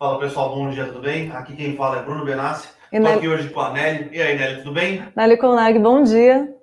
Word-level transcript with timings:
Fala 0.00 0.18
pessoal, 0.18 0.48
bom 0.48 0.70
dia, 0.70 0.86
tudo 0.86 1.00
bem? 1.00 1.30
Aqui 1.30 1.54
quem 1.54 1.76
fala 1.76 1.98
é 1.98 2.02
Bruno 2.02 2.24
Benassi. 2.24 2.70
Estou 2.90 3.12
aqui 3.12 3.28
hoje 3.28 3.50
com 3.50 3.60
a 3.60 3.70
Nelly. 3.70 4.08
E 4.16 4.22
aí, 4.22 4.38
Nelly, 4.38 4.62
tudo 4.62 4.72
bem? 4.72 5.04
Nelly 5.14 5.36
Conag, 5.36 5.78
bom 5.78 6.02
dia. 6.02 6.56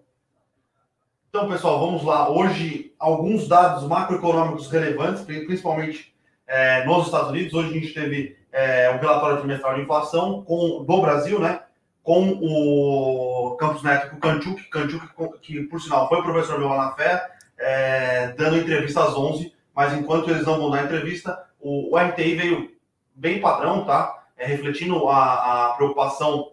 Então, 1.29 1.47
pessoal, 1.47 1.79
vamos 1.79 2.03
lá. 2.03 2.31
Hoje, 2.31 2.95
alguns 2.97 3.47
dados 3.47 3.87
macroeconômicos 3.87 4.71
relevantes, 4.71 5.21
principalmente 5.21 6.15
é, 6.47 6.83
nos 6.83 7.05
Estados 7.05 7.29
Unidos. 7.29 7.53
Hoje 7.53 7.69
a 7.69 7.73
gente 7.73 7.93
teve 7.93 8.35
é, 8.51 8.89
um 8.89 8.97
relatório 8.97 9.37
trimestral 9.37 9.75
de 9.75 9.81
inflação 9.81 10.41
com, 10.41 10.83
do 10.83 10.99
Brasil, 10.99 11.39
né? 11.39 11.59
Com 12.01 12.39
o 12.41 13.55
Campus 13.59 13.83
Neto, 13.83 14.09
com 14.09 14.15
o 14.15 14.19
Kanchuk, 14.19 14.63
Kanchuk, 14.63 15.07
que 15.43 15.61
por 15.65 15.79
sinal 15.79 16.09
foi 16.09 16.23
professor 16.23 16.57
meu 16.57 16.69
lá 16.69 16.85
na 16.87 16.91
FE, 16.93 17.21
é, 17.59 18.29
dando 18.29 18.57
entrevista 18.57 19.03
às 19.03 19.15
11, 19.15 19.53
mas 19.75 19.93
enquanto 19.93 20.31
eles 20.31 20.43
não 20.43 20.57
vão 20.57 20.71
dar 20.71 20.85
entrevista, 20.85 21.39
o, 21.61 21.95
o 21.95 21.99
MTI 21.99 22.33
veio 22.33 22.76
bem 23.17 23.41
padrão, 23.41 23.83
tá? 23.83 24.25
É, 24.37 24.45
refletindo 24.45 25.07
a, 25.09 25.71
a, 25.71 25.73
preocupação 25.73 26.51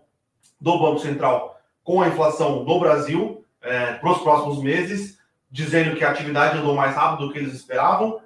do 0.59 0.79
Banco 0.79 0.99
Central 0.99 1.61
com 1.83 2.01
a 2.01 2.09
inflação 2.09 2.65
no 2.65 2.81
Brasil 2.81 3.45
é, 3.61 3.93
para 3.95 4.11
os 4.11 4.19
próximos 4.19 4.63
meses, 4.63 5.19
dizendo 5.51 5.95
que 5.95 6.03
a 6.03 6.11
atividade 6.11 6.59
andou 6.59 6.75
mais 6.75 6.97
rápido 6.97 7.27
do 7.27 7.33
que 7.33 7.39
eles 7.39 7.53
esperavam 7.53 8.21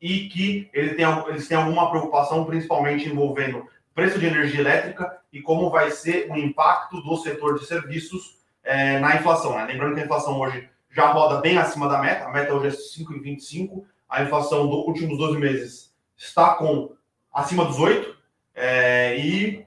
e 0.00 0.28
que 0.28 0.70
ele 0.72 0.94
tem, 0.94 1.04
eles 1.28 1.46
têm 1.46 1.58
alguma 1.58 1.90
preocupação, 1.90 2.46
principalmente 2.46 3.08
envolvendo 3.08 3.66
preço 3.94 4.18
de 4.18 4.26
energia 4.26 4.60
elétrica 4.60 5.18
e 5.32 5.42
como 5.42 5.70
vai 5.70 5.90
ser 5.90 6.30
o 6.30 6.36
impacto 6.36 7.02
do 7.02 7.16
setor 7.18 7.58
de 7.58 7.66
serviços 7.66 8.38
é, 8.64 8.98
na 8.98 9.16
inflação. 9.16 9.56
Né? 9.56 9.66
Lembrando 9.66 9.94
que 9.94 10.00
a 10.00 10.04
inflação 10.04 10.38
hoje 10.40 10.68
já 10.90 11.12
roda 11.12 11.40
bem 11.40 11.58
acima 11.58 11.88
da 11.88 12.00
meta, 12.00 12.24
a 12.24 12.32
meta 12.32 12.54
hoje 12.54 12.68
é 12.68 13.04
5,25, 13.04 13.84
a 14.08 14.22
inflação 14.22 14.66
dos 14.66 14.86
últimos 14.86 15.18
12 15.18 15.38
meses 15.38 15.94
está 16.16 16.54
com 16.54 16.96
acima 17.36 17.66
dos 17.66 17.78
8, 17.78 18.16
é, 18.54 19.18
e 19.18 19.66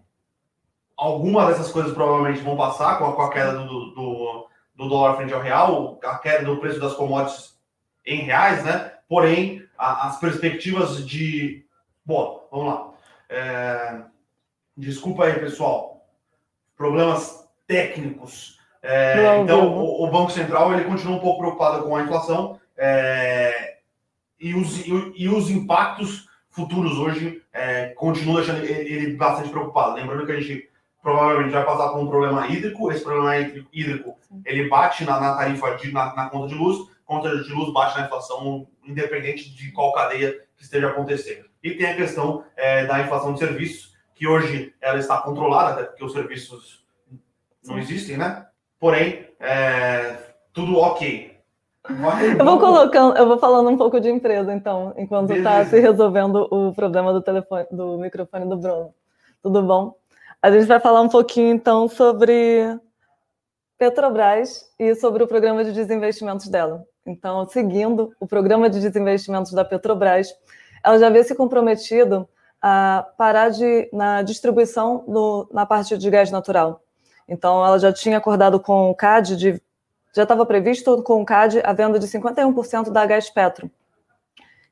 algumas 0.97 1.49
dessas 1.49 1.71
coisas 1.71 1.93
provavelmente 1.93 2.41
vão 2.41 2.57
passar 2.57 2.97
com 2.97 3.05
a, 3.05 3.15
com 3.15 3.21
a 3.21 3.31
queda 3.31 3.53
do, 3.53 3.91
do, 3.91 4.47
do, 4.75 4.89
dólar 4.89 5.17
frente 5.17 5.31
ao 5.31 5.39
real, 5.39 5.99
a 6.03 6.17
queda 6.17 6.43
do 6.45 6.57
preço 6.57 6.79
das 6.79 6.95
commodities 6.95 7.55
em 8.03 8.21
reais, 8.21 8.65
né? 8.65 8.93
Porém, 9.07 9.63
a, 9.77 10.07
as 10.07 10.19
perspectivas 10.19 11.05
de. 11.05 11.63
Bom, 12.03 12.47
vamos 12.51 12.73
lá. 12.73 12.89
É, 13.29 14.01
desculpa 14.75 15.25
aí, 15.25 15.33
pessoal. 15.39 16.07
Problemas 16.75 17.47
técnicos. 17.67 18.57
É, 18.81 19.37
então, 19.37 19.77
o, 19.77 20.07
o, 20.07 20.09
Banco 20.09 20.31
Central 20.31 20.73
ele 20.73 20.85
continua 20.85 21.17
um 21.17 21.19
pouco 21.19 21.39
preocupado 21.39 21.83
com 21.83 21.95
a 21.95 22.01
inflação 22.01 22.59
é, 22.77 23.77
e, 24.39 24.55
os, 24.55 24.87
e, 24.87 25.13
e 25.17 25.29
os 25.29 25.51
impactos 25.51 26.28
futuros 26.49 26.97
hoje 26.97 27.41
é, 27.53 27.89
continuam 27.89 28.37
deixando 28.37 28.63
ele 28.63 29.15
bastante 29.15 29.49
preocupado. 29.49 29.95
Lembrando 29.95 30.25
que 30.25 30.31
a 30.31 30.39
gente 30.39 30.69
provavelmente 31.01 31.51
vai 31.51 31.65
passar 31.65 31.89
por 31.89 31.99
um 31.99 32.07
problema 32.07 32.47
hídrico. 32.47 32.91
Esse 32.91 33.03
problema 33.03 33.37
hídrico 33.37 34.17
ele 34.45 34.67
bate 34.67 35.03
na, 35.05 35.19
na 35.19 35.35
tarifa, 35.35 35.75
de, 35.75 35.91
na, 35.91 36.13
na, 36.15 36.29
conta 36.29 36.47
de 36.47 36.55
luz. 36.55 36.89
Conta 37.05 37.43
de 37.43 37.51
luz 37.51 37.73
bate 37.73 37.97
na 37.97 38.05
inflação, 38.05 38.67
independente 38.83 39.49
de 39.55 39.71
qual 39.71 39.93
cadeia 39.93 40.33
que 40.55 40.63
esteja 40.63 40.89
acontecendo. 40.89 41.45
E 41.63 41.71
tem 41.71 41.87
a 41.87 41.95
questão 41.95 42.43
é, 42.55 42.85
da 42.85 43.01
inflação 43.01 43.33
de 43.33 43.39
serviços, 43.39 43.93
que 44.13 44.27
hoje 44.27 44.73
ela 44.81 44.99
está 44.99 45.17
controlada, 45.17 45.71
até 45.71 45.83
porque 45.83 46.03
os 46.03 46.13
serviços 46.13 46.85
não 47.65 47.79
existem, 47.79 48.17
né? 48.17 48.45
Porém, 48.79 49.27
é, 49.39 50.17
tudo 50.53 50.77
ok. 50.77 51.38
Eu 52.37 52.45
vou 52.45 52.59
colocando, 52.59 53.17
eu 53.17 53.27
vou 53.27 53.37
falando 53.39 53.69
um 53.69 53.77
pouco 53.77 53.99
de 53.99 54.09
empresa, 54.09 54.53
então, 54.53 54.93
enquanto 54.97 55.31
está 55.31 55.65
se 55.65 55.79
resolvendo 55.79 56.47
o 56.51 56.73
problema 56.73 57.11
do 57.11 57.21
telefone, 57.21 57.65
do 57.71 57.97
microfone 57.97 58.45
do 58.47 58.57
Bruno. 58.57 58.93
Tudo 59.41 59.61
bom? 59.63 59.95
A 60.41 60.51
gente 60.51 60.65
vai 60.65 60.79
falar 60.79 61.01
um 61.01 61.09
pouquinho, 61.09 61.53
então, 61.53 61.87
sobre 61.87 62.79
Petrobras 63.77 64.69
e 64.77 64.93
sobre 64.95 65.23
o 65.23 65.27
programa 65.27 65.63
de 65.63 65.71
desinvestimentos 65.71 66.47
dela. 66.47 66.85
Então, 67.05 67.47
seguindo 67.47 68.13
o 68.19 68.27
programa 68.27 68.69
de 68.69 68.79
desinvestimentos 68.79 69.51
da 69.51 69.65
Petrobras, 69.65 70.33
ela 70.83 70.99
já 70.99 71.07
havia 71.07 71.23
se 71.23 71.33
comprometido 71.33 72.27
a 72.61 73.05
parar 73.17 73.49
de, 73.49 73.89
na 73.91 74.21
distribuição 74.21 75.03
no, 75.07 75.47
na 75.51 75.65
parte 75.65 75.97
de 75.97 76.09
gás 76.09 76.29
natural. 76.29 76.81
Então, 77.27 77.65
ela 77.65 77.79
já 77.79 77.91
tinha 77.91 78.17
acordado 78.17 78.59
com 78.59 78.89
o 78.89 78.95
CAD 78.95 79.35
de 79.35 79.61
já 80.13 80.23
estava 80.23 80.45
previsto 80.45 81.01
com 81.03 81.21
o 81.21 81.25
CAD 81.25 81.61
a 81.63 81.73
venda 81.73 81.99
de 81.99 82.07
51% 82.07 82.91
da 82.91 83.05
Gás 83.05 83.29
Petro, 83.29 83.69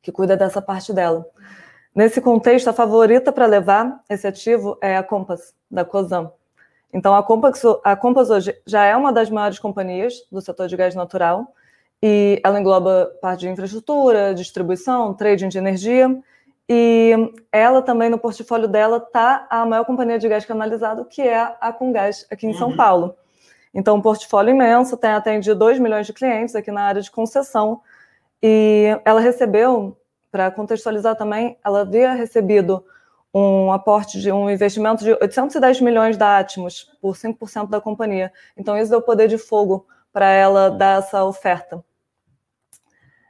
que 0.02 0.12
cuida 0.12 0.36
dessa 0.36 0.62
parte 0.62 0.94
dela. 0.94 1.26
Nesse 1.94 2.22
contexto, 2.22 2.68
a 2.68 2.74
favorita 2.74 3.32
para 3.32 3.46
levar 3.46 4.02
esse 4.10 4.28
ativo 4.28 4.78
é 4.82 4.98
a 4.98 5.04
Compass, 5.04 5.54
da 5.70 5.84
COSAM. 5.84 6.32
Então, 6.94 7.16
a 7.16 7.24
Compass, 7.24 7.64
a 7.84 7.96
Compass 7.96 8.30
hoje 8.30 8.56
já 8.66 8.86
é 8.86 8.96
uma 8.96 9.12
das 9.12 9.30
maiores 9.30 9.60
companhias 9.60 10.14
do 10.32 10.42
setor 10.42 10.68
de 10.68 10.78
gás 10.78 10.96
natural 10.96 11.54
e 12.02 12.40
ela 12.44 12.60
engloba 12.60 13.12
parte 13.22 13.42
de 13.42 13.50
infraestrutura, 13.50 14.34
distribuição, 14.34 15.14
trading 15.14 15.50
de 15.50 15.58
energia 15.58 16.22
e 16.70 17.14
ela 17.52 17.82
também, 17.82 18.10
no 18.10 18.20
portfólio 18.20 18.68
dela, 18.68 18.98
está 18.98 19.48
a 19.50 19.66
maior 19.66 19.86
companhia 19.86 20.20
de 20.20 20.28
gás 20.28 20.46
canalizado, 20.46 21.06
que 21.06 21.22
é 21.22 21.56
a 21.62 21.72
Comgás, 21.72 22.26
aqui 22.30 22.46
em 22.46 22.54
São 22.54 22.70
uhum. 22.70 22.76
Paulo. 22.76 23.16
Então, 23.78 23.96
um 23.96 24.02
portfólio 24.02 24.56
imenso, 24.56 24.98
tem 24.98 25.12
atendido 25.12 25.56
2 25.56 25.78
milhões 25.78 26.08
de 26.08 26.12
clientes 26.12 26.56
aqui 26.56 26.72
na 26.72 26.82
área 26.82 27.00
de 27.00 27.12
concessão. 27.12 27.80
E 28.42 29.00
ela 29.06 29.22
recebeu, 29.22 29.96
para 30.32 30.50
contextualizar 30.50 31.16
também, 31.16 31.60
ela 31.64 31.82
havia 31.82 32.14
recebido 32.14 32.84
um 33.32 33.72
aporte 33.72 34.20
de 34.20 34.32
um 34.32 34.50
investimento 34.50 35.04
de 35.04 35.12
810 35.12 35.82
milhões 35.82 36.18
da 36.18 36.40
Atmos 36.40 36.92
por 37.00 37.16
5% 37.16 37.70
da 37.70 37.80
companhia. 37.80 38.34
Então, 38.58 38.76
isso 38.76 38.90
deu 38.90 39.00
poder 39.00 39.28
de 39.28 39.38
fogo 39.38 39.86
para 40.12 40.32
ela 40.32 40.72
dar 40.72 40.98
essa 40.98 41.24
oferta. 41.24 41.86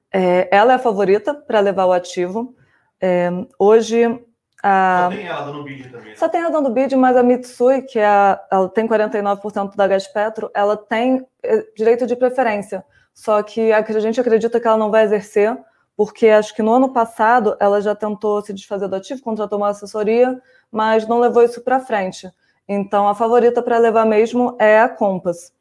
É, 0.10 0.48
ela 0.50 0.72
é 0.72 0.76
a 0.78 0.80
favorita 0.80 1.34
para 1.34 1.60
levar 1.60 1.88
o 1.88 1.92
ativo. 1.92 2.56
É, 3.02 3.30
hoje, 3.60 4.26
a... 4.68 5.10
Só 5.10 5.16
tem 5.16 5.28
ela 5.28 5.42
dando 5.46 5.64
bid 5.64 5.90
também. 5.90 6.10
Né? 6.10 6.16
Só 6.16 6.30
tem 6.30 6.42
ela 6.42 6.52
dando 6.52 6.70
bid, 6.70 6.96
mas 6.96 7.16
a 7.16 7.24
Mitsui, 7.24 7.82
que 7.84 8.00
é 8.00 8.40
ela 8.52 8.70
tem 8.70 8.88
49% 8.88 9.76
da 9.76 9.88
Gaspetro, 9.88 10.52
ela 10.54 10.76
tem 10.76 11.26
eh, 11.44 11.66
direito 11.76 12.06
de 12.06 12.16
preferência. 12.16 12.84
Só 13.14 13.42
que 13.42 13.72
a 13.72 14.00
gente 14.00 14.20
acredita 14.20 14.60
que 14.60 14.68
ela 14.68 14.78
não 14.78 14.92
vai 14.92 15.04
exercer, 15.04 15.58
porque 15.96 16.28
acho 16.28 16.54
que 16.54 16.62
no 16.62 16.74
ano 16.74 16.94
passado 16.94 17.56
ela 17.60 17.82
já 17.82 17.96
tentou 17.96 18.42
se 18.42 18.54
desfazer 18.54 18.88
do 18.88 18.96
ativo, 18.96 19.22
contratou 19.22 19.58
uma 19.58 19.70
assessoria, 19.70 20.40
mas 20.72 21.08
não 21.08 21.20
levou 21.20 21.44
isso 21.44 21.62
para 21.62 21.80
frente. 21.80 22.30
Então 22.68 23.08
a 23.08 23.16
favorita 23.16 23.62
para 23.62 23.78
levar 23.78 24.06
mesmo 24.06 24.56
é 24.60 24.80
a 24.80 24.90
Compass. 24.90 25.52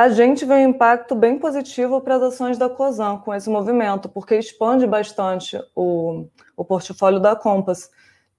A 0.00 0.08
gente 0.08 0.46
vê 0.46 0.54
um 0.54 0.70
impacto 0.70 1.14
bem 1.14 1.38
positivo 1.38 2.00
para 2.00 2.16
as 2.16 2.22
ações 2.22 2.56
da 2.56 2.70
COSAN 2.70 3.18
com 3.18 3.34
esse 3.34 3.50
movimento, 3.50 4.08
porque 4.08 4.34
expande 4.34 4.86
bastante 4.86 5.62
o, 5.76 6.24
o 6.56 6.64
portfólio 6.64 7.20
da 7.20 7.36
Compass. 7.36 7.90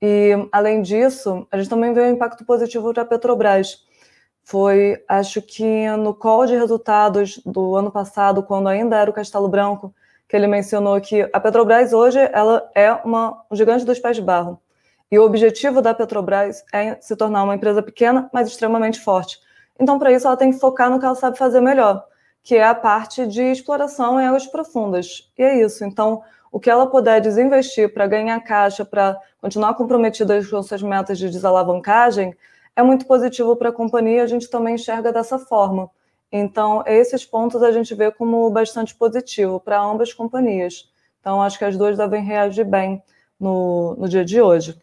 E, 0.02 0.32
além 0.52 0.82
disso, 0.82 1.48
a 1.52 1.58
gente 1.60 1.70
também 1.70 1.94
vê 1.94 2.02
um 2.02 2.14
impacto 2.14 2.44
positivo 2.46 2.92
para 2.92 3.04
a 3.04 3.06
Petrobras. 3.06 3.86
Foi, 4.44 5.04
acho 5.08 5.40
que 5.40 5.88
no 5.98 6.16
call 6.16 6.48
de 6.48 6.56
resultados 6.56 7.40
do 7.46 7.76
ano 7.76 7.92
passado, 7.92 8.42
quando 8.42 8.68
ainda 8.68 8.98
era 8.98 9.12
o 9.12 9.14
Castelo 9.14 9.48
Branco, 9.48 9.94
que 10.28 10.36
ele 10.36 10.48
mencionou 10.48 11.00
que 11.00 11.30
a 11.32 11.40
Petrobras 11.40 11.94
hoje 11.94 12.18
ela 12.34 12.68
é 12.74 12.92
uma, 12.92 13.46
um 13.52 13.56
gigante 13.56 13.86
dos 13.86 14.00
pés 14.00 14.16
de 14.16 14.24
barro. 14.24 14.60
E 15.12 15.20
o 15.20 15.24
objetivo 15.24 15.80
da 15.80 15.94
Petrobras 15.94 16.66
é 16.74 17.00
se 17.00 17.16
tornar 17.16 17.44
uma 17.44 17.54
empresa 17.54 17.84
pequena, 17.84 18.32
mas 18.34 18.48
extremamente 18.48 19.00
forte. 19.00 19.38
Então, 19.82 19.98
para 19.98 20.12
isso, 20.12 20.28
ela 20.28 20.38
tem 20.38 20.52
que 20.52 20.60
focar 20.60 20.92
no 20.92 21.00
que 21.00 21.06
ela 21.06 21.16
sabe 21.16 21.40
fazer 21.40 21.60
melhor, 21.60 22.06
que 22.44 22.56
é 22.56 22.64
a 22.64 22.76
parte 22.76 23.26
de 23.26 23.42
exploração 23.42 24.22
em 24.22 24.28
águas 24.28 24.46
profundas. 24.46 25.32
E 25.36 25.42
é 25.42 25.60
isso. 25.60 25.84
Então, 25.84 26.22
o 26.52 26.60
que 26.60 26.70
ela 26.70 26.86
puder 26.86 27.20
desinvestir 27.20 27.92
para 27.92 28.06
ganhar 28.06 28.40
caixa, 28.42 28.86
para 28.86 29.20
continuar 29.42 29.74
comprometida 29.74 30.38
com 30.46 30.62
suas 30.62 30.84
metas 30.84 31.18
de 31.18 31.28
desalavancagem, 31.32 32.38
é 32.76 32.84
muito 32.84 33.08
positivo 33.08 33.56
para 33.56 33.70
a 33.70 33.74
companhia, 33.74 34.22
a 34.22 34.28
gente 34.28 34.48
também 34.52 34.76
enxerga 34.76 35.12
dessa 35.12 35.40
forma. 35.40 35.90
Então, 36.32 36.84
esses 36.86 37.26
pontos 37.26 37.64
a 37.64 37.72
gente 37.72 37.96
vê 37.96 38.12
como 38.12 38.48
bastante 38.52 38.94
positivo 38.94 39.60
para 39.60 39.82
ambas 39.82 40.14
companhias. 40.14 40.92
Então, 41.20 41.42
acho 41.42 41.58
que 41.58 41.66
as 41.66 41.76
duas 41.76 41.98
devem 41.98 42.24
reagir 42.24 42.66
bem 42.66 43.02
no, 43.40 43.96
no 43.96 44.08
dia 44.08 44.24
de 44.24 44.40
hoje. 44.40 44.80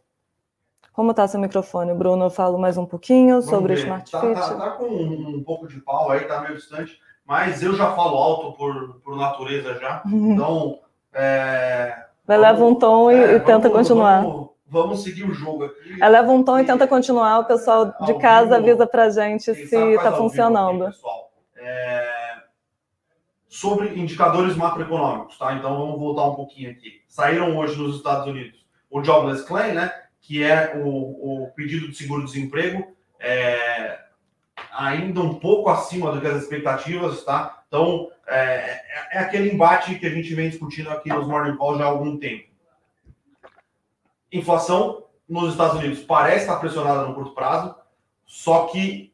Como 0.99 1.13
está 1.13 1.29
seu 1.29 1.39
microfone, 1.39 1.95
Bruno? 1.95 2.25
Eu 2.25 2.31
falo 2.31 2.59
mais 2.59 2.77
um 2.77 2.85
pouquinho 2.85 3.41
sobre 3.41 3.73
o 3.73 3.77
Smart 3.77 4.11
tá, 4.11 4.21
Fit. 4.21 4.35
Tá, 4.35 4.55
tá, 4.57 4.71
com 4.73 4.87
um, 4.87 5.37
um, 5.37 5.45
pouco 5.45 5.69
de 5.69 5.81
pau 5.81 6.11
aí, 6.11 6.25
tá 6.25 6.41
meio 6.41 6.57
distante, 6.57 6.99
mas 7.25 7.63
eu 7.63 7.77
já 7.77 7.93
falo 7.93 8.17
alto 8.17 8.59
por, 8.59 8.99
por 9.05 9.17
natureza 9.17 9.75
já. 9.75 10.03
Então, 10.05 10.81
é, 11.15 11.97
Eleva 12.29 12.65
um 12.65 12.75
tom 12.75 13.13
e, 13.13 13.15
é, 13.15 13.37
e 13.37 13.39
tenta 13.39 13.69
vamos, 13.69 13.79
continuar. 13.79 14.23
Vamos, 14.23 14.49
vamos, 14.67 15.03
seguir 15.05 15.23
o 15.23 15.33
jogo 15.33 15.67
aqui. 15.67 16.03
Eleva 16.03 16.33
um 16.33 16.43
tom 16.43 16.59
e, 16.59 16.63
e 16.63 16.67
tenta 16.67 16.85
continuar. 16.85 17.39
O 17.39 17.45
pessoal 17.45 17.95
de 18.05 18.15
casa 18.15 18.57
vivo, 18.57 18.71
avisa 18.71 18.87
pra 18.89 19.09
gente 19.09 19.55
se 19.55 19.77
está 19.77 20.11
funcionando. 20.11 20.83
Aqui, 20.83 20.97
pessoal. 20.97 21.31
É, 21.59 22.09
sobre 23.49 23.97
indicadores 23.97 24.57
macroeconômicos, 24.57 25.39
tá? 25.39 25.55
Então 25.55 25.79
vamos 25.79 25.97
voltar 25.97 26.25
um 26.25 26.35
pouquinho 26.35 26.73
aqui. 26.73 27.03
Saíram 27.07 27.57
hoje 27.57 27.81
nos 27.81 27.99
Estados 27.99 28.27
Unidos 28.27 28.67
o 28.91 29.05
Jobless 29.05 29.47
Claim, 29.47 29.75
né? 29.75 29.93
Que 30.21 30.43
é 30.43 30.75
o, 30.77 31.45
o 31.45 31.51
pedido 31.53 31.89
de 31.89 31.97
seguro-desemprego, 31.97 32.97
é, 33.21 33.99
ainda 34.73 35.21
um 35.21 35.35
pouco 35.35 35.71
acima 35.71 36.13
do 36.13 36.21
que 36.21 36.27
as 36.27 36.43
expectativas, 36.43 37.25
tá? 37.25 37.63
Então, 37.67 38.11
é, 38.27 38.37
é, 38.37 38.83
é 39.13 39.19
aquele 39.19 39.51
embate 39.51 39.99
que 39.99 40.07
a 40.07 40.11
gente 40.11 40.35
vem 40.35 40.51
discutindo 40.51 40.91
aqui 40.91 41.09
nos 41.09 41.27
Morning 41.27 41.57
Call 41.57 41.79
já 41.79 41.85
há 41.85 41.89
algum 41.89 42.19
tempo. 42.19 42.49
Inflação 44.33 45.05
nos 45.29 45.53
Estados 45.53 45.79
Unidos 45.79 46.01
parece 46.01 46.43
estar 46.43 46.57
pressionada 46.57 47.07
no 47.07 47.15
curto 47.15 47.35
prazo, 47.35 47.75
só 48.27 48.67
que, 48.67 49.13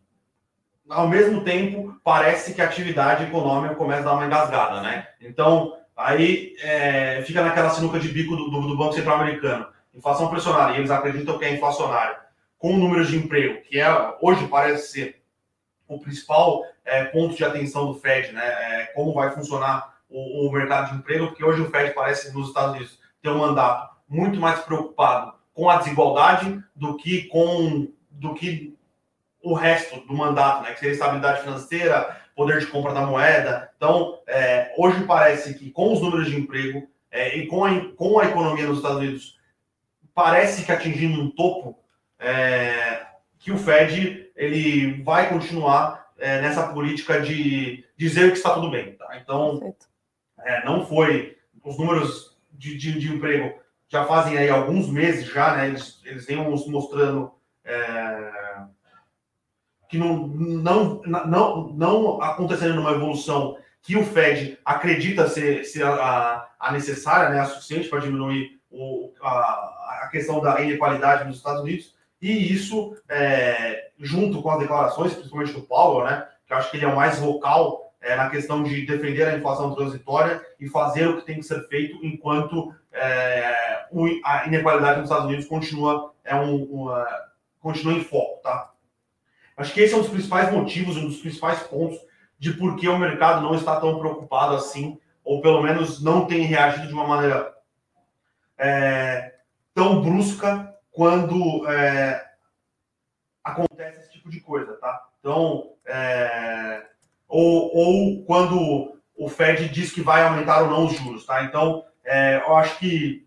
ao 0.89 1.09
mesmo 1.09 1.43
tempo, 1.45 1.95
parece 2.03 2.55
que 2.55 2.61
a 2.61 2.65
atividade 2.65 3.25
econômica 3.25 3.75
começa 3.75 4.03
a 4.03 4.05
dar 4.05 4.15
uma 4.15 4.27
engasgada, 4.27 4.81
né? 4.81 5.09
Então, 5.21 5.77
aí 5.97 6.57
é, 6.61 7.23
fica 7.23 7.43
naquela 7.43 7.71
sinuca 7.71 7.99
de 7.99 8.09
bico 8.09 8.37
do, 8.37 8.51
do, 8.51 8.69
do 8.69 8.77
Banco 8.77 8.95
Central 8.95 9.21
Americano. 9.21 9.67
Inflação 9.95 10.29
pressionada, 10.29 10.73
e 10.73 10.79
eles 10.79 10.91
acreditam 10.91 11.39
que 11.39 11.45
é 11.45 11.55
inflacionário, 11.55 12.17
com 12.59 12.77
números 12.77 13.09
de 13.09 13.17
emprego, 13.17 13.63
que 13.63 13.79
é, 13.79 13.87
hoje 14.21 14.47
parece 14.49 14.93
ser 14.93 15.23
o 15.87 16.01
principal 16.01 16.65
é, 16.85 17.05
ponto 17.05 17.37
de 17.37 17.45
atenção 17.45 17.87
do 17.87 17.95
Fed, 17.95 18.33
né? 18.33 18.45
É, 18.45 18.87
como 18.95 19.15
vai 19.15 19.31
funcionar 19.31 19.95
o, 20.09 20.49
o, 20.49 20.53
mercado 20.53 20.91
de 20.91 20.97
emprego, 20.97 21.29
porque 21.29 21.45
hoje 21.45 21.61
o 21.61 21.71
Fed 21.71 21.93
parece, 21.95 22.33
nos 22.33 22.49
Estados 22.49 22.75
Unidos, 22.75 22.99
ter 23.23 23.31
um 23.31 23.39
mandato 23.39 23.95
muito 24.09 24.39
mais 24.39 24.61
preocupado 24.61 25.35
com 25.53 25.71
a 25.71 25.77
desigualdade 25.77 26.63
do 26.75 26.97
que 26.97 27.25
com 27.25 27.89
do 28.11 28.35
que 28.35 28.77
o 29.43 29.55
resto 29.55 30.01
do 30.07 30.15
mandato, 30.15 30.63
né? 30.63 30.73
Que 30.73 30.81
seria 30.81 30.95
estabilidade 30.95 31.43
financeira, 31.43 32.21
poder 32.35 32.61
de 32.61 32.67
compra 32.67 32.93
da 32.93 33.03
moeda. 33.03 33.71
Então, 33.77 34.21
é, 34.27 34.73
hoje 34.77 35.05
parece 35.05 35.55
que 35.55 35.71
com 35.71 35.93
os 35.93 36.01
números 36.01 36.27
de 36.27 36.37
emprego 36.37 36.89
é, 37.11 37.37
e 37.37 37.47
com 37.47 37.65
a, 37.65 37.71
com 37.95 38.19
a 38.19 38.25
economia 38.25 38.67
nos 38.67 38.79
Estados 38.79 38.99
Unidos, 38.99 39.39
parece 40.15 40.65
que 40.65 40.73
atingindo 40.73 41.21
um 41.21 41.31
topo, 41.31 41.79
é, 42.19 43.07
que 43.39 43.51
o 43.51 43.59
Fed 43.59 44.31
ele 44.37 45.03
vai 45.03 45.29
continuar 45.29 46.13
é, 46.19 46.41
nessa 46.41 46.69
política 46.69 47.21
de 47.21 47.85
dizer 47.97 48.31
que 48.31 48.39
está 48.39 48.55
tudo 48.55 48.71
bem. 48.71 48.93
Tá? 48.95 49.19
Então, 49.21 49.75
é, 50.41 50.65
não 50.65 50.87
foi 50.87 51.37
os 51.63 51.79
números 51.79 52.37
de, 52.53 52.77
de, 52.77 52.99
de 52.99 53.13
emprego 53.13 53.55
já 53.89 54.05
fazem 54.07 54.37
aí 54.37 54.49
alguns 54.49 54.89
meses 54.89 55.27
já, 55.27 55.57
né? 55.57 55.69
Eles, 55.69 56.01
eles 56.05 56.27
vêm 56.27 56.43
nos 56.43 56.67
mostrando 56.67 57.33
é, 57.65 58.33
que 59.89 59.99
não, 59.99 60.27
não, 60.27 61.03
não, 61.03 61.69
não 61.69 62.23
acontecendo 62.23 62.75
numa 62.75 62.93
evolução 62.93 63.57
que 63.83 63.97
o 63.97 64.05
Fed 64.05 64.59
acredita 64.65 65.29
ser, 65.29 65.65
ser 65.65 65.85
a, 65.85 66.49
a 66.59 66.73
necessária, 66.73 67.29
né, 67.29 67.41
a 67.41 67.45
suficiente 67.45 67.89
para 67.89 68.01
diminuir 68.01 68.59
o, 68.71 69.13
a 69.23 69.74
questão 70.15 70.41
da 70.41 70.61
inequalidade 70.61 71.25
nos 71.25 71.37
Estados 71.37 71.63
Unidos, 71.63 71.95
e 72.23 72.53
isso, 72.53 72.97
é, 73.09 73.91
junto 73.99 74.41
com 74.41 74.51
as 74.51 74.61
declarações, 74.61 75.13
principalmente 75.13 75.53
do 75.53 75.63
Paulo, 75.63 76.05
né, 76.05 76.27
que 76.47 76.53
eu 76.53 76.57
acho 76.57 76.71
que 76.71 76.77
ele 76.77 76.87
é 76.87 76.89
o 76.89 76.97
mais 76.97 77.19
vocal 77.19 77.93
é, 78.01 78.15
na 78.17 78.31
questão 78.31 78.63
de 78.63 78.87
defender 78.87 79.27
a 79.27 79.37
inflação 79.37 79.75
transitória 79.75 80.41
e 80.61 80.69
fazer 80.69 81.09
o 81.09 81.19
que 81.19 81.27
tem 81.27 81.37
que 81.37 81.43
ser 81.43 81.67
feito 81.69 81.99
enquanto 82.05 82.73
é, 82.93 83.85
a 84.25 84.47
inigualdade 84.47 85.01
nos 85.01 85.11
Estados 85.11 85.27
Unidos 85.27 85.47
continua, 85.47 86.13
é 86.25 86.35
um, 86.35 86.65
uma, 86.65 87.07
continua 87.61 87.95
em 87.95 88.05
foco, 88.05 88.41
tá? 88.43 88.71
Acho 89.57 89.73
que 89.73 89.81
esse 89.81 89.95
é 89.95 89.97
um 89.97 90.01
dos 90.01 90.11
principais 90.11 90.53
motivos, 90.53 90.97
um 90.97 91.07
dos 91.07 91.19
principais 91.19 91.63
pontos 91.65 91.99
de 92.39 92.53
por 92.53 92.77
que 92.77 92.89
o 92.89 92.99
mercado 92.99 93.43
não 93.43 93.55
está 93.55 93.81
tão 93.81 93.99
preocupado 93.99 94.55
assim, 94.55 94.99
ou 95.25 95.41
pelo 95.41 95.63
menos 95.63 96.03
não 96.03 96.27
tem 96.27 96.43
reagido 96.43 96.87
de 96.87 96.93
uma 96.93 97.07
maneira 97.07 97.55
é, 98.59 99.34
tão 99.75 100.03
brusca 100.03 100.73
quando 100.91 101.69
é, 101.69 102.25
acontece 103.43 104.01
esse 104.01 104.13
tipo 104.13 104.31
de 104.31 104.41
coisa, 104.41 104.75
tá? 104.75 105.07
Então, 105.19 105.73
é, 105.87 106.87
ou, 107.29 107.75
ou 107.77 108.25
quando 108.25 109.01
o 109.17 109.29
Fed 109.29 109.69
diz 109.69 109.93
que 109.93 110.01
vai 110.01 110.23
aumentar 110.23 110.63
ou 110.63 110.71
não 110.71 110.87
os 110.87 110.97
juros, 110.97 111.27
tá? 111.27 111.43
Então, 111.45 111.85
é, 112.05 112.37
eu 112.37 112.57
acho 112.57 112.79
que 112.79 113.27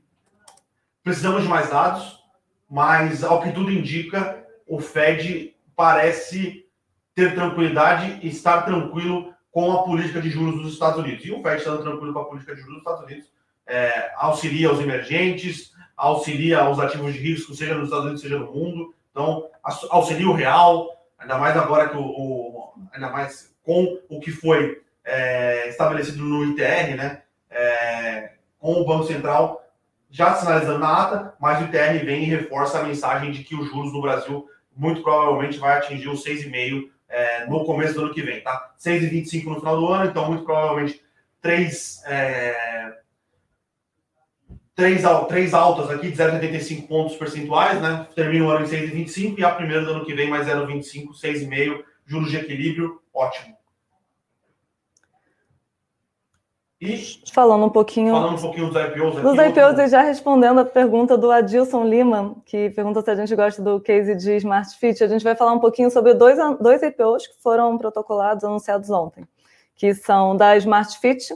precisamos 1.04 1.44
de 1.44 1.50
mais 1.50 1.70
dados, 1.70 2.24
mas 2.70 3.24
ao 3.24 3.42
que 3.42 3.52
tudo 3.52 3.72
indica, 3.72 4.46
o 4.66 4.80
Fed 4.80 5.56
parece 5.76 6.66
ter 7.14 7.34
tranquilidade 7.36 8.20
e 8.22 8.30
estar 8.30 8.62
tranquilo 8.64 9.34
com 9.52 9.72
a 9.72 9.84
política 9.84 10.22
de 10.22 10.30
juros 10.30 10.62
dos 10.62 10.74
Estados 10.74 11.00
Unidos. 11.00 11.26
E 11.26 11.32
o 11.32 11.42
Fed 11.42 11.58
estando 11.58 11.82
tranquilo 11.82 12.14
com 12.14 12.20
a 12.20 12.26
política 12.26 12.56
de 12.56 12.62
juros 12.62 12.76
dos 12.76 12.84
Estados 12.84 13.06
Unidos 13.06 13.38
é, 13.66 14.12
auxilia 14.16 14.72
os 14.72 14.80
emergentes, 14.80 15.72
auxilia 15.98 16.70
os 16.70 16.80
ativos 16.80 17.14
de 17.14 17.20
risco, 17.20 17.56
seja 17.56 17.76
nos 17.76 17.86
Estados 17.86 18.06
Unidos, 18.06 18.22
seja 18.22 18.38
no 18.38 18.54
mundo. 18.54 18.94
Então, 19.12 19.50
auxilia 19.90 20.30
o 20.30 20.34
real, 20.34 20.88
ainda 21.18 21.38
mais 21.38 21.58
agora 21.58 21.90
que 21.90 21.98
o, 21.98 22.02
o 22.02 22.74
ainda 22.94 23.10
mais 23.10 23.54
com 23.64 24.00
o 24.08 24.20
que 24.20 24.32
foi 24.32 24.82
é, 25.04 25.68
estabelecido 25.70 26.24
no 26.24 26.46
ITR, 26.46 26.96
né? 26.96 27.24
É, 27.50 28.34
com 28.60 28.74
o 28.74 28.86
Banco 28.86 29.06
Central 29.06 29.64
já 30.10 30.36
sinalizando 30.36 30.80
na 30.80 31.04
ata, 31.04 31.34
mas 31.40 31.60
o 31.60 31.66
ITR 31.66 32.06
vem 32.06 32.24
e 32.24 32.28
reforça 32.28 32.80
a 32.80 32.84
mensagem 32.84 33.32
de 33.32 33.44
que 33.44 33.56
os 33.56 33.68
juros 33.68 33.92
no 33.92 34.02
Brasil 34.02 34.48
muito 34.76 35.02
provavelmente 35.02 35.58
vai 35.58 35.78
atingir 35.78 36.08
os 36.08 36.24
6,5 36.24 36.90
é, 37.10 37.46
no 37.46 37.66
começo 37.66 37.94
do 37.94 38.02
ano 38.02 38.14
que 38.14 38.22
vem, 38.22 38.42
tá? 38.42 38.74
6,25 38.80 39.46
no 39.46 39.60
final 39.60 39.78
do 39.78 39.88
ano, 39.88 40.10
então 40.10 40.28
muito 40.28 40.44
provavelmente 40.44 41.02
três, 41.42 42.02
é, 42.06 42.97
três, 44.78 45.02
três 45.28 45.54
altas 45.56 45.90
aqui 45.90 46.12
de 46.12 46.18
0,75 46.18 46.88
pontos 46.88 47.18
percentuais, 47.18 47.82
né? 47.82 48.08
Termina 48.16 48.46
o 48.46 48.52
ano 48.52 48.64
em 48.64 48.70
6,25 48.70 49.40
e 49.40 49.44
a 49.44 49.50
primeira 49.50 49.84
do 49.84 49.92
ano 49.92 50.06
que 50.06 50.14
vem 50.14 50.30
mais 50.30 50.48
0,25, 50.48 51.10
6,5, 51.20 51.84
juros 52.06 52.30
de 52.30 52.38
equilíbrio, 52.38 53.02
ótimo. 53.14 53.58
E 56.80 56.96
falando 57.34 57.66
um 57.66 57.72
pouquinho. 57.72 58.14
Falando 58.14 58.38
um 58.38 58.42
pouquinho 58.42 58.68
dos 58.68 58.76
IPOs 58.76 59.14
aqui. 59.18 59.22
Dos 59.22 59.48
IPOs, 59.48 59.80
e 59.80 59.88
já 59.88 60.02
respondendo 60.04 60.60
a 60.60 60.66
pergunta 60.66 61.18
do 61.18 61.32
Adilson 61.32 61.84
Lima, 61.84 62.36
que 62.46 62.70
pergunta 62.70 63.02
se 63.02 63.10
a 63.10 63.16
gente 63.16 63.36
gosta 63.36 63.64
do 63.64 63.82
case 63.82 64.14
de 64.14 64.36
Smart 64.36 64.78
Fit. 64.78 65.04
A 65.04 65.08
gente 65.08 65.24
vai 65.24 65.36
falar 65.36 65.54
um 65.54 65.60
pouquinho 65.60 65.90
sobre 65.90 66.14
dois, 66.14 66.38
dois 66.62 66.84
IPOs 66.84 67.26
que 67.26 67.42
foram 67.42 67.80
protocolados, 67.80 68.44
anunciados 68.44 68.92
ontem, 68.92 69.28
que 69.76 69.96
são 69.96 70.38
da 70.38 70.56
Smart 70.56 71.00
Fit 71.00 71.34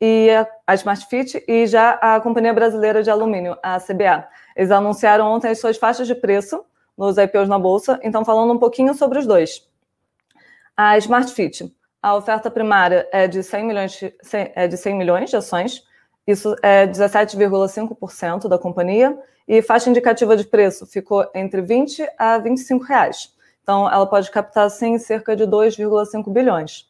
e 0.00 0.28
a, 0.66 0.74
Smart 0.74 1.06
Fit 1.06 1.42
e 1.48 1.66
já 1.66 1.92
a 2.02 2.20
Companhia 2.20 2.52
Brasileira 2.52 3.02
de 3.02 3.10
Alumínio, 3.10 3.56
a 3.62 3.78
CBA. 3.80 4.28
Eles 4.54 4.70
anunciaram 4.70 5.26
ontem 5.26 5.50
as 5.50 5.60
suas 5.60 5.76
faixas 5.76 6.06
de 6.06 6.14
preço 6.14 6.64
nos 6.96 7.18
IPOs 7.18 7.48
na 7.48 7.58
Bolsa, 7.58 7.98
então 8.02 8.24
falando 8.24 8.52
um 8.52 8.58
pouquinho 8.58 8.94
sobre 8.94 9.18
os 9.18 9.26
dois. 9.26 9.66
A 10.76 10.96
Smart 10.98 11.32
Fit 11.32 11.74
a 12.06 12.14
oferta 12.14 12.48
primária 12.48 13.08
é 13.10 13.26
de 13.26 13.42
100 13.42 13.64
milhões, 13.64 14.00
é 14.32 14.68
de 14.68 14.76
100 14.76 14.94
milhões 14.94 15.28
de 15.28 15.36
ações, 15.36 15.82
isso 16.24 16.54
é 16.62 16.86
17,5% 16.86 18.46
da 18.46 18.56
companhia, 18.56 19.18
e 19.48 19.60
faixa 19.60 19.90
indicativa 19.90 20.36
de 20.36 20.44
preço 20.44 20.86
ficou 20.86 21.28
entre 21.34 21.62
20 21.62 22.08
a 22.16 22.38
25 22.38 22.84
reais. 22.84 23.34
Então, 23.60 23.90
ela 23.90 24.06
pode 24.06 24.30
captar, 24.30 24.70
sim, 24.70 24.96
cerca 24.98 25.34
de 25.34 25.48
2,5 25.48 26.32
bilhões. 26.32 26.88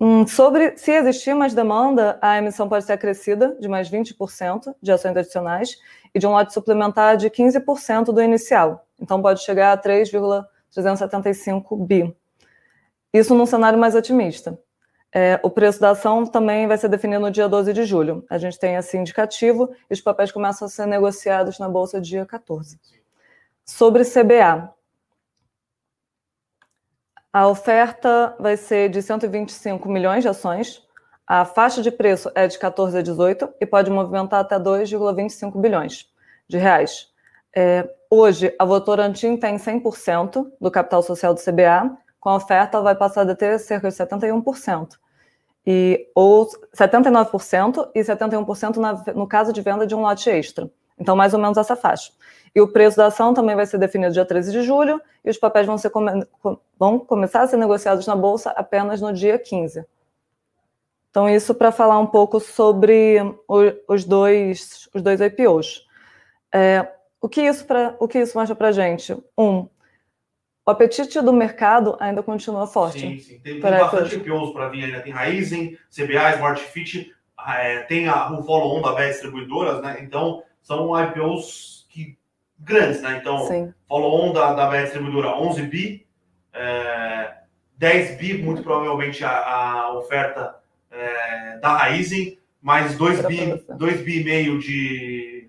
Hum, 0.00 0.24
sobre 0.28 0.78
se 0.78 0.92
existir 0.92 1.34
mais 1.34 1.54
demanda, 1.54 2.20
a 2.22 2.38
emissão 2.38 2.68
pode 2.68 2.84
ser 2.84 2.92
acrescida 2.92 3.56
de 3.58 3.66
mais 3.66 3.90
20% 3.90 4.72
de 4.80 4.92
ações 4.92 5.16
adicionais 5.16 5.76
e 6.14 6.20
de 6.20 6.26
um 6.26 6.30
lote 6.30 6.52
suplementar 6.52 7.16
de 7.16 7.28
15% 7.28 8.12
do 8.12 8.22
inicial. 8.22 8.86
Então, 9.00 9.20
pode 9.20 9.42
chegar 9.42 9.72
a 9.72 9.76
3,375 9.76 11.76
bi. 11.76 12.14
Isso 13.12 13.34
num 13.34 13.46
cenário 13.46 13.78
mais 13.78 13.96
otimista. 13.96 14.56
É, 15.12 15.40
o 15.42 15.50
preço 15.50 15.80
da 15.80 15.90
ação 15.90 16.24
também 16.26 16.68
vai 16.68 16.76
ser 16.76 16.88
definido 16.88 17.22
no 17.22 17.30
dia 17.30 17.48
12 17.48 17.72
de 17.72 17.84
julho. 17.84 18.24
A 18.28 18.38
gente 18.38 18.58
tem 18.58 18.74
esse 18.76 18.96
indicativo 18.96 19.70
e 19.90 19.94
os 19.94 20.00
papéis 20.00 20.30
começam 20.30 20.66
a 20.66 20.68
ser 20.68 20.86
negociados 20.86 21.58
na 21.58 21.68
Bolsa 21.68 22.00
dia 22.00 22.24
14. 22.26 22.78
Sobre 23.64 24.04
CBA. 24.04 24.72
A 27.32 27.46
oferta 27.46 28.34
vai 28.38 28.56
ser 28.56 28.88
de 28.88 29.02
125 29.02 29.88
milhões 29.88 30.22
de 30.22 30.28
ações. 30.28 30.82
A 31.26 31.44
faixa 31.44 31.82
de 31.82 31.90
preço 31.90 32.30
é 32.34 32.46
de 32.46 32.58
14 32.58 32.98
a 32.98 33.02
18 33.02 33.48
e 33.60 33.66
pode 33.66 33.90
movimentar 33.90 34.40
até 34.40 34.58
2,25 34.58 35.60
bilhões 35.60 36.06
de 36.48 36.56
reais. 36.56 37.08
É, 37.54 37.88
hoje, 38.10 38.54
a 38.58 38.64
Votorantim 38.64 39.36
tem 39.36 39.56
100% 39.56 40.50
do 40.60 40.70
capital 40.70 41.02
social 41.02 41.34
do 41.34 41.40
CBA 41.40 41.96
com 42.20 42.30
a 42.30 42.36
oferta 42.36 42.80
vai 42.80 42.94
passar 42.94 43.28
a 43.28 43.34
ter 43.34 43.58
cerca 43.58 43.88
de 43.88 43.94
71%. 43.94 44.96
E, 45.66 46.10
ou 46.14 46.48
79% 46.74 47.90
e 47.94 48.00
71% 48.00 48.76
na, 48.76 48.92
no 49.14 49.26
caso 49.26 49.52
de 49.52 49.60
venda 49.60 49.86
de 49.86 49.94
um 49.94 50.00
lote 50.00 50.30
extra. 50.30 50.70
Então, 50.98 51.14
mais 51.14 51.32
ou 51.34 51.40
menos 51.40 51.56
essa 51.56 51.76
faixa. 51.76 52.12
E 52.54 52.60
o 52.60 52.68
preço 52.68 52.96
da 52.96 53.06
ação 53.06 53.34
também 53.34 53.54
vai 53.54 53.66
ser 53.66 53.78
definido 53.78 54.12
dia 54.12 54.24
13 54.24 54.52
de 54.52 54.62
julho 54.62 55.00
e 55.24 55.30
os 55.30 55.36
papéis 55.36 55.66
vão, 55.66 55.78
ser, 55.78 55.92
vão 56.78 56.98
começar 56.98 57.42
a 57.42 57.46
ser 57.46 57.56
negociados 57.56 58.06
na 58.06 58.16
Bolsa 58.16 58.50
apenas 58.50 59.00
no 59.00 59.12
dia 59.12 59.38
15. 59.38 59.84
Então, 61.10 61.28
isso 61.28 61.54
para 61.54 61.72
falar 61.72 61.98
um 61.98 62.06
pouco 62.06 62.40
sobre 62.40 63.18
os 63.86 64.04
dois, 64.04 64.88
os 64.94 65.02
dois 65.02 65.20
IPOs. 65.20 65.86
É, 66.54 66.86
o 67.20 67.28
que 67.28 67.42
isso, 67.42 67.64
pra, 67.64 67.94
o 67.98 68.06
que 68.06 68.18
isso 68.18 68.36
mostra 68.36 68.54
para 68.54 68.68
a 68.68 68.72
gente? 68.72 69.16
Um, 69.36 69.68
o 70.66 70.70
apetite 70.70 71.20
do 71.20 71.32
mercado 71.32 71.96
ainda 71.98 72.22
continua 72.22 72.66
forte. 72.66 73.00
Sim, 73.00 73.18
sim. 73.18 73.38
Tem, 73.40 73.60
tem 73.60 73.60
bastante 73.60 74.16
IPOs 74.16 74.52
para 74.52 74.68
vir 74.68 74.84
ainda. 74.84 75.00
Tem 75.00 75.12
Raizen, 75.12 75.78
CBA, 75.90 76.34
Smart 76.34 76.62
Fit, 76.62 77.12
é, 77.46 77.80
tem 77.84 78.08
a, 78.08 78.30
o 78.32 78.42
follow-on 78.42 78.82
da 78.82 78.92
BES 78.92 79.12
Distribuidoras, 79.12 79.80
né? 79.80 79.98
Então, 80.02 80.42
são 80.68 80.92
IPOs 81.02 81.86
que, 81.88 82.18
grandes, 82.58 83.00
né? 83.00 83.18
Então, 83.18 83.48
follow-on 83.88 84.34
da, 84.34 84.52
da 84.52 84.66
BES 84.68 84.82
Distribuidora 84.82 85.34
11 85.34 85.62
bi, 85.62 86.06
é, 86.52 87.34
10 87.78 88.18
bi, 88.18 88.42
muito 88.42 88.62
provavelmente 88.62 89.24
a, 89.24 89.30
a 89.30 89.94
oferta 89.94 90.56
é, 90.90 91.58
da 91.58 91.74
Raizen, 91.74 92.38
mais 92.60 92.98
2 92.98 93.24
bi, 93.24 93.64
2 93.78 94.02
bi 94.02 94.20
e 94.20 94.24
meio 94.24 94.58
de 94.58 95.48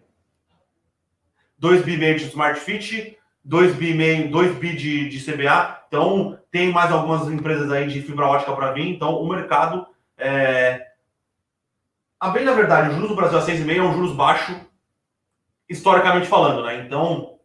2 1.58 1.84
bi 1.84 1.96
e 1.96 1.98
meio 1.98 2.18
de 2.18 2.26
Smart 2.26 2.58
Fit, 2.58 3.18
2 3.44 3.76
bi 3.76 3.94
meio, 3.94 4.32
2 4.32 4.56
bi 4.56 4.74
de, 4.74 5.10
de 5.10 5.20
CBA. 5.20 5.84
Então, 5.90 6.40
tem 6.50 6.72
mais 6.72 6.94
algumas 6.94 7.28
empresas 7.28 7.70
aí 7.70 7.88
de 7.88 8.02
fibra 8.02 8.28
ótica 8.28 8.56
para 8.56 8.72
vir. 8.72 8.88
Então, 8.88 9.22
o 9.22 9.28
mercado. 9.28 9.86
É... 10.18 10.88
A 12.18 12.30
bem 12.30 12.46
da 12.46 12.54
verdade, 12.54 12.90
o 12.90 12.94
juros 12.94 13.10
do 13.10 13.16
Brasil 13.16 13.38
a 13.38 13.46
6,5 13.46 13.78
é 13.78 13.82
um 13.82 13.94
juros 13.94 14.14
baixo, 14.14 14.69
historicamente 15.70 16.28
falando, 16.28 16.64
né? 16.64 16.84
Então, 16.86 17.36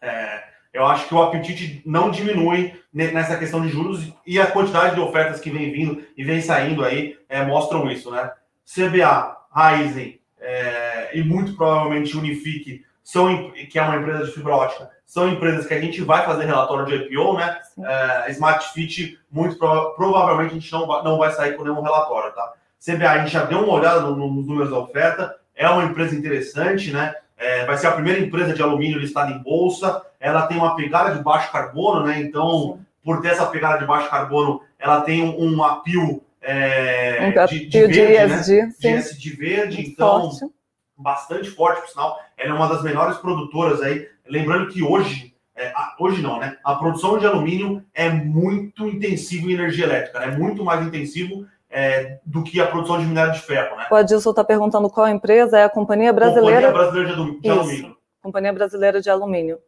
é... 0.00 0.42
eu 0.72 0.84
acho 0.86 1.06
que 1.06 1.14
o 1.14 1.22
apetite 1.22 1.82
não 1.86 2.10
diminui 2.10 2.74
nessa 2.92 3.38
questão 3.38 3.62
de 3.62 3.68
juros 3.68 4.12
e 4.26 4.40
a 4.40 4.46
quantidade 4.46 4.94
de 4.94 5.00
ofertas 5.00 5.40
que 5.40 5.50
vem 5.50 5.72
vindo 5.72 6.04
e 6.16 6.24
vem 6.24 6.40
saindo 6.40 6.84
aí 6.84 7.18
é, 7.28 7.44
mostram 7.44 7.90
isso, 7.90 8.10
né? 8.10 8.30
CBA, 8.66 9.36
Raizen 9.50 10.20
é... 10.40 11.10
e 11.16 11.22
muito 11.22 11.54
provavelmente 11.56 12.16
Unifique 12.16 12.84
são, 13.02 13.50
que 13.70 13.78
é 13.78 13.82
uma 13.82 13.96
empresa 13.96 14.24
de 14.24 14.32
fibra 14.32 14.54
ótica, 14.54 14.90
são 15.04 15.28
empresas 15.28 15.66
que 15.66 15.74
a 15.74 15.80
gente 15.80 16.00
vai 16.00 16.24
fazer 16.24 16.46
relatório 16.46 16.86
de 16.86 17.12
IPO, 17.12 17.36
né? 17.36 17.60
É, 17.84 18.30
Smart 18.30 18.72
Fit, 18.72 19.18
muito 19.30 19.58
prova 19.58 19.90
provavelmente 19.90 20.52
a 20.52 20.54
gente 20.54 20.72
não 20.72 20.86
vai, 20.86 21.04
não 21.04 21.18
vai 21.18 21.30
sair 21.32 21.54
com 21.54 21.64
nenhum 21.64 21.82
relatório, 21.82 22.32
tá? 22.32 22.54
CBA, 22.80 23.10
a 23.10 23.18
gente 23.18 23.30
já 23.30 23.44
deu 23.44 23.58
uma 23.58 23.74
olhada 23.74 24.00
no, 24.00 24.16
no, 24.16 24.32
nos 24.32 24.46
números 24.46 24.70
da 24.70 24.78
oferta, 24.78 25.36
é 25.54 25.68
uma 25.68 25.84
empresa 25.84 26.16
interessante, 26.16 26.90
né? 26.90 27.14
É, 27.42 27.64
vai 27.66 27.76
ser 27.76 27.88
a 27.88 27.92
primeira 27.92 28.20
empresa 28.20 28.54
de 28.54 28.62
alumínio 28.62 28.98
listada 28.98 29.32
em 29.32 29.38
bolsa, 29.38 30.02
ela 30.20 30.46
tem 30.46 30.56
uma 30.56 30.76
pegada 30.76 31.14
de 31.14 31.22
baixo 31.22 31.50
carbono, 31.50 32.06
né? 32.06 32.20
Então, 32.20 32.78
Sim. 32.78 32.86
por 33.04 33.20
ter 33.20 33.28
essa 33.28 33.46
pegada 33.46 33.78
de 33.78 33.84
baixo 33.84 34.08
carbono, 34.08 34.60
ela 34.78 35.00
tem 35.00 35.22
um, 35.22 35.56
um 35.56 35.64
apio 35.64 36.22
é, 36.40 37.18
um 37.20 37.46
de, 37.46 37.66
de, 37.66 37.80
verde, 37.86 37.92
de 37.92 38.34
ESG, 38.34 38.62
né? 38.62 38.72
de 38.78 38.88
ESG 38.88 39.30
verde, 39.36 39.76
Muito 39.76 39.90
então 39.90 40.30
forte. 40.30 40.54
bastante 40.96 41.50
forte, 41.50 41.82
por 41.82 41.88
sinal. 41.88 42.18
Ela 42.36 42.50
é 42.50 42.54
uma 42.54 42.68
das 42.68 42.82
menores 42.82 43.16
produtoras 43.18 43.80
aí 43.80 44.06
Lembrando 44.26 44.68
que 44.68 44.82
hoje, 44.82 45.34
é, 45.56 45.72
hoje 45.98 46.22
não, 46.22 46.38
né? 46.38 46.56
A 46.64 46.74
produção 46.76 47.18
de 47.18 47.26
alumínio 47.26 47.84
é 47.92 48.08
muito 48.08 48.86
intensiva 48.86 49.50
em 49.50 49.54
energia 49.54 49.84
elétrica, 49.84 50.20
é 50.20 50.30
né? 50.30 50.36
muito 50.36 50.64
mais 50.64 50.86
intensivo 50.86 51.46
é, 51.72 52.18
do 52.24 52.44
que 52.44 52.60
a 52.60 52.66
produção 52.66 52.98
de 52.98 53.06
minério 53.06 53.32
de 53.32 53.40
ferro, 53.40 53.76
né? 53.76 53.86
O 53.90 53.94
Adilson 53.94 54.30
está 54.30 54.44
perguntando 54.44 54.90
qual 54.90 55.08
empresa 55.08 55.58
é 55.58 55.64
a 55.64 55.70
Companhia 55.70 56.12
Brasileira, 56.12 56.70
Companhia 56.70 56.72
Brasileira 56.72 57.16
de, 57.16 57.40
de 57.40 57.50
Alumínio. 57.50 57.96
Companhia 58.22 58.52
Brasileira 58.52 59.00
de 59.00 59.10
Alumínio. 59.10 59.58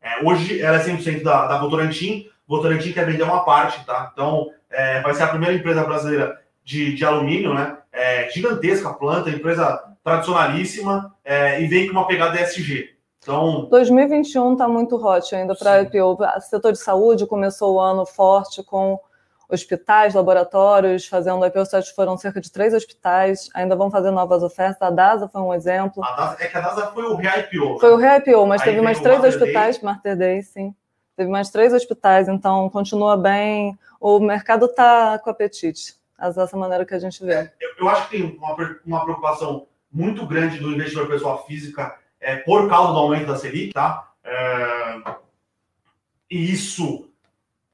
É, 0.00 0.24
hoje 0.24 0.62
ela 0.62 0.76
é 0.76 0.84
100% 0.84 1.22
da, 1.22 1.48
da 1.48 1.58
Votorantim. 1.58 2.30
Votorantim 2.46 2.92
quer 2.92 3.04
vender 3.04 3.24
uma 3.24 3.44
parte, 3.44 3.84
tá? 3.84 4.10
Então, 4.12 4.50
é, 4.70 5.00
vai 5.00 5.12
ser 5.14 5.24
a 5.24 5.28
primeira 5.28 5.54
empresa 5.54 5.82
brasileira 5.82 6.40
de, 6.64 6.94
de 6.94 7.04
alumínio, 7.04 7.52
né? 7.52 7.76
É, 7.92 8.30
gigantesca 8.30 8.94
planta, 8.94 9.30
empresa 9.30 9.82
tradicionalíssima 10.04 11.12
é, 11.24 11.60
e 11.60 11.66
vem 11.66 11.86
com 11.86 11.92
uma 11.92 12.06
pegada 12.06 12.40
ESG. 12.40 12.90
Então, 13.18 13.66
2021 13.70 14.52
está 14.52 14.68
muito 14.68 14.94
hot 14.94 15.34
ainda 15.34 15.56
para 15.56 15.82
IPO. 15.82 16.16
O 16.22 16.40
setor 16.40 16.70
de 16.70 16.78
saúde 16.78 17.26
começou 17.26 17.74
o 17.74 17.80
ano 17.80 18.06
forte 18.06 18.62
com 18.62 19.00
hospitais, 19.48 20.14
laboratórios 20.14 21.06
fazendo 21.06 21.44
IPO. 21.44 21.64
Foram 21.94 22.16
cerca 22.16 22.40
de 22.40 22.50
três 22.50 22.74
hospitais, 22.74 23.48
ainda 23.54 23.76
vão 23.76 23.90
fazer 23.90 24.10
novas 24.10 24.42
ofertas. 24.42 24.80
A 24.82 24.90
DASA 24.90 25.28
foi 25.28 25.40
um 25.40 25.54
exemplo. 25.54 26.02
DASA, 26.02 26.36
é 26.40 26.46
que 26.46 26.56
a 26.56 26.60
DASA 26.60 26.86
foi 26.92 27.04
o 27.04 27.14
re-IPO. 27.14 27.74
Né? 27.74 27.78
Foi 27.80 27.92
o 27.92 27.96
re-IPO, 27.96 28.46
mas 28.46 28.62
Aí 28.62 28.68
teve 28.68 28.80
mais 28.80 29.00
três 29.00 29.22
hospitais, 29.22 29.80
Master 29.80 30.16
Day, 30.16 30.42
sim. 30.42 30.74
Teve 31.16 31.30
mais 31.30 31.50
três 31.50 31.72
hospitais, 31.72 32.28
então 32.28 32.68
continua 32.68 33.16
bem. 33.16 33.78
O 34.00 34.18
mercado 34.18 34.66
está 34.66 35.18
com 35.18 35.30
apetite. 35.30 35.94
Dessa 36.18 36.56
maneira 36.56 36.84
que 36.86 36.94
a 36.94 36.98
gente 36.98 37.22
vê. 37.22 37.34
É, 37.34 37.52
eu, 37.60 37.70
eu, 37.78 37.88
acho 37.90 38.08
que 38.08 38.16
tem 38.16 38.38
uma, 38.38 38.56
uma 38.86 39.04
preocupação 39.04 39.66
muito 39.92 40.26
grande 40.26 40.58
do 40.58 40.72
investidor 40.72 41.08
pessoa 41.08 41.44
física 41.44 41.94
é, 42.18 42.36
por 42.36 42.68
causa 42.70 42.92
do 42.92 42.98
aumento 42.98 43.26
da 43.26 43.36
Selic, 43.36 43.74
tá? 43.74 44.10
É, 44.24 45.16
e 46.30 46.52
isso 46.52 47.08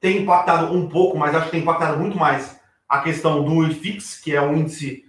tem 0.03 0.17
impactado 0.17 0.75
um 0.75 0.89
pouco, 0.89 1.17
mas 1.17 1.33
acho 1.33 1.45
que 1.45 1.51
tem 1.51 1.61
impactado 1.61 1.97
muito 1.97 2.17
mais 2.17 2.59
a 2.89 2.99
questão 2.99 3.41
do 3.41 3.65
IFIX, 3.65 4.19
que 4.19 4.35
é 4.35 4.41
um 4.41 4.57
índice 4.57 5.05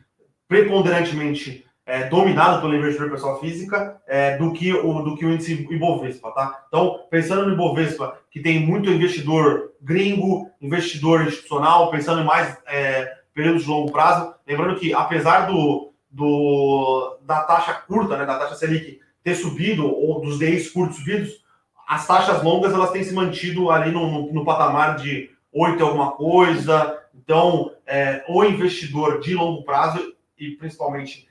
preponderantemente 0.47 1.67
é, 1.85 2.05
dominado 2.05 2.61
pelo 2.61 2.77
investidor 2.77 3.11
pessoa 3.11 3.41
física, 3.41 4.01
é, 4.07 4.37
do, 4.37 4.53
que 4.53 4.73
o, 4.73 5.03
do 5.03 5.17
que 5.17 5.27
o 5.27 5.33
índice 5.33 5.67
Ibovespa, 5.69 6.31
tá? 6.31 6.65
Então, 6.69 7.01
pensando 7.11 7.45
no 7.45 7.55
Ibovespa, 7.55 8.17
que 8.31 8.39
tem 8.39 8.61
muito 8.61 8.89
investidor 8.89 9.73
gringo, 9.83 10.49
investidor 10.61 11.27
institucional, 11.27 11.91
pensando 11.91 12.23
em 12.23 12.25
mais 12.25 12.57
é, 12.65 13.13
períodos 13.35 13.65
de 13.65 13.69
longo 13.69 13.91
prazo, 13.91 14.33
lembrando 14.47 14.79
que 14.79 14.95
apesar 14.95 15.47
do, 15.47 15.93
do 16.09 17.19
da 17.23 17.43
taxa 17.43 17.75
curta, 17.75 18.17
né, 18.17 18.25
da 18.25 18.39
taxa 18.39 18.55
Selic 18.55 19.01
ter 19.25 19.35
subido, 19.35 19.87
ou 19.87 20.21
dos 20.21 20.39
DIs 20.39 20.71
curtos 20.71 20.99
subidos, 20.99 21.44
as 21.87 22.07
taxas 22.07 22.43
longas 22.43 22.73
elas 22.73 22.91
têm 22.91 23.05
se 23.05 23.15
mantido 23.15 23.71
ali 23.71 23.91
no, 23.91 24.11
no, 24.11 24.33
no 24.33 24.45
patamar 24.45 24.97
de 24.97 25.31
8 25.53 25.83
alguma 25.85 26.13
coisa. 26.13 27.01
Então, 27.15 27.73
é, 27.87 28.25
o 28.29 28.45
investidor 28.45 29.21
de 29.21 29.35
longo 29.35 29.63
prazo, 29.63 30.15
e 30.39 30.51
principalmente, 30.53 31.29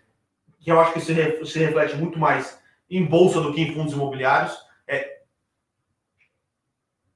que 0.60 0.72
eu 0.72 0.80
acho 0.80 0.94
que 0.94 1.02
se, 1.02 1.14
re, 1.14 1.46
se 1.46 1.60
reflete 1.60 1.96
muito 1.96 2.18
mais 2.18 2.60
em 2.90 3.04
bolsa 3.06 3.42
do 3.42 3.54
que 3.54 3.62
em 3.62 3.74
fundos 3.74 3.94
imobiliários, 3.94 4.58
é, 4.88 5.20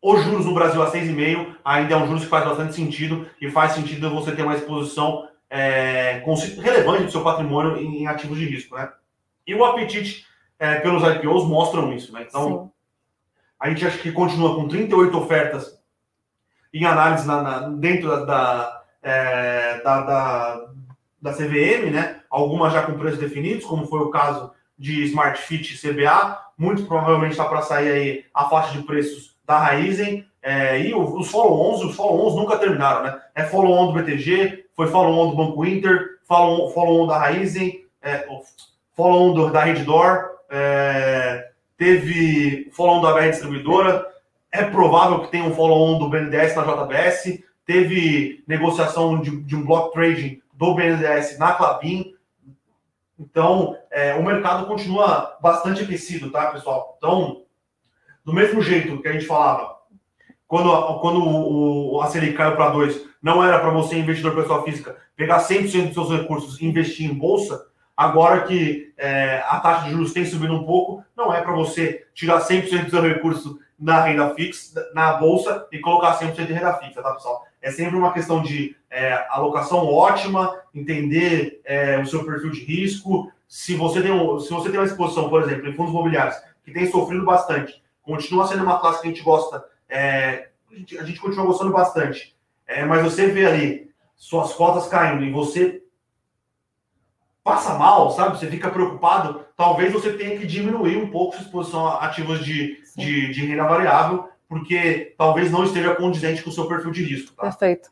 os 0.01 0.23
juros 0.23 0.45
no 0.45 0.53
Brasil 0.53 0.81
a 0.81 0.91
6,5 0.91 1.55
ainda 1.63 1.93
é 1.93 1.97
um 1.97 2.07
juros 2.07 2.23
que 2.23 2.29
faz 2.29 2.45
bastante 2.45 2.75
sentido 2.75 3.27
e 3.41 3.49
faz 3.49 3.73
sentido 3.73 4.09
você 4.09 4.35
ter 4.35 4.43
uma 4.43 4.55
exposição 4.55 5.27
é, 5.49 6.23
relevante 6.61 7.03
do 7.03 7.11
seu 7.11 7.23
patrimônio 7.23 7.77
em, 7.77 8.07
ativos 8.07 8.37
de 8.37 8.45
risco. 8.45 8.75
Né? 8.75 8.91
E 9.45 9.55
o 9.55 9.63
apetite 9.63 10.25
é, 10.59 10.79
pelos 10.79 11.03
IPOs 11.03 11.45
mostram 11.45 11.93
isso. 11.93 12.11
Né? 12.13 12.25
Então, 12.27 12.65
Sim. 12.65 12.76
A 13.59 13.69
gente 13.69 13.85
acha 13.85 13.97
que 13.97 14.11
continua 14.11 14.55
com 14.55 14.67
38 14.67 15.17
ofertas 15.17 15.77
em 16.73 16.85
análise 16.85 17.25
na, 17.25 17.41
na, 17.41 17.59
dentro 17.69 18.09
da, 18.09 18.25
da, 18.25 18.83
é, 19.01 19.81
da, 19.81 20.01
da, 20.01 20.65
da, 21.21 21.33
CVM, 21.33 21.91
né? 21.91 22.21
algumas 22.29 22.73
já 22.73 22.83
com 22.83 22.97
preços 22.97 23.19
definidos, 23.19 23.65
como 23.65 23.87
foi 23.87 23.99
o 23.99 24.09
caso 24.09 24.51
de 24.77 25.03
Smart 25.05 25.41
Fit 25.41 25.77
CBA. 25.77 26.39
Muito 26.57 26.85
provavelmente 26.85 27.31
está 27.31 27.45
para 27.45 27.61
sair 27.61 27.91
aí 27.91 28.25
a 28.33 28.45
faixa 28.45 28.77
de 28.77 28.83
preços 28.83 29.35
da 29.45 29.57
Raizen. 29.57 30.25
É, 30.41 30.79
e 30.79 30.93
os 30.93 31.29
follow-ons, 31.29 31.83
os 31.83 31.95
follow-ons 31.95 32.35
nunca 32.35 32.57
terminaram, 32.57 33.03
né? 33.03 33.19
É 33.35 33.43
follow-on 33.43 33.87
do 33.87 33.93
BTG, 33.93 34.65
foi 34.75 34.87
follow-on 34.87 35.31
do 35.31 35.35
Banco 35.35 35.65
Inter, 35.65 36.19
follow-on 36.25 36.69
follow 36.69 37.07
da 37.07 37.17
Raizen, 37.17 37.83
é, 38.01 38.25
follow-on 38.95 39.51
da 39.51 39.63
Reddor, 39.63 40.25
é, 40.49 41.46
teve 41.77 42.69
follow-on 42.71 43.01
da 43.01 43.13
BR 43.13 43.29
Distribuidora, 43.29 44.05
é 44.51 44.63
provável 44.63 45.21
que 45.21 45.31
tenha 45.31 45.45
um 45.45 45.53
follow-on 45.53 45.99
do 45.99 46.09
BNDES 46.09 46.55
na 46.55 46.63
JBS, 46.63 47.43
teve 47.65 48.43
negociação 48.47 49.21
de, 49.21 49.41
de 49.43 49.55
um 49.55 49.63
block 49.63 49.93
trading 49.93 50.41
do 50.53 50.73
BNDES 50.73 51.37
na 51.37 51.53
Clabin, 51.53 52.15
então 53.19 53.77
é, 53.91 54.13
o 54.15 54.23
mercado 54.23 54.65
continua 54.67 55.37
bastante 55.41 55.83
aquecido, 55.83 56.31
tá, 56.31 56.51
pessoal? 56.51 56.95
Então, 56.97 57.43
do 58.23 58.33
mesmo 58.33 58.61
jeito 58.61 59.01
que 59.01 59.07
a 59.07 59.13
gente 59.13 59.25
falava, 59.25 59.77
quando, 60.47 60.99
quando 60.99 61.19
o, 61.19 61.95
o, 61.95 62.01
a 62.01 62.07
Selic 62.07 62.33
caiu 62.33 62.55
para 62.55 62.69
2, 62.69 63.07
não 63.21 63.43
era 63.43 63.59
para 63.59 63.69
você, 63.71 63.97
investidor 63.97 64.35
pessoa 64.35 64.63
física, 64.63 64.97
pegar 65.15 65.39
100% 65.39 65.85
dos 65.85 65.93
seus 65.93 66.09
recursos 66.09 66.61
e 66.61 66.65
investir 66.65 67.09
em 67.09 67.13
bolsa, 67.13 67.67
Agora 67.97 68.43
que 68.43 68.93
é, 68.95 69.43
a 69.47 69.59
taxa 69.59 69.85
de 69.85 69.91
juros 69.91 70.13
tem 70.13 70.23
subido 70.23 70.53
um 70.53 70.63
pouco, 70.63 71.03
não 71.15 71.33
é 71.33 71.41
para 71.41 71.53
você 71.53 72.05
tirar 72.13 72.39
100% 72.39 72.85
do 72.85 72.89
seu 72.91 73.01
recurso 73.01 73.59
na 73.79 74.01
renda 74.01 74.35
fixa, 74.35 74.87
na 74.93 75.13
bolsa 75.13 75.67
e 75.71 75.79
colocar 75.79 76.19
100% 76.19 76.45
de 76.45 76.53
renda 76.53 76.75
fixa, 76.75 77.01
tá, 77.01 77.11
pessoal? 77.13 77.43
É 77.59 77.71
sempre 77.71 77.95
uma 77.95 78.13
questão 78.13 78.43
de 78.43 78.75
é, 78.89 79.25
alocação 79.31 79.85
ótima, 79.87 80.55
entender 80.75 81.59
é, 81.65 81.99
o 81.99 82.05
seu 82.05 82.23
perfil 82.23 82.51
de 82.51 82.63
risco. 82.63 83.31
Se 83.47 83.75
você, 83.75 83.99
tem 83.99 84.11
um, 84.11 84.39
se 84.39 84.51
você 84.51 84.69
tem 84.69 84.79
uma 84.79 84.85
exposição, 84.85 85.27
por 85.27 85.41
exemplo, 85.41 85.67
em 85.67 85.73
fundos 85.73 85.91
imobiliários, 85.91 86.37
que 86.63 86.71
tem 86.71 86.89
sofrido 86.91 87.25
bastante, 87.25 87.81
continua 88.03 88.45
sendo 88.45 88.63
uma 88.63 88.79
classe 88.79 89.01
que 89.01 89.07
a 89.07 89.11
gente 89.11 89.23
gosta, 89.23 89.65
é, 89.89 90.49
a, 90.71 90.75
gente, 90.75 90.97
a, 90.99 91.03
gente, 91.03 91.19
continua 91.19 91.47
gostando 91.47 91.71
bastante, 91.71 92.35
é, 92.67 92.85
mas 92.85 93.03
você 93.03 93.27
vê 93.27 93.45
ali 93.45 93.91
suas 94.15 94.53
cotas 94.53 94.87
caindo 94.87 95.23
e 95.23 95.31
você 95.31 95.81
passa 97.47 97.75
mal, 97.75 98.11
sabe? 98.11 98.37
Você 98.37 98.47
fica 98.47 98.69
preocupado, 98.69 99.45
talvez 99.55 99.93
você 99.93 100.11
tenha 100.11 100.37
que 100.37 100.45
diminuir 100.45 100.97
um 100.97 101.09
pouco 101.09 101.33
sua 101.33 101.45
exposição 101.45 101.87
a 101.87 102.05
ativos 102.05 102.43
de, 102.43 102.77
de, 102.93 103.31
de, 103.31 103.45
renda 103.45 103.63
variável, 103.63 104.27
porque 104.49 105.15
talvez 105.17 105.49
não 105.49 105.63
esteja 105.63 105.95
condizente 105.95 106.43
com 106.43 106.49
o 106.49 106.53
seu 106.53 106.67
perfil 106.67 106.91
de 106.91 107.03
risco. 107.03 107.33
Tá? 107.37 107.43
Perfeito. 107.43 107.89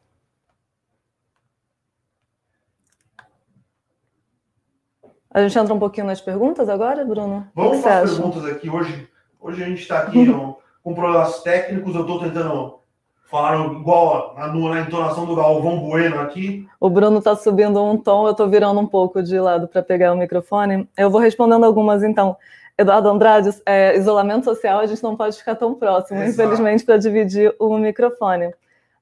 A 5.31 5.41
gente 5.41 5.57
entra 5.57 5.73
um 5.73 5.79
pouquinho 5.79 6.07
nas 6.07 6.19
perguntas 6.19 6.67
agora, 6.67 7.05
Bruno? 7.05 7.47
Vamos 7.55 7.79
para 7.79 7.99
as 7.99 8.13
perguntas 8.13 8.45
aqui. 8.45 8.69
Hoje, 8.69 9.07
hoje 9.39 9.63
a 9.63 9.67
gente 9.67 9.81
está 9.81 9.99
aqui 9.99 10.19
no, 10.27 10.57
com 10.83 10.93
problemas 10.93 11.41
técnicos, 11.43 11.95
eu 11.95 12.01
estou 12.01 12.19
tentando 12.19 12.79
Falaram 13.25 13.73
igual 13.73 14.35
na, 14.37 14.47
na 14.47 14.81
entonação 14.81 15.25
do 15.25 15.35
Galvão 15.35 15.79
Bueno 15.79 16.19
aqui. 16.19 16.67
O 16.79 16.89
Bruno 16.89 17.17
está 17.17 17.35
subindo 17.35 17.83
um 17.83 17.97
tom, 17.97 18.25
eu 18.27 18.31
estou 18.31 18.47
virando 18.47 18.79
um 18.79 18.85
pouco 18.85 19.21
de 19.21 19.39
lado 19.39 19.67
para 19.67 19.81
pegar 19.81 20.13
o 20.13 20.17
microfone. 20.17 20.87
Eu 20.95 21.09
vou 21.09 21.19
respondendo 21.19 21.65
algumas 21.65 22.03
então. 22.03 22.37
Eduardo 22.77 23.07
Andrade, 23.07 23.49
é, 23.65 23.95
isolamento 23.95 24.43
social, 24.43 24.79
a 24.79 24.85
gente 24.85 25.01
não 25.01 25.15
pode 25.15 25.37
ficar 25.37 25.55
tão 25.55 25.73
próximo, 25.75 26.21
Exato. 26.21 26.31
infelizmente, 26.31 26.83
para 26.83 26.97
dividir 26.97 27.55
o 27.57 27.77
microfone. 27.77 28.53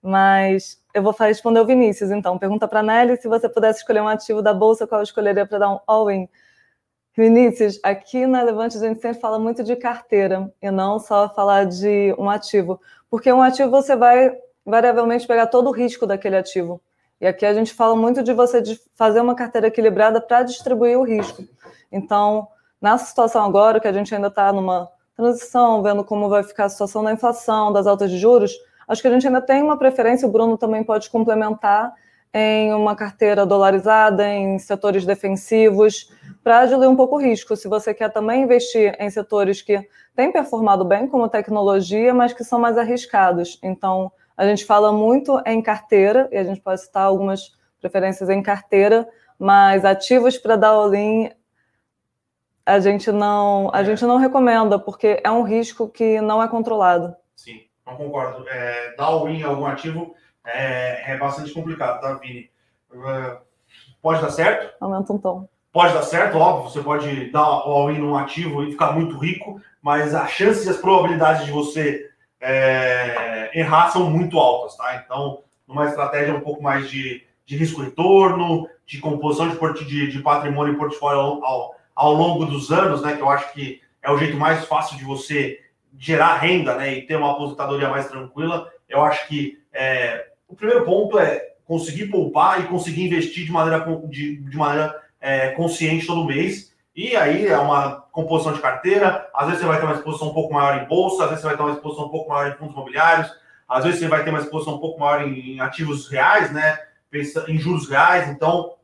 Mas 0.02 0.80
eu 0.94 1.02
vou 1.02 1.14
responder 1.18 1.60
o 1.60 1.66
Vinícius, 1.66 2.12
então. 2.12 2.38
Pergunta 2.38 2.68
para 2.68 2.82
a 2.82 2.84
Nelly 2.84 3.18
se 3.18 3.28
você 3.28 3.50
pudesse 3.50 3.80
escolher 3.80 4.02
um 4.02 4.08
ativo 4.08 4.42
da 4.42 4.54
Bolsa, 4.54 4.86
qual 4.86 5.02
eu 5.02 5.04
escolheria 5.04 5.46
para 5.46 5.58
dar 5.58 5.72
um 5.72 5.80
all-in? 5.88 6.30
Vinícius, 7.16 7.80
aqui 7.84 8.26
na 8.26 8.42
Levante 8.42 8.76
a 8.76 8.80
gente 8.80 9.00
sempre 9.00 9.20
fala 9.20 9.38
muito 9.38 9.64
de 9.64 9.76
carteira 9.76 10.52
e 10.60 10.72
não 10.72 10.98
só 10.98 11.30
falar 11.30 11.66
de 11.66 12.14
um 12.18 12.28
ativo, 12.28 12.82
porque 13.14 13.32
um 13.32 13.44
ativo 13.44 13.70
você 13.70 13.96
vai 13.96 14.36
variavelmente 14.66 15.28
pegar 15.28 15.46
todo 15.46 15.70
o 15.70 15.72
risco 15.72 16.08
daquele 16.08 16.36
ativo. 16.36 16.82
E 17.22 17.28
aqui 17.28 17.46
a 17.46 17.54
gente 17.54 17.72
fala 17.72 17.96
muito 17.96 18.24
de 18.24 18.34
você 18.34 18.64
fazer 18.96 19.22
uma 19.22 19.36
carteira 19.36 19.68
equilibrada 19.68 20.20
para 20.20 20.42
distribuir 20.42 20.98
o 20.98 21.04
risco. 21.04 21.44
Então, 21.92 22.48
na 22.82 22.98
situação 22.98 23.46
agora, 23.46 23.80
que 23.80 23.88
a 23.88 23.94
gente 23.94 24.16
ainda 24.16 24.30
está 24.30 24.52
numa 24.52 24.90
transição, 25.16 25.84
vendo 25.84 26.04
como 26.04 26.28
vai 26.28 26.42
ficar 26.42 26.66
a 26.66 26.70
situação 26.70 27.04
da 27.04 27.14
inflação, 27.14 27.72
das 27.72 27.86
altas 27.86 28.10
de 28.10 28.18
juros, 28.18 28.52
acho 28.88 29.00
que 29.00 29.08
a 29.08 29.12
gente 29.12 29.28
ainda 29.28 29.42
tem 29.42 29.62
uma 29.62 29.78
preferência, 29.78 30.28
o 30.28 30.32
Bruno 30.32 30.58
também 30.58 30.84
pode 30.84 31.08
complementar, 31.12 31.94
em 32.34 32.74
uma 32.74 32.96
carteira 32.96 33.46
dolarizada, 33.46 34.28
em 34.28 34.58
setores 34.58 35.06
defensivos, 35.06 36.12
para 36.44 36.66
diluir 36.66 36.90
um 36.90 36.96
pouco 36.96 37.16
o 37.16 37.22
risco. 37.22 37.56
Se 37.56 37.68
você 37.68 37.94
quer 37.94 38.10
também 38.12 38.44
investir 38.44 38.96
em 39.00 39.10
setores 39.10 39.62
que 39.62 39.88
têm 40.16 40.32
performado 40.32 40.84
bem, 40.84 41.08
como 41.08 41.30
tecnologia, 41.30 42.14
mas 42.14 42.34
que 42.34 42.44
são 42.44 42.60
mais 42.60 42.78
arriscados. 42.78 43.60
Então, 43.62 44.12
a 44.36 44.46
gente 44.46 44.66
fala 44.66 44.92
muito 44.92 45.40
em 45.46 45.62
carteira, 45.62 46.28
e 46.32 46.38
a 46.38 46.44
gente 46.44 46.60
pode 46.60 46.82
citar 46.82 47.04
algumas 47.04 47.52
preferências 47.80 48.30
em 48.30 48.42
carteira, 48.42 49.08
mas 49.38 49.86
ativos 49.86 50.38
para 50.38 50.56
dar 50.56 50.70
all-in 50.70 51.30
a 52.66 52.80
gente 52.80 53.12
não 53.12 53.70
a 53.74 53.82
é. 53.82 53.84
gente 53.86 54.06
não 54.06 54.18
recomenda 54.18 54.80
porque 54.80 55.20
é 55.24 55.30
um 55.30 55.44
risco 55.44 55.90
que 55.90 56.22
não 56.22 56.42
é 56.42 56.48
controlado. 56.48 57.14
Sim, 57.36 57.62
não 57.86 57.96
concordo. 57.96 58.48
É, 58.48 58.96
dar 58.96 59.06
all-in 59.06 59.40
em 59.40 59.44
algum 59.44 59.66
ativo 59.66 60.16
é, 60.46 61.14
é 61.14 61.18
bastante 61.18 61.52
complicado, 61.52 62.02
tá, 62.02 62.14
Vini? 62.16 62.50
Uh, 62.92 63.38
pode 64.02 64.22
dar 64.22 64.30
certo? 64.30 64.74
Aumenta 64.80 65.14
um 65.14 65.18
tom. 65.18 65.48
Pode 65.72 65.94
dar 65.94 66.04
certo, 66.04 66.38
óbvio, 66.38 66.70
você 66.70 66.82
pode 66.82 67.32
dar 67.32 67.42
all-in 67.42 67.98
num 67.98 68.16
ativo 68.16 68.64
e 68.64 68.72
ficar 68.72 68.92
muito 68.92 69.18
rico, 69.18 69.60
mas 69.82 70.14
as 70.14 70.30
chances 70.30 70.68
e 70.68 70.70
as 70.70 70.78
probabilidades 70.78 71.46
de 71.46 71.52
você 71.52 72.12
é, 72.40 73.50
errar 73.58 73.90
são 73.90 74.08
muito 74.08 74.38
altas, 74.38 74.78
tá? 74.78 75.02
Então, 75.04 75.42
numa 75.68 75.88
estratégia 75.88 76.36
um 76.36 76.42
pouco 76.42 76.62
mais 76.62 76.92
de, 76.92 77.24
de 77.44 77.58
risco-retorno, 77.58 78.70
de 78.86 79.00
composição 79.00 79.50
de, 79.50 79.86
de, 79.86 80.12
de 80.12 80.20
patrimônio 80.20 80.74
e 80.74 80.78
portfólio 80.78 81.20
ao, 81.20 81.44
ao, 81.44 81.76
ao, 81.96 82.14
longo 82.14 82.46
dos 82.46 82.72
anos, 82.72 83.02
né? 83.02 83.16
Que 83.16 83.22
eu 83.22 83.30
acho 83.30 83.52
que 83.52 83.82
é 84.04 84.12
o 84.12 84.18
jeito 84.18 84.38
mais 84.38 84.66
fácil 84.66 84.96
de 84.98 85.04
você 85.04 85.60
gerar 85.98 86.38
renda, 86.38 86.76
né? 86.76 86.94
E 86.94 87.02
ter 87.08 87.16
uma 87.16 87.32
aposentadoria 87.32 87.90
mais 87.90 88.08
tranquila. 88.08 88.70
Eu 88.88 89.02
acho 89.04 89.28
que 89.28 89.60
é, 89.74 90.28
o 90.54 90.56
primeiro 90.56 90.86
ponto 90.86 91.18
é 91.18 91.54
conseguir 91.66 92.08
poupar 92.08 92.62
e 92.62 92.68
conseguir 92.68 93.08
investir 93.08 93.46
de 93.46 93.52
maneira, 93.52 93.84
de, 94.08 94.38
de 94.38 94.58
maneira 94.58 94.96
é, 95.20 95.50
consciente 95.50 96.06
todo 96.06 96.26
mês. 96.26 96.72
E 96.96 97.16
aí 97.16 97.48
é 97.48 97.58
uma 97.58 98.02
composição 98.12 98.54
de 98.54 98.62
carteira. 98.62 99.28
Às 99.34 99.48
vezes 99.48 99.62
você 99.62 99.68
vai 99.68 99.80
ter 99.80 99.86
uma 99.86 99.96
exposição 99.96 100.30
um 100.30 100.34
pouco 100.34 100.54
maior 100.54 100.82
em 100.82 100.88
bolsa, 100.88 101.24
às 101.24 101.30
vezes 101.30 101.42
você 101.42 101.48
vai 101.48 101.58
ter 101.58 101.64
uma 101.64 101.74
exposição 101.74 102.06
um 102.06 102.10
pouco 102.10 102.30
maior 102.30 102.52
em 102.52 102.56
fundos 102.56 102.74
imobiliários, 102.74 103.32
às 103.68 103.84
vezes 103.84 104.00
você 104.00 104.08
vai 104.08 104.24
ter 104.24 104.30
uma 104.30 104.40
exposição 104.40 104.76
um 104.76 104.80
pouco 104.80 105.00
maior 105.00 105.28
em, 105.28 105.56
em 105.56 105.60
ativos 105.60 106.08
reais, 106.08 106.54
né? 106.54 106.78
Em 107.48 107.58
juros 107.58 107.90
reais. 107.90 108.30
Então, 108.30 108.76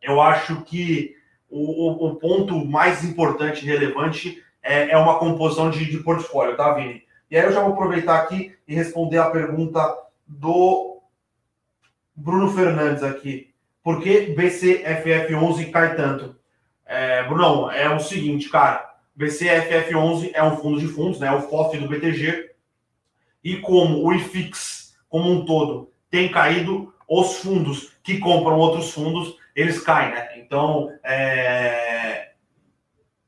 eu 0.00 0.22
acho 0.22 0.62
que 0.62 1.14
o, 1.50 2.06
o 2.06 2.14
ponto 2.16 2.64
mais 2.64 3.04
importante 3.04 3.62
e 3.62 3.68
relevante 3.68 4.42
é, 4.62 4.90
é 4.92 4.96
uma 4.96 5.18
composição 5.18 5.68
de, 5.68 5.84
de 5.84 5.98
portfólio, 5.98 6.56
tá, 6.56 6.72
Vini? 6.72 7.02
E 7.30 7.36
aí 7.36 7.44
eu 7.44 7.52
já 7.52 7.60
vou 7.60 7.74
aproveitar 7.74 8.16
aqui 8.16 8.54
e 8.66 8.74
responder 8.74 9.18
a 9.18 9.30
pergunta 9.30 9.80
do 10.26 10.89
Bruno 12.20 12.52
Fernandes 12.52 13.02
aqui. 13.02 13.50
Por 13.82 14.02
que 14.02 14.34
BCFF11 14.34 15.70
cai 15.70 15.96
tanto? 15.96 16.36
É, 16.84 17.24
Brunão, 17.24 17.70
é 17.70 17.88
o 17.88 17.98
seguinte, 17.98 18.48
cara. 18.50 18.90
BCFF11 19.18 20.30
é 20.34 20.42
um 20.42 20.56
fundo 20.56 20.78
de 20.78 20.86
fundos, 20.86 21.18
né? 21.18 21.32
O 21.32 21.40
FOF 21.40 21.78
do 21.78 21.88
BTG. 21.88 22.50
E 23.42 23.56
como 23.56 24.04
o 24.04 24.12
IFIX, 24.12 24.94
como 25.08 25.30
um 25.32 25.44
todo, 25.46 25.90
tem 26.10 26.30
caído, 26.30 26.92
os 27.08 27.38
fundos 27.38 27.92
que 28.02 28.18
compram 28.18 28.58
outros 28.58 28.92
fundos, 28.92 29.36
eles 29.56 29.80
caem, 29.80 30.12
né? 30.12 30.38
Então, 30.38 30.92
é, 31.02 32.32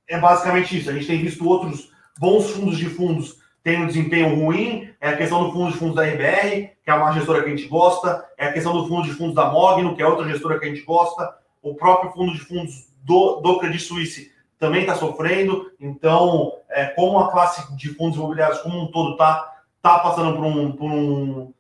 é 0.07 0.19
basicamente 0.19 0.79
isso. 0.79 0.91
A 0.91 0.93
gente 0.93 1.07
tem 1.07 1.23
visto 1.23 1.49
outros 1.49 1.91
bons 2.19 2.51
fundos 2.51 2.77
de 2.77 2.91
fundos 2.91 3.42
tem 3.63 3.81
um 3.81 3.87
desempenho 3.87 4.35
ruim, 4.35 4.91
é 5.01 5.11
a 5.11 5.17
questão 5.17 5.45
do 5.45 5.53
fundo 5.53 5.71
de 5.71 5.79
fundos 5.79 5.95
da 5.95 6.03
RBR, 6.03 6.71
que 6.85 6.91
é 6.91 6.95
uma 6.95 7.13
gestora 7.13 7.43
que 7.43 7.49
a 7.51 7.57
gente 7.57 7.69
gosta, 7.69 8.25
é 8.37 8.47
a 8.47 8.53
questão 8.53 8.73
do 8.73 8.89
fundo 8.89 9.05
de 9.05 9.15
fundos 9.15 9.35
da 9.35 9.51
Mogno, 9.51 9.95
que 9.95 10.03
é 10.03 10.07
outra 10.07 10.29
gestora 10.29 10.59
que 10.59 10.67
a 10.67 10.69
gente 10.69 10.83
gosta, 10.83 11.37
o 11.63 11.75
próprio 11.75 12.11
fundo 12.13 12.33
de 12.33 12.41
fundos 12.41 12.89
do, 13.05 13.41
do 13.41 13.59
Credit 13.61 13.83
Suisse 13.83 14.33
também 14.59 14.83
está 14.83 14.95
sofrendo, 14.95 15.71
então, 15.81 16.55
é, 16.71 16.87
como 16.87 17.19
a 17.19 17.31
classe 17.31 17.77
de 17.77 17.95
fundos 17.95 18.17
imobiliários 18.17 18.61
como 18.61 18.81
um 18.81 18.91
todo 18.91 19.13
está 19.13 19.63
tá 19.81 19.99
passando 19.99 20.37
por 20.37 20.45
um, 20.45 20.73
por 20.73 20.91
um. 20.91 21.53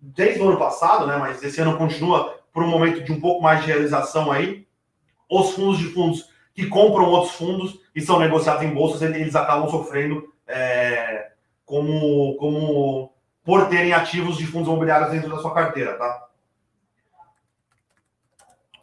Desde 0.00 0.40
o 0.40 0.48
ano 0.48 0.58
passado, 0.58 1.06
né, 1.06 1.16
mas 1.16 1.42
esse 1.42 1.60
ano 1.60 1.78
continua 1.78 2.38
por 2.52 2.62
um 2.62 2.68
momento 2.68 3.02
de 3.02 3.12
um 3.12 3.20
pouco 3.20 3.42
mais 3.42 3.60
de 3.60 3.68
realização 3.68 4.30
aí, 4.30 4.66
os 5.30 5.52
fundos 5.52 5.78
de 5.78 5.86
fundos 5.86 6.28
que 6.54 6.66
compram 6.66 7.06
outros 7.06 7.34
fundos 7.34 7.80
e 7.94 8.00
são 8.00 8.18
negociados 8.18 8.62
em 8.62 8.74
bolsas, 8.74 9.02
eles 9.02 9.34
acabam 9.34 9.68
sofrendo 9.68 10.33
é, 10.46 11.32
como, 11.64 12.36
como 12.36 13.12
por 13.44 13.68
terem 13.68 13.92
ativos 13.92 14.36
de 14.36 14.46
fundos 14.46 14.68
imobiliários 14.68 15.10
dentro 15.10 15.30
da 15.30 15.38
sua 15.38 15.54
carteira, 15.54 15.96
tá? 15.96 16.28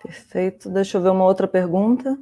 Perfeito. 0.02 0.70
Deixa 0.70 0.98
eu 0.98 1.02
ver 1.02 1.10
uma 1.10 1.26
outra 1.26 1.48
pergunta. 1.48 2.18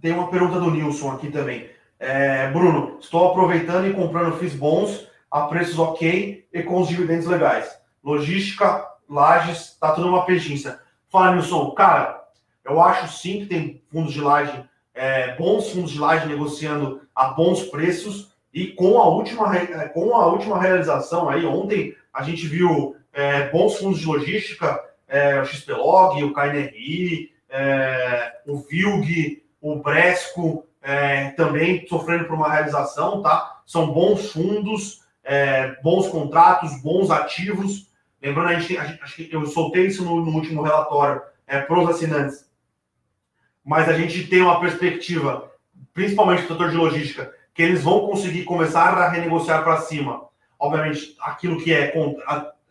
Tem 0.00 0.12
uma 0.12 0.30
pergunta 0.30 0.60
do 0.60 0.70
Nilson 0.70 1.12
aqui 1.12 1.30
também. 1.30 1.70
É, 1.98 2.50
Bruno, 2.50 2.98
estou 3.00 3.30
aproveitando 3.30 3.86
e 3.88 3.94
comprando 3.94 4.36
FIS 4.36 4.54
bons 4.54 5.10
a 5.30 5.42
preços 5.46 5.78
ok 5.78 6.46
e 6.52 6.62
com 6.62 6.80
os 6.80 6.88
dividendos 6.88 7.26
legais. 7.26 7.76
Logística, 8.04 8.86
lajes, 9.08 9.76
tá 9.80 9.92
tudo 9.92 10.08
uma 10.08 10.26
pejinça. 10.26 10.80
Fala, 11.08 11.34
Nilson. 11.34 11.70
Cara, 11.72 12.25
eu 12.66 12.80
acho 12.80 13.16
sim 13.16 13.40
que 13.40 13.46
tem 13.46 13.82
fundos 13.90 14.12
de 14.12 14.20
laje, 14.20 14.64
é, 14.94 15.34
bons 15.36 15.70
fundos 15.70 15.92
de 15.92 15.98
laje 15.98 16.26
negociando 16.26 17.02
a 17.14 17.28
bons 17.28 17.62
preços 17.64 18.34
e 18.52 18.68
com 18.68 18.98
a 18.98 19.06
última, 19.08 19.56
é, 19.56 19.88
com 19.88 20.14
a 20.14 20.26
última 20.26 20.60
realização 20.60 21.28
aí, 21.28 21.44
ontem 21.44 21.94
a 22.12 22.22
gente 22.22 22.46
viu 22.46 22.96
é, 23.12 23.48
bons 23.50 23.76
fundos 23.76 24.00
de 24.00 24.06
logística, 24.06 24.80
é, 25.06 25.40
o 25.40 25.44
XPlog, 25.44 26.22
o 26.24 26.32
KNRI, 26.32 27.30
é, 27.48 28.32
o 28.46 28.56
VILG, 28.58 29.44
o 29.60 29.76
Bresco 29.76 30.66
é, 30.82 31.30
também 31.30 31.86
sofrendo 31.86 32.24
por 32.24 32.34
uma 32.34 32.52
realização, 32.52 33.22
tá? 33.22 33.60
São 33.66 33.92
bons 33.92 34.32
fundos, 34.32 35.04
bons 35.82 36.06
contratos, 36.06 36.80
bons 36.82 37.10
ativos. 37.10 37.90
Lembrando, 38.22 38.50
a 38.50 38.60
gente, 38.60 38.78
a 38.78 38.84
gente, 38.84 39.28
eu 39.32 39.44
soltei 39.46 39.86
isso 39.86 40.04
no, 40.04 40.24
no 40.24 40.30
último 40.32 40.62
relatório 40.62 41.20
é, 41.46 41.60
para 41.60 41.80
os 41.80 41.90
assinantes 41.90 42.46
mas 43.66 43.88
a 43.88 43.94
gente 43.94 44.28
tem 44.28 44.42
uma 44.42 44.60
perspectiva, 44.60 45.50
principalmente 45.92 46.42
do 46.42 46.48
setor 46.48 46.70
de 46.70 46.76
logística, 46.76 47.32
que 47.52 47.60
eles 47.60 47.82
vão 47.82 48.06
conseguir 48.06 48.44
começar 48.44 48.96
a 48.96 49.08
renegociar 49.08 49.64
para 49.64 49.78
cima. 49.78 50.22
Obviamente, 50.56 51.16
aquilo 51.20 51.58
que 51.58 51.74
é 51.74 51.92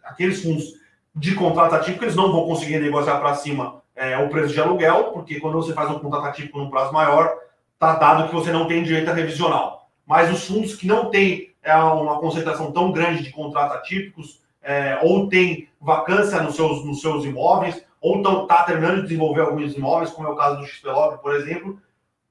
aqueles 0.02 0.42
fundos 0.42 0.74
de 1.14 1.36
contrato 1.36 1.76
ativo, 1.76 2.02
eles 2.02 2.16
não 2.16 2.32
vão 2.32 2.46
conseguir 2.46 2.80
negociar 2.80 3.20
para 3.20 3.36
cima 3.36 3.82
é, 3.94 4.18
o 4.18 4.30
preço 4.30 4.54
de 4.54 4.62
aluguel, 4.62 5.12
porque 5.12 5.38
quando 5.42 5.56
você 5.56 5.74
faz 5.74 5.90
um 5.90 6.00
contrato 6.00 6.28
ativo 6.28 6.52
por 6.52 6.62
um 6.62 6.70
prazo 6.70 6.94
maior, 6.94 7.40
está 7.74 7.96
dado 7.96 8.30
que 8.30 8.36
você 8.36 8.54
não 8.54 8.66
tem 8.66 8.82
direito 8.82 9.12
a 9.12 9.14
revisional. 9.14 9.90
Mas 10.08 10.32
os 10.32 10.48
fundos 10.48 10.76
que 10.76 10.88
não 10.88 11.10
têm 11.10 11.54
é, 11.62 11.76
uma 11.76 12.20
concentração 12.20 12.72
tão 12.72 12.94
grande 12.94 13.22
de 13.22 13.32
contratos 13.32 13.76
atípicos, 13.76 14.40
é, 14.64 14.98
ou 15.04 15.28
tem 15.28 15.68
vacância 15.82 16.42
nos 16.42 16.56
seus, 16.56 16.86
nos 16.86 17.02
seus 17.02 17.26
imóveis, 17.26 17.84
ou 18.06 18.44
está 18.44 18.62
terminando 18.62 18.98
de 18.98 19.08
desenvolver 19.08 19.42
alguns 19.42 19.76
imóveis, 19.76 20.12
como 20.12 20.28
é 20.28 20.32
o 20.32 20.36
caso 20.36 20.58
do 20.60 20.68
XPLOG, 20.68 21.24
por 21.24 21.34
exemplo, 21.34 21.82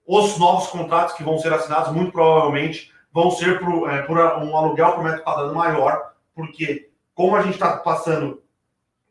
os 0.07 0.39
novos 0.39 0.69
contratos 0.69 1.17
que 1.17 1.25
vão 1.25 1.37
ser 1.37 1.53
assinados, 1.53 1.93
muito 1.93 2.13
provavelmente, 2.13 2.93
vão 3.13 3.29
ser 3.33 3.59
por, 3.59 3.91
é, 3.91 4.03
por 4.03 4.17
um 4.17 4.57
aluguel 4.57 4.93
por 4.93 5.03
metro 5.03 5.25
quadrado 5.25 5.53
maior, 5.53 6.13
porque 6.33 6.91
como 7.13 7.35
a 7.35 7.43
gente 7.43 7.55
está 7.55 7.77
passando 7.79 8.41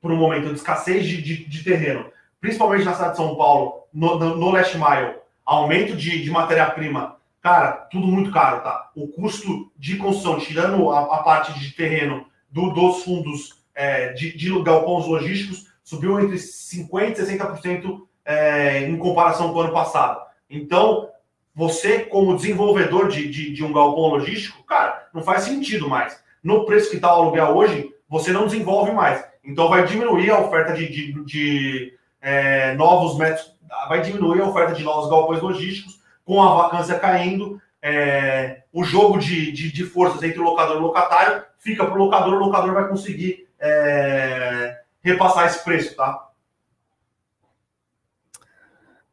por 0.01 0.09
um 0.09 0.15
momento 0.15 0.47
de 0.47 0.53
escassez 0.53 1.05
de, 1.05 1.21
de, 1.21 1.43
de, 1.43 1.63
terreno, 1.65 2.05
principalmente 2.39 2.85
na 2.85 2.93
cidade 2.93 3.11
de 3.11 3.17
São 3.17 3.35
Paulo, 3.35 3.83
no, 3.93 4.17
no, 4.17 4.37
no 4.37 4.51
Last 4.51 4.77
Mile, 4.77 5.15
aumento 5.45 5.97
de, 5.97 6.23
de 6.23 6.31
matéria-prima, 6.31 7.17
cara, 7.41 7.73
tudo 7.91 8.07
muito 8.07 8.31
caro, 8.31 8.61
tá? 8.61 8.89
O 8.95 9.09
custo 9.09 9.69
de 9.77 9.97
construção, 9.97 10.39
tirando 10.39 10.89
a, 10.91 11.01
a 11.01 11.23
parte 11.23 11.59
de 11.59 11.71
terreno 11.71 12.25
do, 12.49 12.69
dos 12.69 13.03
fundos 13.03 13.61
é, 13.75 14.13
de, 14.13 14.37
de 14.37 14.63
galpões 14.63 15.05
logísticos, 15.07 15.72
subiu 15.83 16.19
entre 16.19 16.37
50% 16.37 17.19
e 17.19 17.37
60% 17.37 18.01
é, 18.25 18.83
em 18.83 18.97
comparação 18.97 19.51
com 19.51 19.59
o 19.59 19.61
ano 19.61 19.73
passado. 19.73 20.21
Então, 20.49 21.09
você, 21.53 21.99
como 21.99 22.35
desenvolvedor 22.35 23.09
de, 23.09 23.29
de, 23.29 23.53
de, 23.53 23.63
um 23.63 23.73
galpão 23.73 24.07
logístico, 24.07 24.63
cara, 24.63 25.07
não 25.13 25.21
faz 25.21 25.43
sentido 25.43 25.89
mais. 25.89 26.21
No 26.43 26.65
preço 26.65 26.89
que 26.89 26.95
está 26.95 27.15
o 27.15 27.21
aluguel 27.21 27.55
hoje, 27.55 27.93
você 28.09 28.31
não 28.31 28.45
desenvolve 28.45 28.91
mais. 28.91 29.23
Então, 29.43 29.69
vai 29.69 29.85
diminuir 29.85 30.31
a 30.31 30.39
oferta 30.39 30.73
de, 30.73 30.87
de, 30.89 31.25
de 31.25 31.93
é, 32.21 32.73
novos 32.75 33.17
metros, 33.17 33.53
vai 33.89 34.01
diminuir 34.01 34.41
a 34.41 34.47
oferta 34.47 34.73
de 34.73 34.83
novos 34.83 35.09
galpões 35.09 35.41
logísticos, 35.41 36.01
com 36.25 36.41
a 36.41 36.55
vacância 36.55 36.97
caindo. 36.97 37.61
É, 37.81 38.63
o 38.71 38.83
jogo 38.83 39.17
de, 39.17 39.51
de, 39.51 39.69
de, 39.69 39.83
forças 39.83 40.23
entre 40.23 40.39
o 40.39 40.43
locador 40.43 40.77
e 40.77 40.79
o 40.79 40.83
locatário 40.83 41.43
fica 41.59 41.85
para 41.85 41.95
o 41.95 41.97
locador, 42.05 42.35
o 42.35 42.45
locador 42.45 42.73
vai 42.73 42.87
conseguir 42.87 43.49
é, 43.59 44.82
repassar 45.03 45.47
esse 45.47 45.63
preço, 45.63 45.95
tá? 45.95 46.29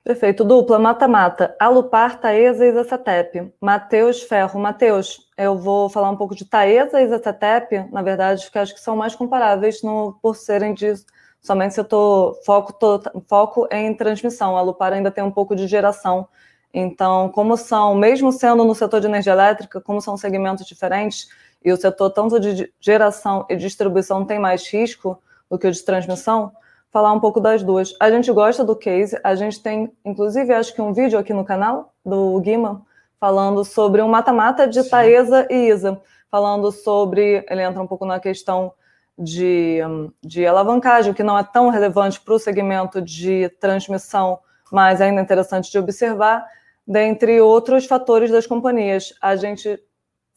Perfeito. 0.03 0.45
Dupla, 0.45 0.79
mata-mata. 0.79 1.55
Alupar, 1.61 2.19
Taesa 2.19 2.67
e 2.67 2.73
Zacetep. 2.73 3.53
Matheus 3.61 4.23
Ferro. 4.23 4.59
Matheus, 4.59 5.29
eu 5.37 5.57
vou 5.57 5.91
falar 5.91 6.11
um 6.11 6.17
pouco 6.17 6.35
de 6.35 6.45
Taesa 6.45 7.01
e 7.01 7.09
Zacetep, 7.09 7.87
na 7.93 8.03
verdade, 8.03 8.45
porque 8.45 8.59
acho 8.59 8.75
que 8.75 8.81
são 8.81 8.97
mais 8.97 9.15
comparáveis 9.15 9.83
no, 9.83 10.19
por 10.23 10.37
serem 10.37 10.73
de 10.73 10.95
somente 11.41 11.75
setor 11.75 12.35
foco, 12.45 12.73
tô, 12.73 13.01
foco 13.29 13.69
em 13.71 13.95
transmissão. 13.95 14.57
A 14.57 14.61
Alupar 14.61 14.93
ainda 14.93 15.11
tem 15.11 15.23
um 15.23 15.31
pouco 15.31 15.55
de 15.55 15.67
geração. 15.67 16.27
Então, 16.73 17.29
como 17.29 17.57
são, 17.57 17.95
mesmo 17.95 18.33
sendo 18.33 18.65
no 18.65 18.75
setor 18.75 19.01
de 19.01 19.07
energia 19.07 19.33
elétrica, 19.33 19.81
como 19.81 20.01
são 20.01 20.17
segmentos 20.17 20.65
diferentes, 20.67 21.29
e 21.63 21.73
o 21.73 21.77
setor 21.77 22.11
tanto 22.11 22.41
de 22.41 22.73
geração 22.81 23.45
e 23.51 23.57
distribuição 23.57 24.25
tem 24.25 24.39
mais 24.39 24.67
risco 24.67 25.21
do 25.51 25.59
que 25.59 25.67
o 25.67 25.73
de 25.73 25.85
transmissão, 25.85 26.53
falar 26.91 27.13
um 27.13 27.21
pouco 27.21 27.41
das 27.41 27.63
duas. 27.63 27.95
A 27.99 28.11
gente 28.11 28.31
gosta 28.33 28.65
do 28.65 28.77
case, 28.77 29.19
a 29.23 29.35
gente 29.35 29.61
tem, 29.63 29.93
inclusive, 30.05 30.53
acho 30.53 30.75
que 30.75 30.81
um 30.81 30.93
vídeo 30.93 31.19
aqui 31.19 31.33
no 31.33 31.45
canal 31.45 31.93
do 32.05 32.39
Guima 32.41 32.87
falando 33.21 33.65
sobre 33.65 34.01
um 34.01 34.09
mata-mata 34.09 34.67
de 34.67 34.83
Sim. 34.83 34.89
Taesa 34.89 35.47
e 35.51 35.69
Isa, 35.69 36.01
falando 36.31 36.73
sobre, 36.73 37.45
ele 37.51 37.63
entra 37.63 37.83
um 37.83 37.87
pouco 37.87 38.07
na 38.07 38.19
questão 38.19 38.73
de, 39.19 39.81
de 40.23 40.47
alavancagem, 40.47 41.13
que 41.13 41.23
não 41.23 41.39
é 41.39 41.45
tão 41.45 41.69
relevante 41.69 42.19
para 42.19 42.33
o 42.33 42.39
segmento 42.39 43.03
de 43.03 43.51
transmissão, 43.61 44.39
mas 44.73 45.03
ainda 45.03 45.21
interessante 45.21 45.71
de 45.71 45.79
observar, 45.79 46.47
dentre 46.87 47.41
outros 47.41 47.85
fatores 47.85 48.31
das 48.31 48.47
companhias. 48.47 49.13
A 49.21 49.37
gente 49.37 49.79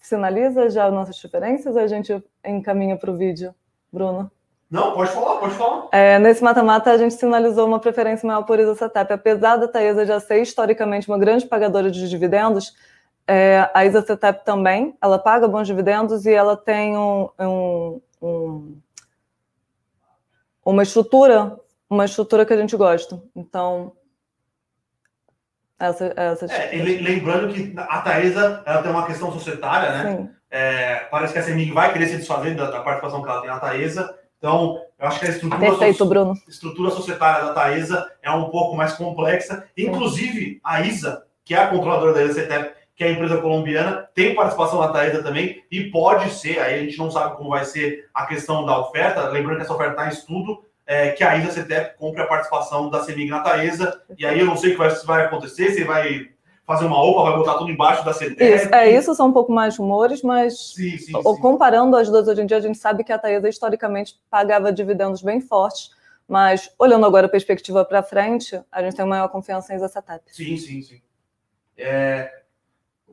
sinaliza 0.01 0.69
já 0.69 0.91
nossas 0.91 1.15
diferenças 1.15 1.75
ou 1.75 1.81
a 1.81 1.87
gente 1.87 2.21
encaminha 2.45 2.97
para 2.97 3.09
o 3.09 3.15
vídeo, 3.15 3.55
Bruno? 3.91 4.29
Não, 4.73 4.91
pode 4.91 5.11
falar, 5.11 5.39
pode 5.39 5.53
falar. 5.53 5.87
É, 5.91 6.17
nesse 6.17 6.43
mata-mata, 6.43 6.89
a 6.89 6.97
gente 6.97 7.13
sinalizou 7.13 7.67
uma 7.67 7.79
preferência 7.79 8.25
maior 8.25 8.41
por 8.41 8.59
Isacetep. 8.59 9.13
Apesar 9.13 9.57
da 9.57 9.67
Taesa 9.67 10.03
já 10.03 10.19
ser 10.19 10.41
historicamente 10.41 11.07
uma 11.07 11.19
grande 11.19 11.45
pagadora 11.45 11.91
de 11.91 12.09
dividendos, 12.09 12.73
é, 13.27 13.69
a 13.71 13.85
Isacetep 13.85 14.43
também, 14.43 14.97
ela 14.99 15.19
paga 15.19 15.47
bons 15.47 15.67
dividendos 15.67 16.25
e 16.25 16.33
ela 16.33 16.57
tem 16.57 16.97
um, 16.97 17.29
um, 17.39 18.01
um, 18.19 18.77
uma 20.65 20.81
estrutura, 20.81 21.55
uma 21.87 22.05
estrutura 22.05 22.43
que 22.43 22.53
a 22.53 22.57
gente 22.57 22.75
gosta. 22.75 23.21
Então, 23.35 23.91
essa, 25.79 26.15
essa 26.17 26.45
é, 26.51 26.71
lembrando 26.81 27.53
que 27.53 27.75
a 27.77 28.01
Taesa 28.01 28.63
ela 28.65 28.81
tem 28.81 28.89
uma 28.89 29.05
questão 29.05 29.31
societária, 29.31 29.91
né? 29.91 30.29
É, 30.49 30.95
parece 31.11 31.31
que 31.31 31.37
a 31.37 31.43
CEMIG 31.43 31.71
vai 31.71 31.93
querer 31.93 32.07
se 32.07 32.17
desfazer 32.17 32.55
da, 32.55 32.71
da 32.71 32.81
participação 32.81 33.21
que 33.21 33.29
ela 33.29 33.41
tem 33.41 33.51
na 33.51 33.59
Taesa 33.59 34.22
então, 34.43 34.81
eu 34.99 35.07
acho 35.07 35.21
que 35.21 35.25
a 35.25 35.29
estrutura, 35.29 35.61
Perfeito, 35.61 36.05
so 36.05 36.33
estrutura 36.49 36.91
societária 36.91 37.45
da 37.45 37.53
Taesa 37.53 38.11
é 38.21 38.29
um 38.29 38.49
pouco 38.49 38.75
mais 38.75 38.91
complexa. 38.91 39.65
Inclusive, 39.77 40.59
a 40.61 40.81
ISA, 40.81 41.23
que 41.45 41.55
é 41.55 41.59
a 41.59 41.67
controladora 41.69 42.11
da 42.11 42.25
ISCTEP, 42.25 42.73
que 42.93 43.05
é 43.05 43.07
a 43.07 43.11
empresa 43.11 43.37
colombiana, 43.37 44.09
tem 44.13 44.35
participação 44.35 44.81
na 44.81 44.89
Taesa 44.89 45.23
também 45.23 45.63
e 45.71 45.89
pode 45.89 46.29
ser, 46.29 46.59
aí 46.59 46.75
a 46.75 46.83
gente 46.83 46.97
não 46.97 47.09
sabe 47.09 47.37
como 47.37 47.51
vai 47.51 47.63
ser 47.63 48.09
a 48.13 48.25
questão 48.25 48.65
da 48.65 48.77
oferta, 48.77 49.29
lembrando 49.29 49.59
que 49.59 49.63
essa 49.63 49.73
oferta 49.73 49.93
está 49.93 50.07
em 50.07 50.09
estudo, 50.09 50.61
é, 50.85 51.11
que 51.11 51.23
a 51.23 51.37
ISA 51.37 51.51
CETEP 51.51 51.97
compre 51.97 52.21
a 52.21 52.27
participação 52.27 52.89
da 52.89 53.01
CEMIG 53.01 53.31
na 53.31 53.39
Taesa, 53.39 54.01
e 54.19 54.25
aí 54.25 54.41
eu 54.41 54.45
não 54.45 54.57
sei 54.57 54.71
o 54.71 54.73
que 54.73 54.79
vai, 54.79 54.89
vai 54.89 55.23
acontecer, 55.23 55.71
se 55.71 55.85
vai 55.85 56.27
fazer 56.65 56.85
uma 56.85 57.01
OPA, 57.01 57.23
vai 57.29 57.37
botar 57.37 57.57
tudo 57.57 57.71
embaixo 57.71 58.05
da 58.05 58.13
CETEP. 58.13 58.43
Isso, 58.43 58.73
é, 58.73 58.89
isso 58.89 59.13
são 59.15 59.27
um 59.27 59.33
pouco 59.33 59.51
mais 59.51 59.77
rumores, 59.77 60.21
mas 60.21 60.73
sim, 60.73 60.97
sim, 60.97 61.13
sim. 61.13 61.41
comparando 61.41 61.95
as 61.95 62.09
duas 62.09 62.27
hoje 62.27 62.41
em 62.41 62.45
dia, 62.45 62.57
a 62.57 62.61
gente 62.61 62.77
sabe 62.77 63.03
que 63.03 63.11
a 63.11 63.19
Taesa 63.19 63.49
historicamente 63.49 64.19
pagava 64.29 64.71
dividendos 64.71 65.21
bem 65.21 65.41
fortes, 65.41 65.91
mas 66.27 66.69
olhando 66.79 67.05
agora 67.05 67.27
a 67.27 67.29
perspectiva 67.29 67.83
para 67.83 68.01
frente, 68.01 68.59
a 68.71 68.81
gente 68.81 68.95
tem 68.95 69.05
maior 69.05 69.27
confiança 69.27 69.73
em 69.73 69.79
Zacetep. 69.79 70.23
Sim, 70.27 70.55
sim, 70.57 70.81
sim. 70.81 71.01
É, 71.77 72.31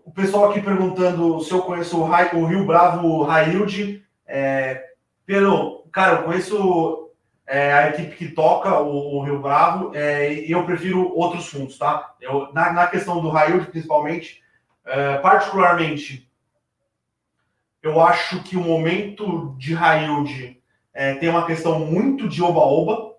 o 0.04 0.12
pessoal 0.12 0.50
aqui 0.50 0.60
perguntando 0.60 1.40
se 1.40 1.52
eu 1.52 1.62
conheço 1.62 2.00
o, 2.00 2.44
Rio 2.44 2.66
Bravo 2.66 3.22
Railde. 3.22 4.04
É, 4.26 4.90
pelo, 5.26 5.86
cara, 5.92 6.20
eu 6.20 6.24
conheço 6.24 7.09
é, 7.50 7.72
a 7.72 7.88
equipe 7.88 8.14
que 8.14 8.28
toca 8.28 8.78
o, 8.78 9.16
o 9.16 9.24
Rio 9.24 9.40
Bravo, 9.40 9.90
é, 9.92 10.32
eu 10.46 10.64
prefiro 10.64 11.12
outros 11.16 11.48
fundos, 11.48 11.76
tá? 11.76 12.14
Eu, 12.20 12.52
na, 12.52 12.72
na 12.72 12.86
questão 12.86 13.20
do 13.20 13.28
Railde, 13.28 13.66
principalmente, 13.66 14.40
é, 14.86 15.18
particularmente, 15.18 16.30
eu 17.82 18.00
acho 18.00 18.40
que 18.44 18.56
o 18.56 18.62
momento 18.62 19.56
de 19.58 19.74
Railde 19.74 20.62
é, 20.94 21.14
tem 21.14 21.28
uma 21.28 21.44
questão 21.44 21.80
muito 21.80 22.28
de 22.28 22.40
oba-oba, 22.40 23.16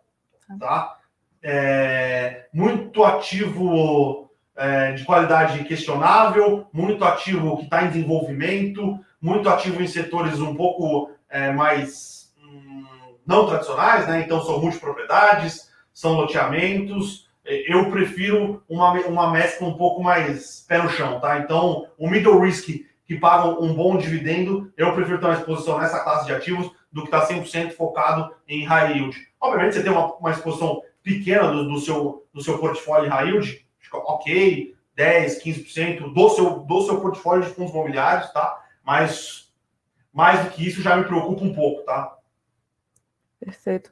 tá? 0.58 0.98
É, 1.44 2.46
muito 2.54 3.04
ativo 3.04 4.32
é, 4.56 4.94
de 4.94 5.04
qualidade 5.04 5.66
questionável, 5.66 6.68
muito 6.72 7.04
ativo 7.04 7.58
que 7.58 7.64
está 7.64 7.84
em 7.84 7.90
desenvolvimento, 7.90 8.98
muito 9.22 9.50
ativo 9.50 9.84
em 9.84 9.88
setores 9.88 10.40
um 10.40 10.56
pouco 10.56 11.12
mais 11.56 12.22
não 13.32 13.48
tradicionais, 13.48 14.08
né? 14.08 14.22
Então 14.22 14.44
são 14.44 14.60
multipropriedades, 14.60 15.70
são 15.94 16.14
loteamentos. 16.14 17.30
Eu 17.44 17.90
prefiro 17.90 18.62
uma, 18.70 18.92
uma 19.08 19.32
mescla 19.32 19.68
um 19.68 19.78
pouco 19.78 20.04
mais 20.04 20.64
pé 20.68 20.78
no 20.78 20.90
chão, 20.90 21.20
tá? 21.20 21.40
Então, 21.40 21.88
o 21.98 22.08
middle 22.08 22.40
risk 22.40 22.86
que 23.06 23.18
paga 23.18 23.50
um 23.62 23.74
bom 23.74 23.98
dividendo, 23.98 24.72
eu 24.78 24.94
prefiro 24.94 25.20
ter 25.20 25.26
uma 25.26 25.34
exposição 25.34 25.80
nessa 25.80 26.00
classe 26.00 26.26
de 26.26 26.34
ativos 26.34 26.72
do 26.92 27.02
que 27.02 27.08
estar 27.08 27.22
tá 27.22 27.28
100% 27.28 27.72
focado 27.72 28.34
em 28.48 28.64
high 28.64 28.94
yield. 28.94 29.18
Obviamente, 29.40 29.76
você 29.76 29.84
tem 29.84 29.92
uma, 29.92 30.16
uma 30.16 30.32
exposição 30.32 30.82
pequena 31.04 31.52
do, 31.52 31.68
do, 31.68 31.80
seu, 31.80 32.26
do 32.34 32.42
seu 32.42 32.58
portfólio 32.58 33.08
em 33.08 33.10
high 33.10 33.28
yield, 33.28 33.66
ok, 33.92 34.76
10, 34.96 35.44
15% 35.44 36.14
do 36.14 36.30
seu, 36.30 36.60
do 36.60 36.82
seu 36.84 37.02
portfólio 37.02 37.44
de 37.44 37.50
fundos 37.50 37.74
imobiliários, 37.74 38.32
tá? 38.32 38.64
Mas 38.84 39.52
mais 40.14 40.44
do 40.44 40.52
que 40.52 40.66
isso 40.66 40.82
já 40.82 40.96
me 40.96 41.04
preocupa 41.04 41.44
um 41.44 41.54
pouco, 41.54 41.84
tá? 41.84 42.16
Perfeito. 43.44 43.92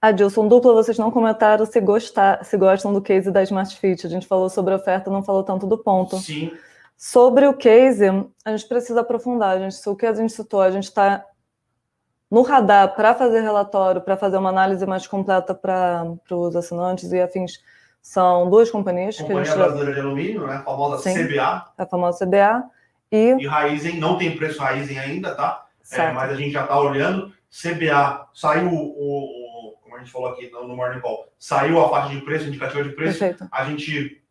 Adilson, 0.00 0.46
dupla, 0.46 0.72
vocês 0.72 0.98
não 0.98 1.10
comentaram 1.10 1.64
se, 1.66 1.80
gostar, 1.80 2.44
se 2.44 2.56
gostam 2.56 2.92
do 2.92 3.00
case 3.00 3.30
da 3.30 3.42
Smart 3.42 3.74
Fit. 3.76 4.06
A 4.06 4.10
gente 4.10 4.26
falou 4.26 4.48
sobre 4.48 4.74
a 4.74 4.76
oferta, 4.76 5.10
não 5.10 5.22
falou 5.22 5.42
tanto 5.42 5.66
do 5.66 5.78
ponto. 5.78 6.16
Sim. 6.18 6.52
Sobre 6.96 7.46
o 7.46 7.54
case, 7.54 8.04
a 8.44 8.50
gente 8.56 8.68
precisa 8.68 9.00
aprofundar. 9.00 9.56
A 9.56 9.58
gente, 9.58 9.88
o 9.88 9.96
que 9.96 10.06
a 10.06 10.12
gente 10.12 10.32
citou, 10.32 10.60
a 10.60 10.70
gente 10.70 10.84
está 10.84 11.24
no 12.30 12.42
radar 12.42 12.94
para 12.94 13.14
fazer 13.14 13.40
relatório, 13.40 14.00
para 14.00 14.16
fazer 14.16 14.36
uma 14.36 14.50
análise 14.50 14.84
mais 14.86 15.06
completa 15.06 15.54
para 15.54 16.04
os 16.30 16.54
assinantes 16.54 17.10
e 17.12 17.20
afins. 17.20 17.60
São 18.00 18.48
duas 18.48 18.70
companhias. 18.70 19.16
Companhia 19.18 19.42
que 19.42 19.48
a 19.48 19.52
gente 19.52 19.58
Brasileira 19.58 19.94
de 19.94 20.00
Alumínio, 20.00 20.46
né? 20.46 20.56
a 20.56 20.62
famosa 20.62 21.02
Sim, 21.02 21.26
CBA. 21.26 21.72
A 21.76 21.86
famosa 21.86 22.24
CBA. 22.24 22.64
E, 23.10 23.36
e 23.38 23.46
Raizen, 23.46 23.98
não 23.98 24.16
tem 24.16 24.36
preço 24.36 24.60
Raizen 24.60 24.98
ainda, 24.98 25.34
tá? 25.34 25.66
É, 25.90 26.12
mas 26.12 26.30
a 26.30 26.34
gente 26.34 26.52
já 26.52 26.62
está 26.62 26.78
olhando. 26.78 27.32
CBA, 27.50 28.28
saiu 28.34 28.68
o, 28.68 28.74
o, 28.74 29.76
como 29.82 29.96
a 29.96 29.98
gente 29.98 30.10
falou 30.10 30.28
aqui 30.28 30.50
no, 30.50 30.66
no 30.66 30.76
Morning 30.76 31.00
Call, 31.00 31.32
saiu 31.38 31.80
a 31.80 31.88
faixa 31.88 32.14
de 32.14 32.20
preço, 32.20 32.46
indicativa 32.46 32.84
de 32.84 32.90
preço, 32.90 33.18
Perfeito. 33.18 33.48
a 33.50 33.64
gente 33.64 34.22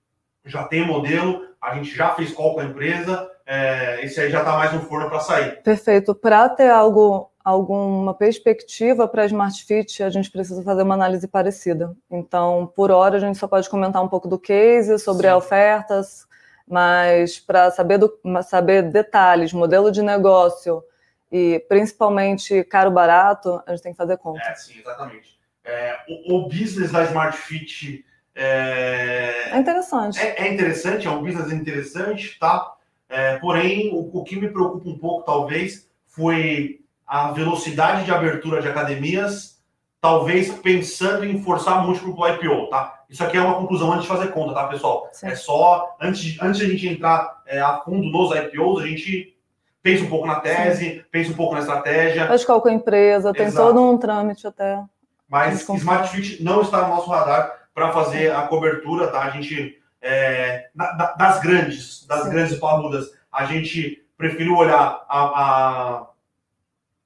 já 0.46 0.64
tem 0.64 0.86
modelo, 0.86 1.42
a 1.62 1.76
gente 1.76 1.96
já 1.96 2.14
fez 2.14 2.32
call 2.32 2.54
com 2.54 2.62
a 2.62 2.66
empresa, 2.66 3.30
é, 3.46 4.04
esse 4.04 4.20
aí 4.20 4.30
já 4.30 4.40
está 4.40 4.58
mais 4.58 4.74
no 4.74 4.82
forno 4.82 5.10
para 5.10 5.20
sair. 5.20 5.62
Perfeito. 5.64 6.14
Para 6.14 6.48
ter 6.50 6.70
algo 6.70 7.32
alguma 7.48 8.14
perspectiva 8.14 9.08
para 9.08 9.24
a 9.24 9.26
Smart 9.26 9.64
Fit, 9.64 10.04
a 10.04 10.10
gente 10.10 10.30
precisa 10.30 10.62
fazer 10.64 10.84
uma 10.84 10.96
análise 10.96 11.26
parecida. 11.30 11.96
Então, 12.12 12.70
por 12.76 12.92
hora, 12.92 13.16
a 13.16 13.20
gente 13.22 13.38
só 13.38 13.48
pode 13.48 13.70
comentar 13.70 14.04
um 14.04 14.10
pouco 14.10 14.28
do 14.28 14.38
case, 14.38 15.00
sobre 15.00 15.30
Sim. 15.30 15.34
ofertas, 15.34 16.28
mas 16.68 17.40
para 17.40 17.72
saber, 17.72 18.00
do, 18.00 18.20
saber 18.44 18.92
detalhes, 18.92 19.54
modelo 19.54 19.90
de 19.94 20.02
negócio 20.02 20.84
e 21.32 21.60
principalmente 21.68 22.64
caro 22.64 22.92
barato, 22.92 23.62
a 23.66 23.72
gente 23.72 23.84
tem 23.84 23.92
que 23.92 23.98
fazer 23.98 24.18
conta. 24.18 24.42
É, 24.42 24.56
sim, 24.56 24.80
exatamente. 24.80 25.38
É, 25.64 25.98
o, 26.08 26.38
o, 26.38 26.48
business 26.48 26.92
da 26.92 27.04
Smart 27.04 27.38
Fit 27.38 28.06
é, 28.34 29.50
é 29.52 29.58
interessante. 29.58 30.20
É, 30.20 30.48
é, 30.48 30.54
interessante, 30.54 31.08
é 31.08 31.10
um 31.10 31.24
business 31.24 31.52
interessante, 31.52 32.38
tá? 32.40 32.74
É, 33.10 33.38
porém, 33.38 33.92
o, 33.94 34.20
o 34.20 34.24
que 34.24 34.36
me 34.36 34.50
preocupa 34.50 34.88
um 34.88 34.98
pouco, 34.98 35.26
talvez, 35.26 35.90
foi 36.06 36.82
a 37.06 37.32
velocidade 37.32 38.06
de 38.06 38.12
abertura 38.12 38.62
de 38.62 38.68
academias, 38.68 39.62
talvez 40.00 40.52
pensando 40.52 41.26
em 41.26 41.42
forçar 41.42 41.84
múltiplo 41.84 42.16
para 42.16 42.32
o 42.32 42.36
IPO, 42.36 42.70
tá? 42.70 43.04
Isso 43.10 43.24
aqui 43.24 43.38
é 43.38 43.42
uma 43.42 43.56
conclusão 43.56 43.92
antes 43.92 44.04
de 44.04 44.10
fazer 44.10 44.28
conta, 44.32 44.54
tá, 44.54 44.68
pessoal? 44.68 45.10
Sim. 45.12 45.28
É 45.28 45.36
só, 45.36 45.96
antes, 46.00 46.38
antes 46.42 46.60
de 46.60 46.66
a 46.66 46.70
gente 46.70 46.88
entrar 46.88 47.42
é, 47.46 47.60
a 47.60 47.80
fundo 47.80 48.10
nos 48.10 48.36
IPOs, 48.36 48.84
a 48.84 48.88
gente 48.88 49.37
pensa 49.82 50.04
um 50.04 50.10
pouco 50.10 50.28
na 50.28 50.40
tese, 50.40 50.86
Sim. 50.86 51.04
pensa 51.12 51.32
um 51.32 51.36
pouco 51.36 51.54
na 51.54 51.62
estratégia. 51.62 52.28
Faz 52.28 52.46
qual 52.46 52.62
com 52.62 52.70
a 52.70 52.74
empresa, 52.74 53.34
tem 53.34 53.48
Exato. 53.48 53.68
todo 53.68 53.90
um 53.90 53.98
trâmite 53.98 54.46
até. 54.48 54.82
Mas 55.30 55.68
Smart 55.68 56.10
Fit 56.10 56.44
não 56.44 56.62
está 56.62 56.84
no 56.84 56.96
nosso 56.96 57.10
radar 57.10 57.54
para 57.74 57.92
fazer 57.92 58.32
a 58.32 58.44
cobertura, 58.44 59.08
tá? 59.08 59.22
A 59.22 59.30
gente, 59.30 59.78
é, 60.02 60.70
das 61.18 61.40
grandes, 61.42 62.06
das 62.08 62.24
Sim. 62.24 62.30
grandes 62.30 62.58
parrudas, 62.58 63.12
a 63.32 63.46
gente 63.46 64.04
preferiu 64.18 64.56
olhar 64.56 65.06
a, 65.08 65.20
a, 65.20 66.08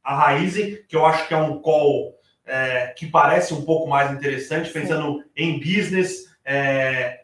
a 0.03 0.15
Raizen, 0.15 0.77
que 0.87 0.95
eu 0.95 1.05
acho 1.05 1.27
que 1.27 1.33
é 1.33 1.37
um 1.37 1.59
call 1.59 2.15
é, 2.45 2.87
que 2.87 3.07
parece 3.07 3.53
um 3.53 3.65
pouco 3.65 3.89
mais 3.89 4.11
interessante, 4.11 4.71
pensando 4.71 5.19
Sim. 5.19 5.23
em 5.35 5.59
business, 5.59 6.31
é, 6.45 7.20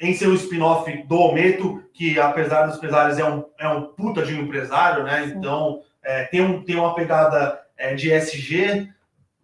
em 0.00 0.14
ser 0.14 0.28
um 0.28 0.34
spin-off 0.34 0.90
do 1.04 1.18
Ometo, 1.18 1.82
que 1.92 2.18
apesar 2.18 2.66
dos 2.66 2.78
pesares 2.78 3.18
é 3.18 3.24
um, 3.24 3.44
é 3.58 3.68
um 3.68 3.82
puta 3.82 4.22
de 4.22 4.34
um 4.34 4.42
empresário, 4.42 5.04
né? 5.04 5.26
Sim. 5.26 5.34
Então 5.38 5.82
é, 6.02 6.24
tem, 6.24 6.40
um, 6.40 6.62
tem 6.62 6.76
uma 6.76 6.94
pegada 6.94 7.60
é, 7.76 7.94
de 7.94 8.12
SG. 8.12 8.88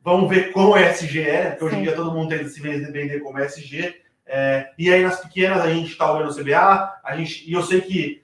Vamos 0.02 0.28
ver 0.28 0.52
como 0.52 0.76
SG 0.76 1.22
é, 1.22 1.50
porque 1.50 1.64
hoje 1.64 1.76
em 1.76 1.82
dia 1.82 1.94
todo 1.94 2.12
mundo 2.12 2.30
tem 2.30 2.38
que 2.38 2.48
se 2.48 2.60
vender 2.60 3.20
como 3.20 3.38
SG. 3.38 3.94
É, 4.26 4.70
e 4.78 4.92
aí 4.92 5.02
nas 5.02 5.20
pequenas 5.20 5.60
a 5.60 5.72
gente 5.72 5.90
está 5.90 6.12
olhando 6.12 6.30
o 6.30 6.34
CBA, 6.34 7.00
a 7.02 7.16
gente, 7.16 7.50
e 7.50 7.52
eu 7.52 7.62
sei 7.62 7.80
que 7.80 8.22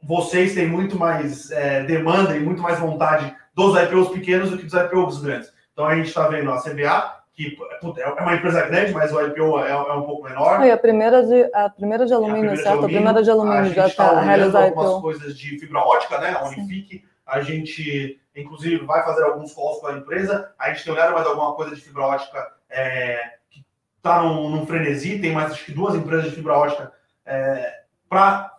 vocês 0.00 0.54
têm 0.54 0.68
muito 0.68 0.96
mais 0.96 1.50
é, 1.50 1.82
demanda 1.82 2.36
e 2.36 2.40
muito 2.40 2.62
mais 2.62 2.78
vontade 2.78 3.34
dos 3.52 3.76
IPOs 3.76 4.10
pequenos 4.10 4.50
do 4.50 4.58
que 4.58 4.64
dos 4.64 4.74
IPOs 4.74 5.20
grandes. 5.20 5.52
Então 5.72 5.84
a 5.84 5.96
gente 5.96 6.08
está 6.08 6.28
vendo 6.28 6.50
a 6.52 6.62
CBA, 6.62 7.16
que 7.36 7.54
é 7.98 8.08
uma 8.08 8.34
empresa 8.34 8.62
grande, 8.62 8.92
mas 8.92 9.12
o 9.12 9.20
IPO 9.20 9.60
é, 9.60 9.70
é 9.70 9.92
um 9.92 10.04
pouco 10.04 10.24
menor. 10.24 10.64
E 10.64 10.70
a 10.70 10.78
primeira 10.78 11.22
de, 11.22 11.50
a 11.52 11.68
primeira 11.68 12.06
de 12.06 12.14
alumínio, 12.14 12.52
a 12.52 12.56
certo? 12.56 12.84
A 12.86 12.88
primeira 12.88 13.22
de 13.22 13.30
alumínio 13.30 13.74
já 13.74 13.86
está 13.86 14.20
realizando 14.20 14.64
algumas 14.64 15.02
coisas 15.02 15.36
de 15.36 15.58
fibra 15.58 15.80
ótica, 15.80 16.18
né? 16.18 16.30
A 16.30 16.44
Unifique. 16.46 17.04
A 17.26 17.42
gente, 17.42 18.18
inclusive, 18.34 18.86
vai 18.86 19.04
fazer 19.04 19.24
alguns 19.24 19.52
calls 19.54 19.80
com 19.80 19.88
a 19.88 19.92
empresa. 19.92 20.50
A 20.58 20.70
gente 20.70 20.84
tem 20.84 20.92
olhado 20.94 21.12
mais 21.12 21.26
alguma 21.26 21.54
coisa 21.54 21.74
de 21.74 21.82
fibra 21.82 22.06
ótica 22.06 22.52
é, 22.70 23.20
que 23.50 23.62
está 23.98 24.22
num, 24.22 24.48
num, 24.48 24.66
frenesi. 24.66 25.18
Tem 25.18 25.32
mais 25.32 25.52
acho 25.52 25.66
que 25.66 25.72
duas 25.72 25.94
empresas 25.94 26.30
de 26.30 26.36
fibra 26.36 26.54
ótica 26.54 26.90
é, 27.26 27.80
para 28.08 28.50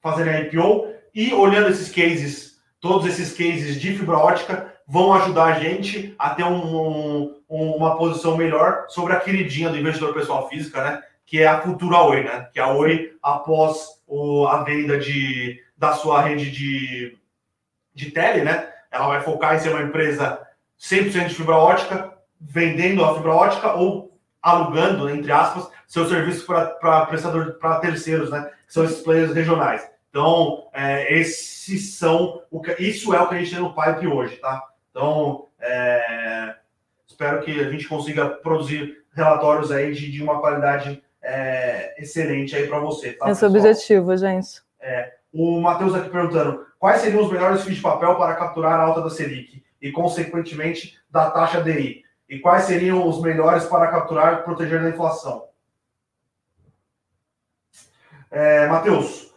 fazerem 0.00 0.34
a 0.34 0.40
IPO. 0.42 0.86
E 1.12 1.34
olhando 1.34 1.70
esses 1.70 1.90
cases, 1.90 2.60
todos 2.78 3.08
esses 3.08 3.32
cases 3.32 3.80
de 3.80 3.98
fibra 3.98 4.18
ótica, 4.18 4.72
vão 4.88 5.12
ajudar 5.12 5.44
a 5.44 5.60
gente 5.60 6.14
a 6.18 6.30
ter 6.30 6.44
um, 6.44 7.34
um, 7.48 7.70
uma 7.76 7.98
posição 7.98 8.38
melhor 8.38 8.86
sobre 8.88 9.12
a 9.12 9.20
queridinha 9.20 9.68
do 9.68 9.76
investidor 9.76 10.14
pessoal 10.14 10.48
física, 10.48 10.82
né? 10.82 11.02
Que 11.26 11.42
é 11.42 11.46
a 11.46 11.60
futura 11.60 12.00
Oi, 12.04 12.24
né? 12.24 12.48
Que 12.54 12.58
a 12.58 12.68
Oi, 12.68 13.12
após 13.22 14.00
o, 14.06 14.46
a 14.46 14.64
venda 14.64 14.98
de, 14.98 15.62
da 15.76 15.92
sua 15.92 16.22
rede 16.22 16.50
de, 16.50 17.18
de 17.94 18.10
tele, 18.10 18.42
né? 18.42 18.66
Ela 18.90 19.08
vai 19.08 19.20
focar 19.20 19.54
em 19.54 19.58
ser 19.58 19.68
uma 19.68 19.82
empresa 19.82 20.40
100% 20.80 21.28
de 21.28 21.34
fibra 21.34 21.56
ótica, 21.56 22.14
vendendo 22.40 23.04
a 23.04 23.14
fibra 23.14 23.34
ótica 23.34 23.74
ou 23.74 24.18
alugando, 24.40 25.10
entre 25.10 25.30
aspas, 25.30 25.68
seus 25.86 26.08
serviços 26.08 26.44
para 26.44 27.04
prestador 27.04 27.58
para 27.58 27.80
terceiros, 27.80 28.30
né? 28.30 28.50
Que 28.66 28.72
são 28.72 28.84
esses 28.84 29.02
players 29.02 29.34
regionais. 29.34 29.86
Então, 30.08 30.66
é, 30.72 31.12
esses 31.14 31.94
são 31.94 32.42
o 32.50 32.62
que, 32.62 32.72
isso 32.82 33.14
é 33.14 33.20
o 33.20 33.28
que 33.28 33.34
a 33.34 33.38
gente 33.38 33.50
tem 33.50 33.60
no 33.60 33.74
pipe 33.74 34.06
hoje, 34.06 34.36
tá? 34.36 34.64
Então, 34.98 35.46
é, 35.60 36.56
espero 37.06 37.40
que 37.42 37.60
a 37.60 37.70
gente 37.70 37.86
consiga 37.86 38.30
produzir 38.30 39.04
relatórios 39.14 39.70
aí 39.70 39.94
de, 39.94 40.10
de 40.10 40.20
uma 40.20 40.40
qualidade 40.40 41.00
é, 41.22 41.94
excelente 42.02 42.56
aí 42.56 42.66
para 42.66 42.80
você. 42.80 43.12
Tá, 43.12 43.30
Esse 43.30 43.44
é 43.44 43.46
o 43.46 43.50
objetivo, 43.50 44.16
gente. 44.16 44.60
É, 44.80 45.14
o 45.32 45.60
Matheus 45.60 45.94
aqui 45.94 46.10
perguntando 46.10 46.66
quais 46.80 47.00
seriam 47.00 47.22
os 47.22 47.30
melhores 47.30 47.62
fios 47.62 47.76
de 47.76 47.80
papel 47.80 48.16
para 48.16 48.34
capturar 48.34 48.80
a 48.80 48.82
alta 48.82 49.00
da 49.00 49.08
Selic 49.08 49.62
e, 49.80 49.92
consequentemente, 49.92 50.98
da 51.08 51.30
taxa 51.30 51.62
DI? 51.62 52.02
E 52.28 52.40
quais 52.40 52.64
seriam 52.64 53.06
os 53.06 53.22
melhores 53.22 53.66
para 53.66 53.86
capturar 53.86 54.40
e 54.40 54.42
proteger 54.42 54.82
da 54.82 54.88
inflação? 54.88 55.46
É, 58.32 58.66
Matheus, 58.66 59.32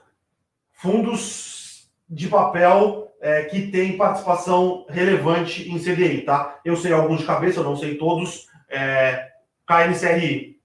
fundos 0.73 1.87
de 2.09 2.27
papel 2.27 3.10
é, 3.21 3.43
que 3.43 3.71
tem 3.71 3.97
participação 3.97 4.85
relevante 4.89 5.69
em 5.69 5.79
CDI, 5.79 6.21
tá? 6.21 6.59
Eu 6.65 6.75
sei 6.75 6.91
alguns 6.91 7.19
de 7.19 7.25
cabeça, 7.25 7.59
eu 7.59 7.63
não 7.63 7.77
sei 7.77 7.95
todos. 7.95 8.47
É, 8.69 9.29
KNCRI 9.67 10.57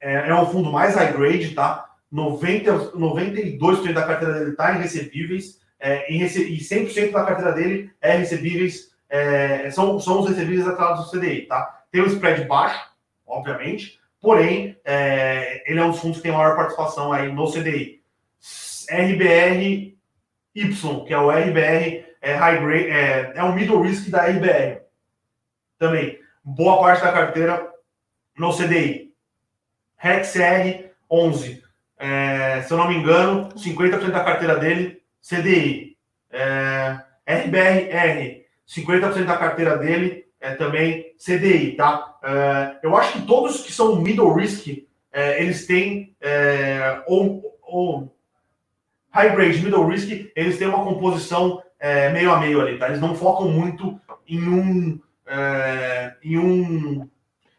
é, 0.00 0.28
é 0.28 0.34
um 0.34 0.46
fundo 0.46 0.70
mais 0.72 0.94
high 0.94 1.12
grade, 1.12 1.54
tá? 1.54 1.84
90, 2.10 2.92
92% 2.92 3.92
da 3.92 4.06
carteira 4.06 4.34
dele 4.34 4.50
está 4.52 4.74
em 4.74 4.80
recebíveis 4.80 5.60
é, 5.78 6.12
em 6.12 6.18
rece 6.18 6.42
e 6.42 6.58
100% 6.58 7.12
da 7.12 7.24
carteira 7.24 7.52
dele 7.52 7.90
é 8.00 8.16
recebíveis, 8.16 8.90
é, 9.08 9.70
são, 9.70 10.00
são 10.00 10.20
os 10.20 10.28
recebíveis 10.28 10.66
atrelados 10.66 11.10
do 11.10 11.18
CDI, 11.18 11.42
tá? 11.42 11.84
Tem 11.90 12.02
um 12.02 12.06
spread 12.06 12.44
baixo, 12.44 12.90
obviamente, 13.26 14.00
porém, 14.20 14.76
é, 14.84 15.62
ele 15.70 15.78
é 15.78 15.84
um 15.84 15.90
dos 15.90 16.00
fundos 16.00 16.18
que 16.18 16.22
tem 16.24 16.32
maior 16.32 16.56
participação 16.56 17.12
aí 17.12 17.32
no 17.32 17.50
CDI. 17.50 18.00
RBR 18.90 19.95
Y, 20.56 21.04
que 21.04 21.12
é 21.12 21.18
o 21.18 21.30
RBR, 21.30 22.06
é, 22.22 22.34
high 22.34 22.58
grade, 22.58 22.90
é, 22.90 23.32
é 23.36 23.42
o 23.42 23.52
middle 23.52 23.82
risk 23.82 24.08
da 24.08 24.24
RBR. 24.24 24.80
Também, 25.78 26.18
boa 26.42 26.80
parte 26.80 27.04
da 27.04 27.12
carteira 27.12 27.70
no 28.38 28.56
CDI. 28.56 29.12
REXR 29.98 30.92
11, 31.10 31.62
é, 31.98 32.62
se 32.62 32.72
eu 32.72 32.78
não 32.78 32.88
me 32.88 32.96
engano, 32.96 33.50
50% 33.54 34.10
da 34.10 34.24
carteira 34.24 34.56
dele 34.56 35.02
CDI. 35.20 35.96
É, 36.30 37.00
RBRR, 37.26 38.44
50% 38.66 39.24
da 39.24 39.36
carteira 39.36 39.76
dele 39.76 40.26
é 40.40 40.54
também 40.54 41.14
CDI, 41.18 41.76
tá? 41.76 42.16
É, 42.24 42.78
eu 42.82 42.96
acho 42.96 43.12
que 43.12 43.26
todos 43.26 43.62
que 43.62 43.72
são 43.72 44.00
middle 44.00 44.32
risk, 44.32 44.86
é, 45.12 45.42
eles 45.42 45.66
têm 45.66 46.16
é, 46.20 47.02
ou, 47.06 47.58
ou 47.62 48.15
high 49.16 49.34
grade, 49.34 49.62
middle 49.62 49.86
risk, 49.86 50.30
eles 50.36 50.58
têm 50.58 50.68
uma 50.68 50.84
composição 50.84 51.62
é, 51.80 52.10
meio 52.10 52.30
a 52.30 52.38
meio 52.38 52.60
ali, 52.60 52.78
tá? 52.78 52.88
Eles 52.88 53.00
não 53.00 53.14
focam 53.14 53.48
muito 53.48 53.98
em 54.28 54.46
um 54.46 55.00
é, 55.26 56.14
em 56.22 56.38
um 56.38 57.08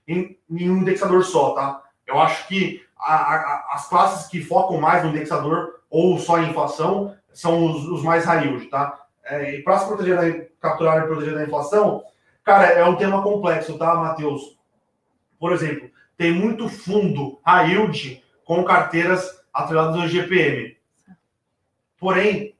em, 0.07 0.37
em, 0.49 0.69
um 0.69 0.77
indexador 0.77 1.23
só, 1.25 1.55
tá? 1.55 1.83
Eu 2.05 2.19
acho 2.19 2.47
que 2.47 2.83
a, 2.97 3.13
a, 3.13 3.67
as 3.73 3.89
classes 3.89 4.29
que 4.29 4.41
focam 4.41 4.79
mais 4.79 5.03
no 5.03 5.09
indexador 5.09 5.81
ou 5.89 6.19
só 6.19 6.39
em 6.39 6.49
inflação 6.49 7.15
são 7.33 7.65
os, 7.65 7.85
os 7.87 8.03
mais 8.03 8.23
high 8.23 8.45
yield, 8.45 8.67
tá? 8.67 9.05
É, 9.25 9.55
e 9.55 9.63
para 9.63 9.79
se 9.79 9.87
proteger 9.87 10.15
da, 10.15 10.45
capturar 10.61 11.03
e 11.03 11.07
proteger 11.07 11.33
da 11.33 11.43
inflação, 11.43 12.03
cara, 12.43 12.67
é 12.67 12.85
um 12.85 12.95
tema 12.95 13.21
complexo, 13.23 13.77
tá, 13.77 13.95
Matheus? 13.95 14.57
Por 15.39 15.51
exemplo, 15.51 15.89
tem 16.15 16.31
muito 16.31 16.69
fundo 16.69 17.39
high 17.43 17.71
yield 17.71 18.23
com 18.45 18.63
carteiras 18.63 19.27
atreladas 19.53 19.99
ao 19.99 20.07
GPM. 20.07 20.76
Porém, 21.97 22.55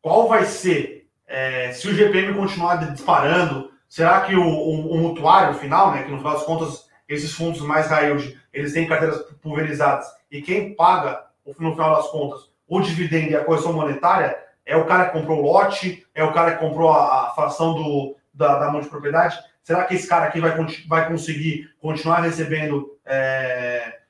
qual 0.00 0.28
vai 0.28 0.44
ser, 0.44 1.08
é, 1.26 1.72
se 1.72 1.88
o 1.88 1.94
GPM 1.94 2.34
continuar 2.34 2.76
disparando, 2.92 3.72
será 3.88 4.22
que 4.22 4.34
o, 4.34 4.42
o, 4.42 4.92
o, 4.92 4.98
mutuário 4.98 5.58
final, 5.58 5.92
né, 5.92 6.02
que 6.02 6.10
no 6.10 6.18
final 6.18 6.34
das 6.34 6.44
contas, 6.44 6.88
esses 7.08 7.32
fundos 7.32 7.60
mais 7.60 7.90
yield, 7.90 8.38
eles 8.52 8.72
têm 8.72 8.86
carteiras 8.86 9.22
pulverizadas, 9.40 10.06
e 10.30 10.42
quem 10.42 10.74
paga, 10.74 11.24
no 11.46 11.54
final 11.54 11.96
das 11.96 12.08
contas, 12.08 12.50
o 12.66 12.80
dividendo 12.80 13.30
e 13.30 13.36
a 13.36 13.44
correção 13.44 13.72
monetária, 13.72 14.36
é 14.66 14.76
o 14.76 14.86
cara 14.86 15.06
que 15.06 15.12
comprou 15.12 15.38
o 15.38 15.42
lote, 15.42 16.06
é 16.14 16.22
o 16.22 16.32
cara 16.32 16.52
que 16.52 16.58
comprou 16.58 16.92
a, 16.92 17.28
a 17.28 17.34
fração 17.34 17.74
do, 17.74 18.16
da, 18.34 18.58
da 18.58 18.70
multipropriedade, 18.70 19.38
será 19.62 19.84
que 19.84 19.94
esse 19.94 20.06
cara 20.06 20.26
aqui 20.26 20.40
vai, 20.40 20.54
vai 20.86 21.08
conseguir 21.08 21.70
continuar 21.80 22.20
recebendo 22.20 22.98
é, 23.06 24.00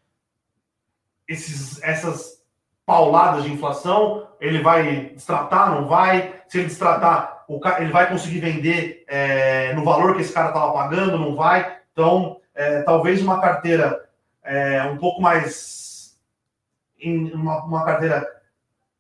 esses, 1.29 1.81
essas 1.83 2.38
pauladas 2.89 3.45
de 3.45 3.53
inflação, 3.53 4.27
ele 4.41 4.63
vai 4.63 5.11
destratar, 5.11 5.75
não 5.75 5.87
vai? 5.87 6.41
Se 6.49 6.57
ele 6.57 6.69
destratar, 6.69 7.45
ele 7.79 7.93
vai 7.93 8.09
conseguir 8.09 8.41
vender 8.41 9.05
é, 9.07 9.75
no 9.75 9.85
valor 9.85 10.15
que 10.15 10.23
esse 10.23 10.33
cara 10.33 10.49
estava 10.49 10.73
pagando, 10.73 11.19
não 11.19 11.37
vai? 11.37 11.81
Então, 11.93 12.41
é, 12.55 12.81
talvez 12.81 13.21
uma 13.21 13.43
carteira 13.43 14.09
é, 14.43 14.85
um 14.85 14.97
pouco 14.97 15.21
mais. 15.21 16.19
Em 16.99 17.31
uma, 17.31 17.63
uma, 17.63 17.85
carteira 17.85 18.27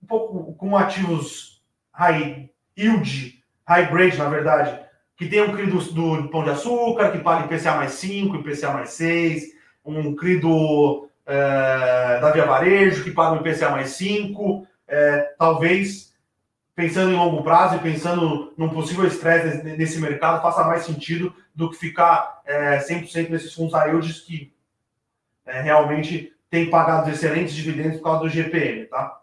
um 0.03 0.07
pouco 0.07 0.53
com 0.57 0.77
ativos 0.77 1.62
high 1.90 2.51
yield, 2.77 3.42
high 3.66 3.90
grade, 3.90 4.18
na 4.18 4.29
verdade, 4.29 4.79
que 5.16 5.27
tem 5.27 5.42
um 5.42 5.57
CRI 5.57 5.66
do, 5.66 5.79
do 5.79 6.29
Pão 6.29 6.44
de 6.44 6.51
Açúcar, 6.51 7.11
que 7.11 7.18
paga 7.20 7.46
IPCA 7.46 7.74
mais 7.74 7.92
5, 7.92 8.37
IPCA 8.37 8.70
mais 8.70 8.90
6, 8.90 9.44
um 9.83 10.14
CRI 10.14 10.38
do, 10.38 11.08
é, 11.28 12.20
da 12.20 12.30
Via 12.32 12.46
Varejo, 12.46 13.04
que 13.04 13.10
paga 13.10 13.36
um 13.36 13.46
IPCA 13.46 13.68
mais 13.70 13.90
5, 13.90 14.66
é, 14.88 15.34
talvez 15.38 16.08
pensando 16.74 17.12
em 17.12 17.16
longo 17.16 17.42
prazo 17.42 17.76
e 17.76 17.80
pensando 17.80 18.54
num 18.56 18.70
possível 18.70 19.04
estresse 19.04 19.62
nesse 19.64 20.00
mercado, 20.00 20.40
faça 20.40 20.64
mais 20.64 20.84
sentido 20.84 21.34
do 21.54 21.68
que 21.68 21.76
ficar 21.76 22.40
é, 22.46 22.78
100% 22.78 23.28
nesses 23.28 23.52
fundos 23.52 23.74
yields 23.74 24.20
que 24.20 24.54
é, 25.44 25.60
realmente 25.60 26.32
têm 26.48 26.70
pagado 26.70 27.10
excelentes 27.10 27.52
dividendos 27.52 27.98
por 27.98 28.04
causa 28.04 28.20
do 28.20 28.28
GPM, 28.28 28.86
tá? 28.86 29.20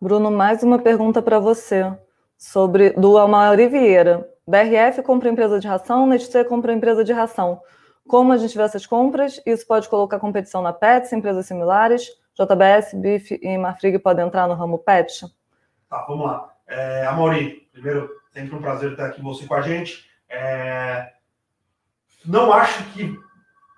Bruno, 0.00 0.30
mais 0.30 0.62
uma 0.62 0.78
pergunta 0.78 1.22
para 1.22 1.38
você 1.38 1.90
sobre 2.36 2.90
do 2.90 3.16
Amaury 3.16 3.68
Vieira. 3.68 4.28
BRF 4.46 5.02
compra 5.02 5.30
empresa 5.30 5.58
de 5.58 5.66
ração, 5.66 6.06
Nestlé 6.06 6.44
compra 6.44 6.74
empresa 6.74 7.02
de 7.02 7.12
ração. 7.12 7.62
Como 8.06 8.32
a 8.32 8.36
gente 8.36 8.56
vê 8.56 8.62
essas 8.62 8.86
compras? 8.86 9.40
Isso 9.46 9.66
pode 9.66 9.88
colocar 9.88 10.18
competição 10.18 10.60
na 10.62 10.72
Pets, 10.72 11.12
empresas 11.12 11.46
similares? 11.46 12.06
JBS, 12.34 12.94
BIF 12.94 13.38
e 13.40 13.56
Marfrig 13.56 13.98
podem 13.98 14.26
entrar 14.26 14.48
no 14.48 14.54
ramo 14.54 14.78
Pet? 14.78 15.24
Tá, 15.88 16.04
vamos 16.08 16.26
lá. 16.26 16.52
É, 16.66 17.06
Amaury, 17.06 17.68
primeiro, 17.72 18.10
sempre 18.32 18.56
um 18.56 18.60
prazer 18.60 18.92
estar 18.92 19.06
aqui 19.06 19.22
você 19.22 19.46
com 19.46 19.54
a 19.54 19.62
gente. 19.62 20.04
É, 20.28 21.12
não 22.24 22.52
acho 22.52 22.82
que. 22.92 23.16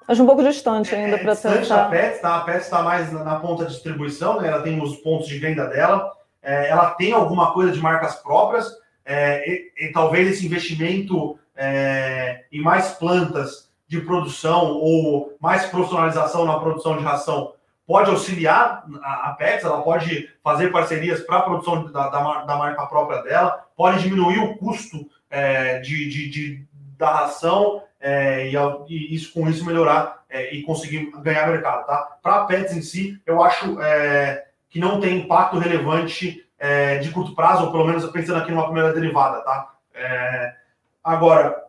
Acho 0.09 0.23
um 0.23 0.27
pouco 0.27 0.43
distante 0.43 0.95
ainda 0.95 1.17
é, 1.17 1.23
para 1.23 1.37
tentar. 1.37 1.87
A 1.87 1.89
Pets, 1.89 2.21
tá? 2.21 2.37
A 2.37 2.41
Pets 2.41 2.65
está 2.65 2.83
mais 2.83 3.13
na, 3.13 3.25
na, 3.25 3.41
ponta 3.41 3.65
de 3.65 3.73
distribuição, 3.73 4.41
né? 4.41 4.49
ela 4.49 4.63
tem 4.63 4.81
os 4.81 4.97
pontos 4.99 5.27
de 5.27 5.39
venda 5.39 5.67
dela, 5.67 6.13
é, 6.43 6.69
ela 6.69 6.93
tem 6.93 7.13
alguma 7.13 7.53
coisa 7.53 7.73
de 7.73 7.81
marcas 7.81 8.15
próprias, 8.17 8.71
é, 9.05 9.49
e, 9.49 9.73
e, 9.79 9.93
talvez 9.93 10.29
esse 10.29 10.47
investimento 10.47 11.39
é, 11.57 12.45
em 12.53 12.61
mais 12.61 12.93
plantas 12.93 13.66
de 13.89 14.01
produção 14.01 14.73
ou 14.73 15.37
mais 15.41 15.67
profissionalização 15.67 16.45
na 16.45 16.59
produção 16.59 16.97
de 16.97 17.05
ração 17.05 17.53
pode 17.87 18.11
auxiliar 18.11 18.85
a, 19.03 19.35
Pets, 19.39 19.65
ela 19.65 19.81
pode 19.81 20.29
fazer 20.43 20.73
parcerias 20.73 21.21
para 21.21 21.39
a 21.39 21.43
produção 21.43 21.85
da, 21.93 22.09
da, 22.09 22.45
da, 22.45 22.57
marca 22.57 22.85
própria 22.87 23.23
dela, 23.23 23.65
pode 23.77 24.03
diminuir 24.03 24.39
o 24.41 24.57
custo 24.57 25.09
é, 25.31 25.79
de, 25.79 26.09
de, 26.09 26.29
de, 26.29 26.67
da 26.99 27.11
ração 27.15 27.83
é, 28.01 28.49
e, 28.49 28.57
e, 28.89 29.15
isso 29.15 29.33
com 29.33 29.49
isso 29.49 29.65
melhorar 29.65 30.25
é, 30.29 30.53
e 30.53 30.63
conseguir 30.63 31.13
ganhar 31.23 31.49
mercado, 31.49 31.87
tá? 31.87 32.19
Para 32.21 32.37
a 32.37 32.45
Pets 32.45 32.77
em 32.77 32.83
si, 32.83 33.21
eu 33.25 33.43
acho 33.43 33.81
é, 33.81 34.47
que 34.69 34.81
não 34.81 35.01
tem 35.01 35.19
impacto 35.19 35.59
relevante 35.59 36.45
é, 36.59 36.99
de 36.99 37.11
curto 37.11 37.35
prazo, 37.35 37.67
ou 37.67 37.73
pelo 37.73 37.85
menos 37.87 38.05
pensando 38.11 38.39
aqui 38.39 38.51
numa 38.51 38.65
primeira 38.65 38.93
derivada, 38.93 39.43
tá? 39.43 39.75
É, 39.95 40.55
agora, 41.05 41.66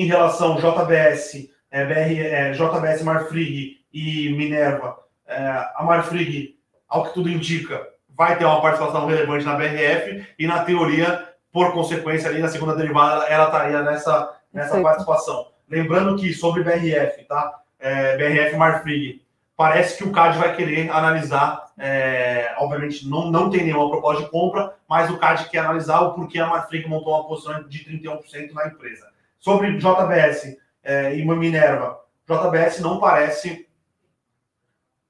em 0.00 0.06
relação 0.06 0.56
JBS, 0.56 1.48
BR, 1.70 2.54
JBS 2.54 3.02
Marfrig 3.02 3.76
e 3.92 4.30
Minerva, 4.30 4.96
é, 5.26 5.36
a 5.76 5.84
Marfrig, 5.84 6.56
ao 6.88 7.04
que 7.04 7.14
tudo 7.14 7.28
indica, 7.28 7.86
vai 8.08 8.38
ter 8.38 8.46
uma 8.46 8.62
participação 8.62 9.06
relevante 9.06 9.44
na 9.44 9.54
BRF 9.54 10.26
e, 10.38 10.46
na 10.46 10.64
teoria, 10.64 11.28
por 11.52 11.72
consequência, 11.72 12.30
ali 12.30 12.40
na 12.40 12.48
segunda 12.48 12.74
derivada, 12.74 13.26
ela 13.26 13.46
estaria 13.46 13.82
nessa, 13.82 14.34
nessa 14.52 14.80
participação. 14.80 15.48
Lembrando 15.68 16.16
que 16.16 16.32
sobre 16.32 16.64
BRF, 16.64 17.24
tá? 17.24 17.60
É, 17.78 18.16
BRF 18.16 18.56
Marfrig, 18.56 19.22
parece 19.54 19.98
que 19.98 20.04
o 20.04 20.12
CAD 20.12 20.38
vai 20.38 20.56
querer 20.56 20.90
analisar, 20.90 21.70
é, 21.78 22.54
obviamente 22.58 23.06
não, 23.08 23.30
não 23.30 23.50
tem 23.50 23.64
nenhuma 23.64 23.90
proposta 23.90 24.22
de 24.22 24.30
compra, 24.30 24.74
mas 24.88 25.10
o 25.10 25.18
CAD 25.18 25.50
quer 25.50 25.58
analisar 25.58 26.00
o 26.00 26.14
porquê 26.14 26.38
a 26.38 26.46
Marfrig 26.46 26.88
montou 26.88 27.14
uma 27.14 27.26
posição 27.26 27.62
de 27.64 27.84
31% 27.84 28.52
na 28.52 28.68
empresa. 28.68 29.11
Sobre 29.42 29.76
JBS 29.76 30.56
é, 30.84 31.16
e 31.16 31.24
Minerva, 31.24 31.98
JBS 32.28 32.78
não 32.78 33.00
parece 33.00 33.68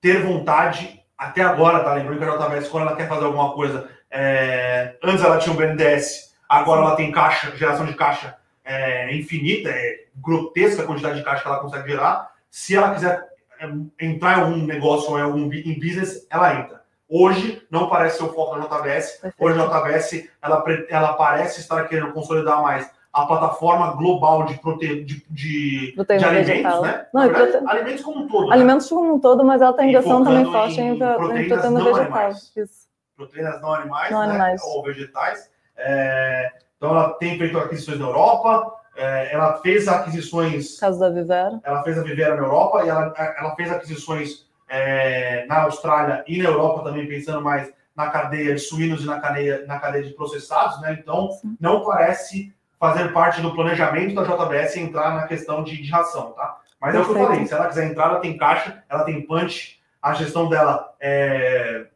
ter 0.01 0.23
vontade, 0.23 1.05
até 1.19 1.43
agora, 1.43 1.85
tá? 1.85 1.93
Lembrando 1.93 2.19
que 2.19 2.25
a 2.25 2.49
JBS, 2.49 2.69
quando 2.69 2.87
ela 2.87 2.97
quer 2.97 3.11
fazer 3.11 3.27
alguma 3.27 3.53
coisa, 3.53 3.91
é... 4.11 4.97
antes 5.03 5.23
ela 5.23 5.37
tinha 5.37 5.53
um 5.53 5.57
BNDES, 5.59 6.35
agora 6.49 6.81
ela 6.81 6.97
tem 6.97 7.13
caixa, 7.13 7.55
geração 7.55 7.85
de 7.85 7.93
caixa 7.93 8.39
é, 8.65 9.15
infinita, 9.15 9.69
é 9.69 10.05
grotesca 10.17 10.83
a 10.83 10.87
quantidade 10.87 11.19
de 11.19 11.25
caixa 11.25 11.43
que 11.43 11.49
ela 11.49 11.61
consegue 11.61 11.91
gerar. 11.91 12.33
Se 12.51 12.75
ela 12.75 12.95
quiser 12.95 13.23
é, 13.61 13.69
entrar 14.01 14.39
em 14.39 14.41
algum 14.41 14.57
negócio 14.65 15.11
ou 15.11 15.19
em 15.19 15.23
algum 15.23 15.53
em 15.53 15.79
business, 15.79 16.27
ela 16.31 16.59
entra. 16.59 16.81
Hoje 17.07 17.63
não 17.71 17.91
parece 17.91 18.17
ser 18.17 18.25
o 18.25 18.33
foco 18.33 18.59
da 18.59 18.79
JBS. 18.79 19.21
Hoje 19.39 19.61
a 19.61 19.67
JBS 19.67 20.31
ela, 20.41 20.65
ela 20.89 21.13
parece 21.13 21.61
estar 21.61 21.87
querendo 21.87 22.15
consolidar 22.15 22.63
mais 22.63 22.91
a 23.13 23.27
plataforma 23.27 23.93
global 23.95 24.45
de, 24.47 24.59
prote... 24.59 25.05
de, 25.05 25.25
de, 25.29 25.95
de 25.95 26.25
alimentos, 26.25 26.81
né? 26.81 27.07
Não, 27.13 27.23
verdade, 27.23 27.53
prote... 27.53 27.67
Alimentos 27.69 28.03
como 28.03 28.21
um 28.21 28.29
todo. 28.29 28.49
Né? 28.49 28.55
Alimentos 28.55 28.89
como 28.89 29.15
um 29.15 29.21
todo, 29.21 29.45
mas 29.45 29.61
ela 29.61 29.73
tem 29.75 29.91
ingressão 29.91 30.25
também 30.25 30.45
forte 30.47 30.81
em, 30.81 30.95
em, 30.95 30.99
proteínas, 30.99 31.49
proteína 31.49 31.71
não 31.71 31.85
vegetal. 31.85 32.01
Animais. 32.01 32.53
Isso. 32.57 32.89
Proteínas 33.15 33.61
não 33.61 33.75
animais, 33.75 34.11
não 34.11 34.21
né? 34.21 34.29
animais. 34.31 34.63
ou 34.63 34.83
vegetais. 34.83 35.51
É... 35.77 36.53
Então 36.77 36.91
ela 36.91 37.11
tem 37.15 37.39
feito 37.39 37.59
aquisições 37.59 37.99
na 37.99 38.07
Europa, 38.07 38.75
é... 38.97 39.35
ela 39.35 39.59
fez 39.61 39.87
aquisições. 39.89 40.81
Caso 40.81 40.99
da 40.99 41.11
Vivera. 41.11 41.61
Ela 41.63 41.83
fez 41.83 41.99
a 41.99 42.03
Vivera 42.03 42.35
na 42.35 42.43
Europa 42.43 42.83
e 42.85 42.89
ela, 42.89 43.13
ela 43.39 43.55
fez 43.55 43.71
aquisições 43.71 44.47
é... 44.71 45.45
na 45.47 45.65
Austrália 45.65 46.25
e 46.27 46.43
na 46.43 46.49
Europa 46.49 46.83
também, 46.83 47.07
pensando 47.07 47.43
mais 47.43 47.71
na 47.95 48.09
cadeia 48.09 48.55
de 48.55 48.61
suínos 48.61 49.03
e 49.03 49.07
na 49.07 49.21
cadeia, 49.21 49.67
na 49.67 49.79
cadeia 49.79 50.03
de 50.03 50.15
processados, 50.15 50.81
né? 50.81 50.97
Então, 50.99 51.31
Sim. 51.33 51.59
não 51.61 51.85
parece 51.85 52.55
fazer 52.83 53.13
parte 53.13 53.41
do 53.41 53.55
planejamento 53.55 54.13
da 54.13 54.25
JBS 54.25 54.77
entrar 54.77 55.15
na 55.15 55.29
questão 55.29 55.63
de, 55.63 55.81
de 55.81 55.89
ração, 55.89 56.33
tá? 56.33 56.59
Mas 56.81 56.93
é 56.93 56.99
o 56.99 57.05
que 57.05 57.13
eu 57.13 57.15
falei, 57.15 57.47
se 57.47 57.55
ela 57.55 57.69
quiser 57.69 57.89
entrar, 57.89 58.07
ela 58.07 58.19
tem 58.19 58.37
caixa, 58.37 58.83
ela 58.89 59.05
tem 59.05 59.25
punch, 59.25 59.81
a 60.03 60.13
gestão 60.15 60.49
dela 60.49 60.93
é 61.01 61.87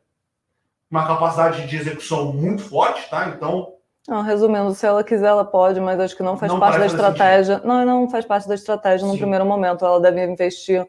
uma 0.89 1.05
capacidade 1.05 1.67
de 1.67 1.77
execução 1.77 2.33
muito 2.33 2.63
forte, 2.63 3.11
tá? 3.11 3.27
Então. 3.31 3.75
Não, 4.07 4.23
resumindo, 4.23 4.73
se 4.77 4.87
ela 4.87 5.03
quiser, 5.03 5.27
ela 5.27 5.45
pode, 5.45 5.81
mas 5.81 5.99
acho 5.99 6.17
que 6.17 6.23
não 6.23 6.37
faz 6.37 6.53
não 6.53 6.61
parte 6.61 6.79
da 6.79 6.87
estratégia. 6.87 7.57
Sentido. 7.57 7.67
Não, 7.67 7.85
não 7.85 8.09
faz 8.09 8.25
parte 8.25 8.47
da 8.47 8.55
estratégia 8.55 9.05
no 9.09 9.15
Sim. 9.15 9.19
primeiro 9.19 9.45
momento. 9.45 9.85
Ela 9.85 9.99
deve 10.01 10.25
investir, 10.25 10.89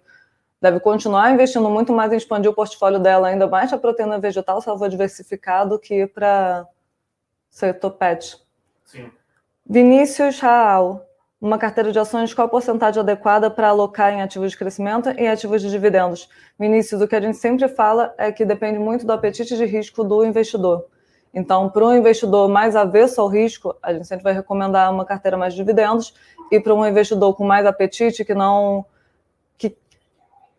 deve 0.62 0.80
continuar 0.80 1.32
investindo 1.32 1.68
muito 1.72 1.92
mais 1.92 2.14
em 2.14 2.18
expandir 2.18 2.52
o 2.52 2.54
portfólio 2.54 3.00
dela, 3.00 3.30
ainda 3.30 3.48
mais 3.48 3.72
para 3.72 3.80
proteína 3.80 4.20
vegetal, 4.20 4.62
se 4.62 4.70
ela 4.70 4.78
for 4.78 4.90
diversificar, 4.90 5.68
do 5.68 5.80
que 5.80 6.06
para 6.06 6.68
setor 7.50 7.90
pet. 7.94 8.38
Sim. 8.86 9.10
Vinícius 9.70 10.40
Raal, 10.40 11.06
uma 11.42 11.58
carteira 11.58 11.92
de 11.92 12.00
ações, 12.00 12.34
qual 12.34 12.48
a 12.48 12.50
porcentagem 12.50 13.02
adequada 13.02 13.52
para 13.52 13.68
alocar 13.68 14.14
em 14.14 14.22
ativos 14.22 14.52
de 14.52 14.58
crescimento 14.58 15.10
e 15.10 15.28
ativos 15.28 15.62
de 15.62 15.70
dividendos? 15.70 16.30
Vinícius, 16.58 17.02
o 17.02 17.08
que 17.08 17.14
a 17.14 17.20
gente 17.20 17.36
sempre 17.36 17.68
fala 17.68 18.16
é 18.18 18.32
que 18.32 18.46
depende 18.46 18.80
muito 18.80 19.06
do 19.06 19.12
apetite 19.12 19.58
de 19.58 19.66
risco 19.66 20.06
do 20.06 20.24
investidor. 20.24 20.86
Então, 21.34 21.70
para 21.70 21.84
um 21.84 21.94
investidor 21.94 22.48
mais 22.48 22.78
avesso 22.78 23.20
ao 23.20 23.28
risco, 23.28 23.76
a 23.84 23.92
gente 23.92 24.08
sempre 24.08 24.24
vai 24.24 24.32
recomendar 24.32 24.90
uma 24.90 25.04
carteira 25.04 25.36
mais 25.36 25.54
de 25.54 25.60
dividendos, 25.60 26.14
e 26.50 26.62
para 26.62 26.74
um 26.74 26.88
investidor 26.88 27.36
com 27.36 27.46
mais 27.46 27.66
apetite, 27.66 28.24
que 28.24 28.34
não 28.34 28.86
que 29.58 29.78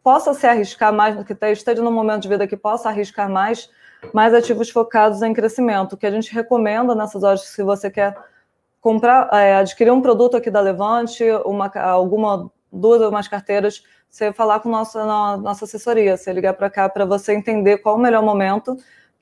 possa 0.02 0.34
se 0.34 0.46
arriscar 0.46 0.92
mais, 0.92 1.16
que 1.24 1.32
esteja 1.46 1.80
no 1.80 1.90
momento 1.90 2.20
de 2.20 2.28
vida 2.28 2.46
que 2.46 2.58
possa 2.58 2.90
arriscar 2.90 3.30
mais, 3.30 3.70
mais 4.12 4.34
ativos 4.34 4.68
focados 4.68 5.22
em 5.22 5.32
crescimento. 5.32 5.94
O 5.94 5.96
que 5.96 6.06
a 6.06 6.10
gente 6.10 6.30
recomenda 6.30 6.94
nessas 6.94 7.22
horas, 7.22 7.46
se 7.46 7.62
você 7.62 7.90
quer 7.90 8.14
comprar, 8.80 9.28
é, 9.32 9.56
adquirir 9.56 9.90
um 9.90 10.00
produto 10.00 10.36
aqui 10.36 10.50
da 10.50 10.60
Levante, 10.60 11.24
uma, 11.44 11.70
alguma, 11.78 12.50
duas 12.72 13.00
ou 13.00 13.10
mais 13.10 13.28
carteiras, 13.28 13.82
você 14.08 14.32
falar 14.32 14.60
com 14.60 14.68
nossa, 14.68 15.04
nossa 15.36 15.64
assessoria, 15.64 16.16
você 16.16 16.32
ligar 16.32 16.54
para 16.54 16.70
cá 16.70 16.88
para 16.88 17.04
você 17.04 17.34
entender 17.34 17.78
qual 17.78 17.96
o 17.96 18.00
melhor 18.00 18.22
momento 18.22 18.76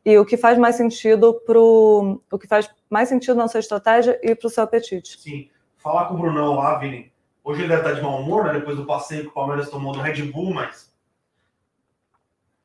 e 0.04 0.16
o 0.16 0.24
que 0.24 0.36
faz 0.36 0.56
mais 0.56 0.76
sentido 0.76 1.34
pro, 1.44 2.22
o 2.30 2.38
que 2.38 2.46
faz 2.46 2.70
mais 2.88 3.08
sentido 3.08 3.36
na 3.36 3.48
sua 3.48 3.60
estratégia 3.60 4.18
e 4.22 4.34
para 4.34 4.46
o 4.46 4.50
seu 4.50 4.62
apetite. 4.62 5.20
Sim. 5.20 5.50
Falar 5.76 6.06
com 6.06 6.14
o 6.14 6.18
Brunão 6.18 6.54
lá, 6.54 6.78
Vini. 6.78 7.12
Hoje 7.42 7.62
ele 7.62 7.68
deve 7.68 7.82
estar 7.82 7.94
de 7.94 8.02
mau 8.02 8.20
humor, 8.20 8.44
né? 8.44 8.52
Depois 8.54 8.76
do 8.76 8.86
passeio 8.86 9.22
que 9.22 9.28
o 9.28 9.32
Palmeiras 9.32 9.70
tomou 9.70 9.92
do 9.92 10.00
Red 10.00 10.22
Bull, 10.22 10.52
mas 10.52 10.92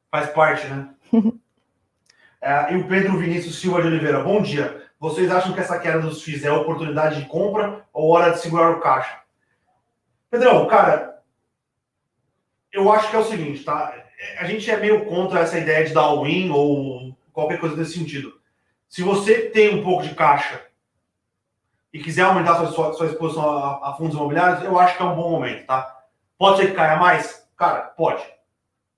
faz 0.09 0.29
parte, 0.31 0.67
né? 0.67 0.89
é, 2.41 2.73
e 2.73 2.77
o 2.77 2.87
Pedro 2.87 3.17
Vinícius 3.17 3.59
Silva 3.59 3.81
de 3.81 3.87
Oliveira. 3.87 4.23
Bom 4.23 4.41
dia. 4.41 4.90
Vocês 5.01 5.31
acham 5.31 5.51
que 5.51 5.59
essa 5.59 5.79
queda 5.79 5.99
dos 5.99 6.21
FIIs 6.21 6.45
é 6.45 6.51
oportunidade 6.51 7.19
de 7.19 7.27
compra 7.27 7.83
ou 7.91 8.11
hora 8.11 8.33
de 8.33 8.39
segurar 8.39 8.69
o 8.69 8.79
caixa? 8.79 9.19
Pedrão, 10.29 10.67
cara, 10.67 11.23
eu 12.71 12.91
acho 12.91 13.09
que 13.09 13.15
é 13.15 13.19
o 13.19 13.25
seguinte, 13.25 13.63
tá? 13.63 13.95
a 14.37 14.45
gente 14.45 14.69
é 14.69 14.77
meio 14.77 15.03
contra 15.05 15.39
essa 15.39 15.57
ideia 15.57 15.83
de 15.83 15.91
dar 15.91 16.01
all-in 16.01 16.51
ou 16.51 17.17
qualquer 17.33 17.59
coisa 17.59 17.75
desse 17.75 17.97
sentido. 17.97 18.39
Se 18.87 19.01
você 19.01 19.49
tem 19.49 19.73
um 19.73 19.83
pouco 19.83 20.03
de 20.03 20.13
caixa 20.13 20.61
e 21.91 21.97
quiser 21.97 22.21
aumentar 22.21 22.57
sua, 22.57 22.71
sua, 22.71 22.93
sua 22.93 23.07
exposição 23.07 23.49
a, 23.49 23.89
a, 23.89 23.93
fundos 23.93 24.15
imobiliários, 24.15 24.63
eu 24.63 24.77
acho 24.77 24.95
que 24.95 25.01
é 25.01 25.05
um 25.07 25.15
bom 25.15 25.31
momento, 25.31 25.65
tá? 25.65 26.03
Pode 26.37 26.57
ser 26.57 26.67
que 26.67 26.73
caia 26.73 26.97
mais? 26.97 27.49
Cara, 27.57 27.81
pode. 27.81 28.23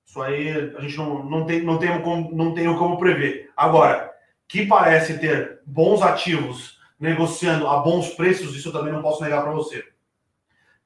Isso 0.06 0.22
aí 0.22 0.76
a 0.78 0.82
gente 0.82 0.98
não, 0.98 1.24
não, 1.24 1.46
tem, 1.46 1.64
não, 1.64 1.80
tem 1.80 2.02
como, 2.02 2.36
não 2.36 2.54
tem 2.54 2.78
como 2.78 3.00
prever. 3.00 3.54
Agora, 3.56 4.13
que 4.48 4.66
parece 4.66 5.18
ter 5.20 5.62
bons 5.66 6.02
ativos 6.02 6.80
negociando 7.00 7.68
a 7.68 7.80
bons 7.80 8.10
preços, 8.14 8.56
isso 8.56 8.70
eu 8.70 8.74
também 8.74 8.94
não 8.94 9.02
posso 9.02 9.22
negar 9.22 9.42
para 9.42 9.52
você. 9.52 9.84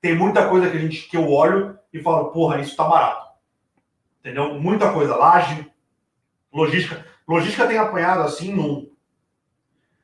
Tem 0.02 0.16
muita 0.16 0.48
coisa 0.48 0.70
que 0.70 0.78
a 0.78 0.80
gente 0.80 1.10
que 1.10 1.18
eu 1.18 1.30
olho 1.32 1.78
e 1.92 2.02
falo, 2.02 2.32
porra, 2.32 2.60
isso 2.60 2.76
tá 2.76 2.84
barato. 2.84 3.28
Entendeu? 4.20 4.60
Muita 4.60 4.92
coisa. 4.92 5.16
Laje, 5.16 5.70
logística. 6.52 7.06
Logística 7.28 7.68
tem 7.68 7.78
apanhado 7.78 8.22
assim 8.22 8.54
no. 8.54 8.92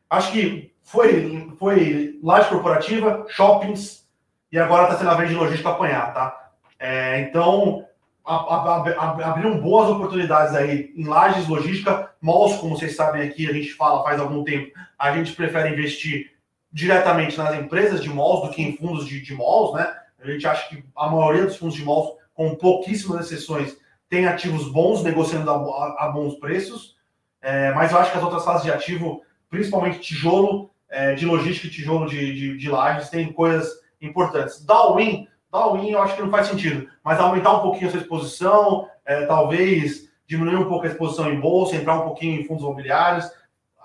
Acho 0.10 0.32
que 0.32 0.74
foi, 0.84 1.52
foi 1.58 2.20
laje 2.22 2.50
corporativa, 2.50 3.26
shoppings, 3.30 4.08
e 4.52 4.60
agora 4.60 4.84
está 4.84 4.98
sendo 4.98 5.10
a 5.10 5.16
vez 5.16 5.30
de 5.30 5.36
logística 5.36 5.70
apanhar, 5.70 6.14
tá? 6.14 6.52
É, 6.78 7.22
então, 7.22 7.86
abriram 8.26 9.60
boas 9.60 9.90
oportunidades 9.90 10.56
aí 10.56 10.94
em 10.96 11.06
lajes, 11.06 11.48
logística, 11.48 12.10
malls, 12.22 12.58
como 12.58 12.78
vocês 12.78 12.96
sabem 12.96 13.22
aqui, 13.22 13.50
a 13.50 13.54
gente 13.54 13.74
fala 13.74 14.04
faz 14.04 14.20
algum 14.20 14.44
tempo, 14.44 14.72
a 14.98 15.16
gente 15.16 15.34
prefere 15.34 15.70
investir 15.70 16.32
diretamente 16.72 17.38
nas 17.38 17.54
empresas 17.56 18.02
de 18.02 18.10
malls 18.10 18.48
do 18.48 18.54
que 18.54 18.62
em 18.62 18.78
fundos 18.78 19.06
de, 19.06 19.22
de 19.22 19.36
malls, 19.36 19.74
né? 19.74 19.94
A 20.22 20.32
gente 20.32 20.48
acha 20.48 20.70
que 20.70 20.84
a 20.96 21.10
maioria 21.10 21.46
dos 21.46 21.58
fundos 21.58 21.76
de 21.76 21.84
malls, 21.84 22.14
com 22.34 22.56
pouquíssimas 22.56 23.26
exceções, 23.26 23.78
tem 24.10 24.26
ativos 24.26 24.72
bons, 24.72 25.04
negociando 25.04 25.52
a, 25.52 26.06
a, 26.06 26.08
bons 26.10 26.36
preços, 26.36 26.96
é, 27.42 27.74
mas 27.74 27.92
eu 27.92 27.98
acho 27.98 28.12
que 28.12 28.18
as 28.18 28.24
outras 28.24 28.44
classes 28.44 28.64
de 28.64 28.72
ativo, 28.72 29.22
principalmente 29.50 30.00
tijolo, 30.00 30.72
é, 30.90 31.14
de 31.14 31.26
logística 31.26 31.68
e 31.68 31.72
tijolo 31.72 32.08
de, 32.08 32.34
de, 32.34 32.58
de 32.58 32.70
lajes, 32.70 33.10
tem 33.10 33.34
coisas 33.34 33.68
importantes. 34.02 34.64
Darwin 34.66 35.28
all-in 35.54 35.92
eu 35.92 36.02
acho 36.02 36.16
que 36.16 36.22
não 36.22 36.32
faz 36.32 36.48
sentido. 36.48 36.90
Mas 37.04 37.20
aumentar 37.20 37.54
um 37.54 37.62
pouquinho 37.62 37.88
a 37.88 37.92
sua 37.92 38.02
exposição, 38.02 38.90
é, 39.06 39.26
talvez 39.26 40.10
diminuir 40.26 40.56
um 40.56 40.68
pouco 40.68 40.86
a 40.86 40.90
exposição 40.90 41.32
em 41.32 41.40
bolsa, 41.40 41.76
entrar 41.76 41.96
um 41.96 42.06
pouquinho 42.06 42.42
em 42.42 42.46
fundos 42.46 42.64
imobiliários, 42.64 43.30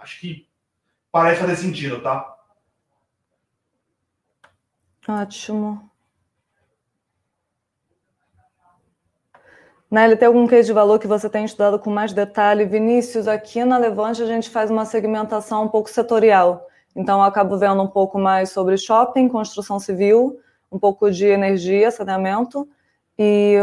acho 0.01 0.21
que 0.21 0.49
parece 1.12 1.41
fazer 1.41 1.57
sentido, 1.57 2.01
tá? 2.01 2.37
Ótimo. 5.07 5.89
Nelly, 9.91 10.16
tem 10.16 10.29
algum 10.29 10.47
case 10.47 10.66
de 10.66 10.73
valor 10.75 10.99
que 10.99 11.07
você 11.07 11.31
tem 11.31 11.47
estudado 11.47 11.79
com 11.79 11.89
mais 11.91 12.12
detalhe? 12.12 12.66
Vinícius, 12.66 13.27
aqui 13.27 13.64
na 13.64 13.79
Levante 13.79 14.23
a 14.23 14.27
gente 14.27 14.51
faz 14.51 14.71
uma 14.71 14.85
segmentação 14.85 15.64
um 15.64 15.69
pouco 15.69 15.89
setorial. 15.89 16.66
Então, 16.95 17.21
eu 17.21 17.25
acabo 17.25 17.57
vendo 17.57 17.81
um 17.83 17.87
pouco 17.87 18.19
mais 18.19 18.51
sobre 18.51 18.77
shopping, 18.77 19.29
construção 19.29 19.79
civil, 19.79 20.39
um 20.71 20.79
pouco 20.79 21.11
de 21.11 21.27
energia, 21.27 21.91
saneamento, 21.91 22.69
e 23.19 23.57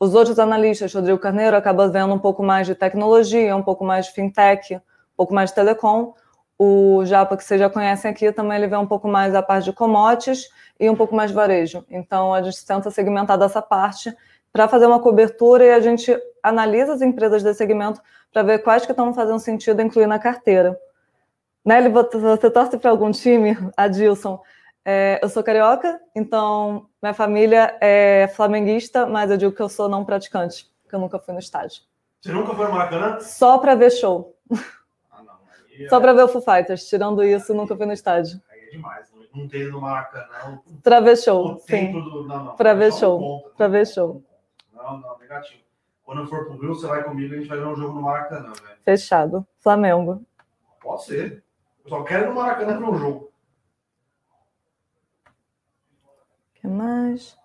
os 0.00 0.14
outros 0.14 0.38
analistas, 0.38 0.92
Rodrigo 0.92 1.18
Carneiro, 1.18 1.56
acaba 1.56 1.88
vendo 1.88 2.12
um 2.12 2.18
pouco 2.18 2.42
mais 2.42 2.66
de 2.66 2.74
tecnologia, 2.74 3.54
um 3.54 3.62
pouco 3.62 3.84
mais 3.84 4.06
de 4.06 4.12
fintech, 4.12 4.74
um 4.74 4.80
pouco 5.16 5.32
mais 5.32 5.50
de 5.50 5.54
telecom. 5.54 6.14
O 6.58 7.04
Japa, 7.04 7.36
que 7.36 7.44
vocês 7.44 7.60
já 7.60 7.70
conhecem 7.70 8.10
aqui, 8.10 8.32
também 8.32 8.58
ele 8.58 8.66
vê 8.66 8.76
um 8.76 8.86
pouco 8.86 9.06
mais 9.06 9.34
a 9.34 9.42
parte 9.42 9.66
de 9.66 9.72
commodities 9.72 10.48
e 10.78 10.88
um 10.88 10.96
pouco 10.96 11.14
mais 11.14 11.30
de 11.30 11.36
varejo. 11.36 11.84
Então, 11.90 12.34
a 12.34 12.42
gente 12.42 12.64
tenta 12.66 12.90
segmentar 12.90 13.38
dessa 13.38 13.62
parte 13.62 14.12
para 14.52 14.66
fazer 14.68 14.86
uma 14.86 15.00
cobertura 15.00 15.64
e 15.64 15.70
a 15.70 15.80
gente 15.80 16.16
analisa 16.42 16.94
as 16.94 17.02
empresas 17.02 17.42
desse 17.42 17.58
segmento 17.58 18.00
para 18.32 18.42
ver 18.42 18.58
quais 18.60 18.84
que 18.84 18.92
estão 18.92 19.12
fazendo 19.14 19.38
sentido 19.38 19.82
incluir 19.82 20.06
na 20.06 20.18
carteira. 20.18 20.78
Nelly, 21.64 21.90
você 21.90 22.50
torce 22.50 22.76
para 22.76 22.90
algum 22.90 23.10
time, 23.12 23.56
Adilson? 23.76 24.40
É, 24.84 25.20
eu 25.22 25.28
sou 25.28 25.44
carioca, 25.44 26.00
então 26.14 26.88
minha 27.00 27.14
família 27.14 27.76
é 27.80 28.28
flamenguista, 28.34 29.06
mas 29.06 29.30
eu 29.30 29.36
digo 29.36 29.52
que 29.52 29.62
eu 29.62 29.68
sou 29.68 29.88
não 29.88 30.04
praticante, 30.04 30.68
porque 30.82 30.96
eu 30.96 31.00
nunca 31.00 31.18
fui 31.20 31.32
no 31.32 31.40
estádio. 31.40 31.82
Você 32.20 32.32
nunca 32.32 32.54
foi 32.54 32.66
no 32.66 32.72
Maracanã? 32.72 33.20
Só 33.20 33.58
para 33.58 33.74
ver 33.74 33.90
show. 33.90 34.36
Ah, 35.10 35.22
não, 35.22 35.34
é... 35.78 35.88
Só 35.88 36.00
para 36.00 36.12
ver 36.12 36.22
o 36.22 36.28
Foo 36.28 36.40
Fighters. 36.40 36.88
Tirando 36.88 37.24
isso, 37.24 37.52
nunca 37.52 37.76
fui 37.76 37.86
no 37.86 37.92
estádio. 37.92 38.40
Aí 38.50 38.60
é 38.60 38.70
demais. 38.70 39.12
Não 39.34 39.48
ter 39.48 39.72
no 39.72 39.80
Maracanã. 39.80 40.60
Para 40.82 41.00
ver 41.00 41.16
show, 41.16 41.58
sim. 41.60 41.92
Do... 41.92 42.24
Não, 42.24 42.44
não. 42.44 42.56
Para 42.56 42.74
ver 42.74 42.92
show. 42.92 43.50
Para 43.56 43.66
ver 43.66 43.86
show. 43.86 44.22
Não, 44.74 44.98
não, 44.98 45.18
negativo. 45.18 45.62
Quando 46.04 46.20
eu 46.20 46.26
for 46.26 46.44
pro 46.44 46.58
Rio, 46.58 46.74
você 46.74 46.86
vai 46.86 47.02
comigo 47.02 47.32
e 47.32 47.36
a 47.36 47.40
gente 47.40 47.48
vai 47.48 47.58
ver 47.58 47.66
um 47.66 47.74
jogo 47.74 47.94
no 47.94 48.02
Maracanã, 48.02 48.52
velho. 48.52 48.78
Fechado. 48.84 49.46
Flamengo. 49.58 50.22
Pode 50.80 51.04
ser. 51.04 51.42
Eu 51.84 51.90
só 51.90 52.02
quero 52.02 52.24
ir 52.24 52.28
no 52.28 52.34
Maracanã 52.34 52.78
ver 52.78 52.84
um 52.84 52.98
jogo. 52.98 53.31
Que 56.62 56.68
mais? 56.68 57.36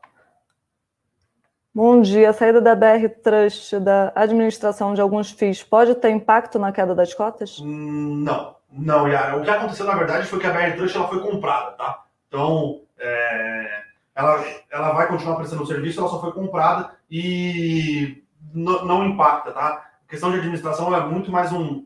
Bom 1.73 2.01
dia. 2.01 2.29
A 2.29 2.33
saída 2.33 2.61
da 2.61 2.75
BR 2.75 3.09
Trust 3.23 3.79
da 3.79 4.13
administração 4.15 4.93
de 4.93 5.01
alguns 5.01 5.31
FIIs 5.31 5.63
pode 5.63 5.95
ter 5.95 6.11
impacto 6.11 6.59
na 6.59 6.71
queda 6.71 6.93
das 6.93 7.15
cotas? 7.15 7.59
Não, 7.59 8.55
não, 8.71 9.07
Yara. 9.07 9.37
O 9.37 9.43
que 9.43 9.49
aconteceu, 9.49 9.87
na 9.87 9.95
verdade, 9.95 10.27
foi 10.27 10.39
que 10.39 10.45
a 10.45 10.51
BR 10.51 10.77
Trust 10.77 10.95
ela 10.95 11.07
foi 11.07 11.19
comprada, 11.19 11.71
tá? 11.71 12.05
Então, 12.27 12.81
é, 12.99 13.81
ela, 14.13 14.45
ela 14.69 14.91
vai 14.93 15.07
continuar 15.07 15.35
prestando 15.35 15.63
o 15.63 15.67
serviço, 15.67 15.99
ela 15.99 16.09
só 16.09 16.21
foi 16.21 16.31
comprada 16.31 16.91
e 17.09 18.23
não 18.53 19.03
impacta, 19.03 19.51
tá? 19.51 19.89
A 20.05 20.09
questão 20.09 20.31
de 20.31 20.37
administração 20.37 20.95
é 20.95 21.01
muito 21.01 21.31
mais 21.31 21.51
um. 21.51 21.83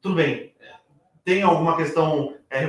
Tudo 0.00 0.14
bem, 0.14 0.54
tem 1.24 1.42
alguma 1.42 1.76
questão 1.76 2.37
é, 2.50 2.60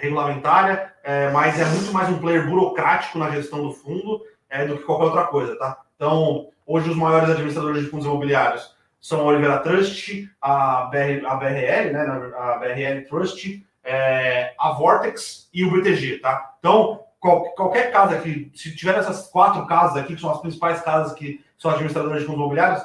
regulamentária, 0.00 0.92
é, 1.02 1.30
mas 1.30 1.58
é 1.60 1.64
muito 1.64 1.92
mais 1.92 2.08
um 2.08 2.18
player 2.18 2.48
burocrático 2.48 3.18
na 3.18 3.30
gestão 3.30 3.62
do 3.62 3.72
fundo 3.72 4.22
é, 4.48 4.64
do 4.64 4.78
que 4.78 4.84
qualquer 4.84 5.06
outra 5.06 5.24
coisa, 5.26 5.56
tá? 5.56 5.80
Então, 5.96 6.48
hoje 6.66 6.90
os 6.90 6.96
maiores 6.96 7.30
administradores 7.30 7.82
de 7.82 7.90
fundos 7.90 8.06
imobiliários 8.06 8.74
são 9.00 9.20
a 9.20 9.24
Oliveira 9.24 9.58
Trust, 9.58 10.30
a, 10.40 10.82
BR, 10.90 11.26
a 11.26 11.34
BRL, 11.36 11.92
né, 11.92 12.32
a 12.36 12.58
BRL 12.58 13.08
Trust, 13.08 13.66
é, 13.82 14.54
a 14.58 14.72
Vortex 14.72 15.48
e 15.52 15.64
o 15.64 15.70
BTG, 15.70 16.18
tá? 16.18 16.54
Então, 16.58 17.04
qual, 17.18 17.44
qualquer 17.54 17.90
casa 17.90 18.16
aqui, 18.16 18.50
se 18.54 18.74
tiver 18.76 18.96
essas 18.96 19.28
quatro 19.28 19.66
casas 19.66 19.96
aqui, 19.96 20.14
que 20.14 20.20
são 20.20 20.30
as 20.30 20.40
principais 20.40 20.80
casas 20.82 21.14
que 21.14 21.44
são 21.58 21.70
administradoras 21.70 22.20
de 22.20 22.26
fundos 22.26 22.40
imobiliários, 22.40 22.82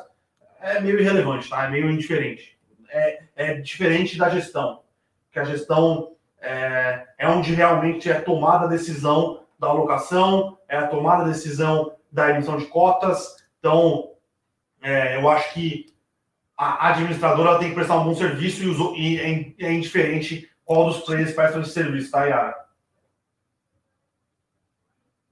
é 0.61 0.80
meio 0.80 0.99
irrelevante, 0.99 1.49
tá? 1.49 1.65
É 1.65 1.69
meio 1.69 1.89
indiferente. 1.89 2.57
É, 2.89 3.23
é 3.36 3.53
diferente 3.55 4.17
da 4.17 4.30
gestão 4.30 4.82
que 5.36 5.39
a 5.39 5.43
gestão 5.43 6.14
é, 6.45 7.07
é 7.17 7.27
onde 7.27 7.53
realmente 7.53 8.09
é 8.09 8.13
tomada 8.13 8.65
a 8.65 8.69
decisão 8.69 9.43
da 9.59 9.67
alocação, 9.67 10.57
é 10.69 10.77
a 10.77 10.87
tomada 10.87 11.23
a 11.23 11.27
decisão 11.27 11.93
da 12.11 12.29
emissão 12.29 12.57
de 12.57 12.65
cotas. 12.65 13.35
Então, 13.59 14.11
é, 14.81 15.17
eu 15.17 15.27
acho 15.29 15.53
que 15.53 15.93
a 16.57 16.89
administradora 16.89 17.59
tem 17.59 17.69
que 17.69 17.75
prestar 17.75 17.99
um 17.99 18.05
bom 18.05 18.15
serviço 18.15 18.63
e, 18.63 18.69
os, 18.69 18.77
e 18.97 19.19
é, 19.19 19.67
é 19.67 19.73
indiferente 19.73 20.49
qual 20.63 20.85
dos 20.85 20.99
players 20.99 21.33
presta 21.33 21.59
esse 21.59 21.71
serviço, 21.71 22.11
tá, 22.11 22.25
Yara? 22.25 22.65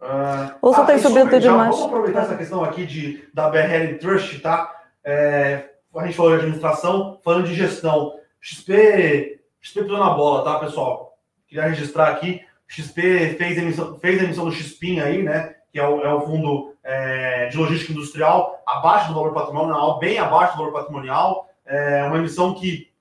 Uh, 0.01 0.55
Ou 0.61 0.74
você 0.74 0.82
ah, 0.82 0.86
tem 0.86 0.97
subido 0.99 1.39
demais. 1.39 1.70
Vamos 1.70 1.86
aproveitar 1.86 2.24
essa 2.24 2.36
questão 2.36 2.61
aqui 2.64 2.86
de, 2.86 3.30
da 3.34 3.49
BRL 3.49 3.97
Trust, 3.99 4.39
tá? 4.39 4.70
É, 5.03 5.70
a 5.95 6.05
gente 6.05 6.18
falou 6.18 6.34
de 6.34 6.39
administração, 6.39 7.20
falando 7.24 7.47
de 7.47 7.55
gestão. 7.55 8.14
XP 8.41 9.39
XP 9.64 9.84
pisou 9.84 9.97
na 9.97 10.09
bola, 10.09 10.43
tá, 10.43 10.59
pessoal? 10.59 11.18
Queria 11.47 11.64
registrar 11.64 12.09
aqui. 12.09 12.45
XP 12.68 13.36
fez 13.38 13.57
emissão, 13.57 13.97
fez 13.97 14.22
emissão 14.22 14.45
do 14.45 14.51
XPIN 14.51 14.99
aí, 14.99 15.24
né? 15.24 15.55
Que 15.72 15.80
é 15.80 15.88
o, 15.88 16.01
é 16.01 16.14
o 16.14 16.22
fundo 16.22 16.76
é, 16.84 17.47
de 17.47 17.57
logística 17.57 17.93
industrial, 17.93 18.61
abaixo 18.68 19.07
do 19.07 19.16
valor 19.16 19.34
patrimonial, 19.34 19.99
bem 19.99 20.20
abaixo 20.20 20.53
do 20.53 20.57
valor 20.59 20.74
patrimonial. 20.74 21.49
É 21.66 22.03
uma 22.03 22.18
emissão 22.18 22.53
que 22.53 22.91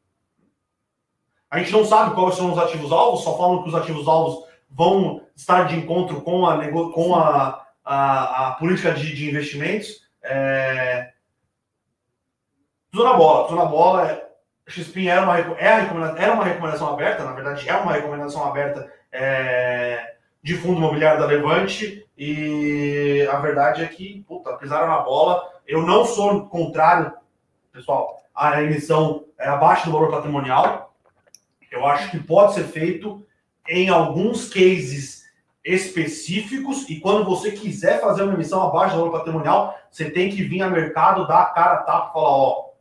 a 1.50 1.58
gente 1.58 1.72
não 1.72 1.84
sabe 1.84 2.14
quais 2.14 2.36
são 2.36 2.52
os 2.52 2.58
ativos 2.58 2.92
alvos, 2.92 3.24
só 3.24 3.36
falam 3.36 3.62
que 3.62 3.68
os 3.68 3.74
ativos 3.74 4.06
alvos 4.06 4.46
vão 4.70 5.20
estar 5.34 5.64
de 5.64 5.76
encontro 5.76 6.22
com 6.22 6.46
a, 6.46 6.66
com 6.92 7.14
a, 7.14 7.66
a, 7.84 8.48
a 8.48 8.52
política 8.52 8.92
de, 8.92 9.14
de 9.14 9.28
investimentos. 9.28 10.00
É... 10.22 11.12
Tudo 12.90 13.04
na 13.04 13.14
bola, 13.14 13.48
tudo 13.48 13.56
na 13.56 13.64
bola. 13.64 14.31
XPIN 14.66 15.08
era 15.08 15.22
uma, 15.22 15.38
é 15.38 15.66
era 16.18 16.34
uma 16.34 16.44
recomendação 16.44 16.88
aberta, 16.92 17.24
na 17.24 17.32
verdade 17.32 17.68
é 17.68 17.76
uma 17.76 17.92
recomendação 17.92 18.44
aberta 18.44 18.92
é, 19.10 20.14
de 20.42 20.56
fundo 20.56 20.78
imobiliário 20.78 21.20
da 21.20 21.26
Levante, 21.26 22.06
e 22.16 23.26
a 23.30 23.36
verdade 23.38 23.82
é 23.82 23.86
que, 23.86 24.24
puta, 24.28 24.52
pisaram 24.54 24.88
na 24.88 24.98
bola. 24.98 25.42
Eu 25.66 25.82
não 25.82 26.04
sou 26.04 26.46
contrário, 26.46 27.12
pessoal, 27.72 28.22
à 28.34 28.62
emissão 28.62 29.24
é, 29.38 29.48
abaixo 29.48 29.86
do 29.86 29.92
valor 29.92 30.10
patrimonial. 30.10 30.94
Eu 31.70 31.86
acho 31.86 32.10
que 32.10 32.18
pode 32.18 32.54
ser 32.54 32.64
feito 32.64 33.26
em 33.68 33.88
alguns 33.88 34.48
cases 34.48 35.22
específicos 35.64 36.88
e 36.88 36.98
quando 37.00 37.24
você 37.24 37.52
quiser 37.52 38.00
fazer 38.00 38.24
uma 38.24 38.34
emissão 38.34 38.62
abaixo 38.62 38.94
do 38.94 39.00
valor 39.00 39.18
patrimonial, 39.18 39.78
você 39.90 40.10
tem 40.10 40.30
que 40.30 40.42
vir 40.42 40.62
a 40.62 40.68
mercado, 40.68 41.26
dar 41.26 41.42
a 41.42 41.46
cara 41.46 41.74
a 41.74 41.82
tapa 41.82 42.10
e 42.10 42.12
falar, 42.12 42.28
ó, 42.28 42.71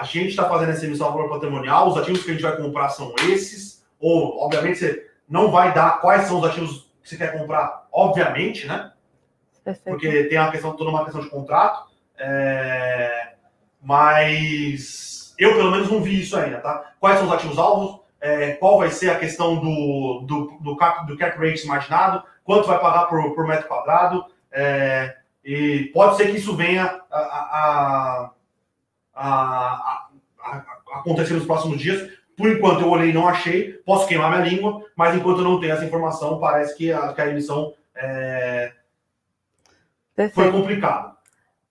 a 0.00 0.02
gente 0.04 0.28
está 0.28 0.48
fazendo 0.48 0.70
essa 0.70 0.84
emissão 0.84 1.08
a 1.08 1.10
valor 1.10 1.28
patrimonial, 1.28 1.88
os 1.88 1.96
ativos 1.96 2.22
que 2.22 2.30
a 2.30 2.34
gente 2.34 2.42
vai 2.42 2.56
comprar 2.56 2.88
são 2.90 3.14
esses, 3.28 3.84
ou, 3.98 4.38
obviamente, 4.44 4.78
você 4.78 5.10
não 5.28 5.50
vai 5.50 5.74
dar 5.74 6.00
quais 6.00 6.24
são 6.24 6.38
os 6.38 6.44
ativos 6.44 6.90
que 7.02 7.08
você 7.08 7.16
quer 7.16 7.38
comprar, 7.38 7.86
obviamente, 7.92 8.66
né? 8.66 8.92
Perfeito. 9.64 9.90
Porque 9.90 10.24
tem 10.24 10.38
uma 10.38 10.50
questão, 10.50 10.76
toda 10.76 10.90
uma 10.90 11.04
questão 11.04 11.22
de 11.22 11.28
contrato, 11.28 11.90
é... 12.18 13.32
mas 13.82 15.34
eu, 15.38 15.54
pelo 15.54 15.70
menos, 15.70 15.90
não 15.90 16.02
vi 16.02 16.20
isso 16.20 16.36
ainda, 16.36 16.58
tá? 16.58 16.92
Quais 16.98 17.18
são 17.18 17.28
os 17.28 17.34
ativos 17.34 17.58
alvos, 17.58 18.00
é, 18.20 18.52
qual 18.54 18.78
vai 18.78 18.90
ser 18.90 19.10
a 19.10 19.18
questão 19.18 19.56
do, 19.56 20.24
do, 20.26 20.58
do, 20.60 20.76
cap, 20.76 21.06
do 21.06 21.16
cap 21.16 21.38
rate 21.38 21.64
imaginado, 21.64 22.24
quanto 22.42 22.66
vai 22.66 22.78
pagar 22.80 23.06
por, 23.06 23.34
por 23.34 23.46
metro 23.46 23.68
quadrado, 23.68 24.24
é, 24.50 25.16
e 25.44 25.90
pode 25.94 26.16
ser 26.16 26.30
que 26.30 26.38
isso 26.38 26.56
venha 26.56 27.00
a, 27.10 27.18
a, 27.18 28.30
a, 29.18 30.08
a, 30.40 30.64
acontecer 31.00 31.34
nos 31.34 31.46
próximos 31.46 31.80
dias. 31.80 32.10
Por 32.36 32.48
enquanto 32.48 32.82
eu 32.82 32.90
olhei 32.90 33.10
e 33.10 33.12
não 33.12 33.26
achei, 33.26 33.72
posso 33.84 34.06
queimar 34.06 34.30
minha 34.30 34.48
língua, 34.48 34.84
mas 34.96 35.14
enquanto 35.16 35.38
eu 35.38 35.44
não 35.44 35.58
tenho 35.58 35.72
essa 35.72 35.84
informação, 35.84 36.38
parece 36.38 36.76
que 36.76 36.92
a, 36.92 37.12
que 37.12 37.20
a 37.20 37.28
emissão 37.28 37.74
é, 37.96 38.72
foi 40.32 40.50
complicada. 40.50 41.16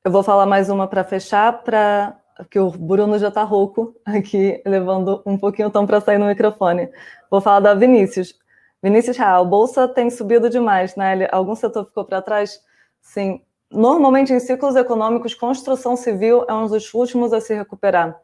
Eu 0.03 0.11
vou 0.11 0.23
falar 0.23 0.45
mais 0.45 0.69
uma 0.69 0.87
para 0.87 1.03
fechar, 1.03 1.63
para 1.63 2.17
que 2.49 2.59
o 2.59 2.69
Bruno 2.69 3.17
já 3.17 3.29
está 3.29 3.43
rouco 3.43 3.95
aqui, 4.05 4.61
levando 4.65 5.21
um 5.25 5.37
pouquinho 5.37 5.69
o 5.69 5.71
tom 5.71 5.85
para 5.85 6.01
sair 6.01 6.17
no 6.17 6.27
microfone. 6.27 6.89
Vou 7.29 7.41
falar 7.41 7.61
da 7.61 7.73
Vinícius. 7.73 8.35
Vinícius 8.81 9.17
Real, 9.17 9.45
bolsa 9.45 9.87
tem 9.87 10.09
subido 10.09 10.49
demais, 10.49 10.95
né? 10.95 11.27
Algum 11.31 11.55
setor 11.55 11.85
ficou 11.85 12.05
para 12.05 12.21
trás? 12.21 12.59
Sim. 13.01 13.41
Normalmente, 13.71 14.31
em 14.31 14.39
ciclos 14.39 14.75
econômicos, 14.75 15.33
construção 15.33 15.95
civil 15.95 16.45
é 16.47 16.53
um 16.53 16.67
dos 16.67 16.93
últimos 16.93 17.33
a 17.33 17.41
se 17.41 17.53
recuperar. 17.53 18.19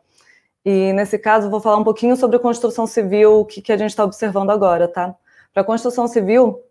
E 0.65 0.93
nesse 0.93 1.19
caso, 1.19 1.49
vou 1.49 1.59
falar 1.59 1.77
um 1.77 1.83
pouquinho 1.83 2.15
sobre 2.15 2.39
construção 2.39 2.87
civil, 2.87 3.41
o 3.41 3.45
que, 3.45 3.61
que 3.61 3.71
a 3.71 3.77
gente 3.77 3.89
está 3.89 4.05
observando 4.05 4.49
agora, 4.49 4.87
tá? 4.87 5.13
Para 5.53 5.63
construção 5.63 6.07
civil, 6.07 6.61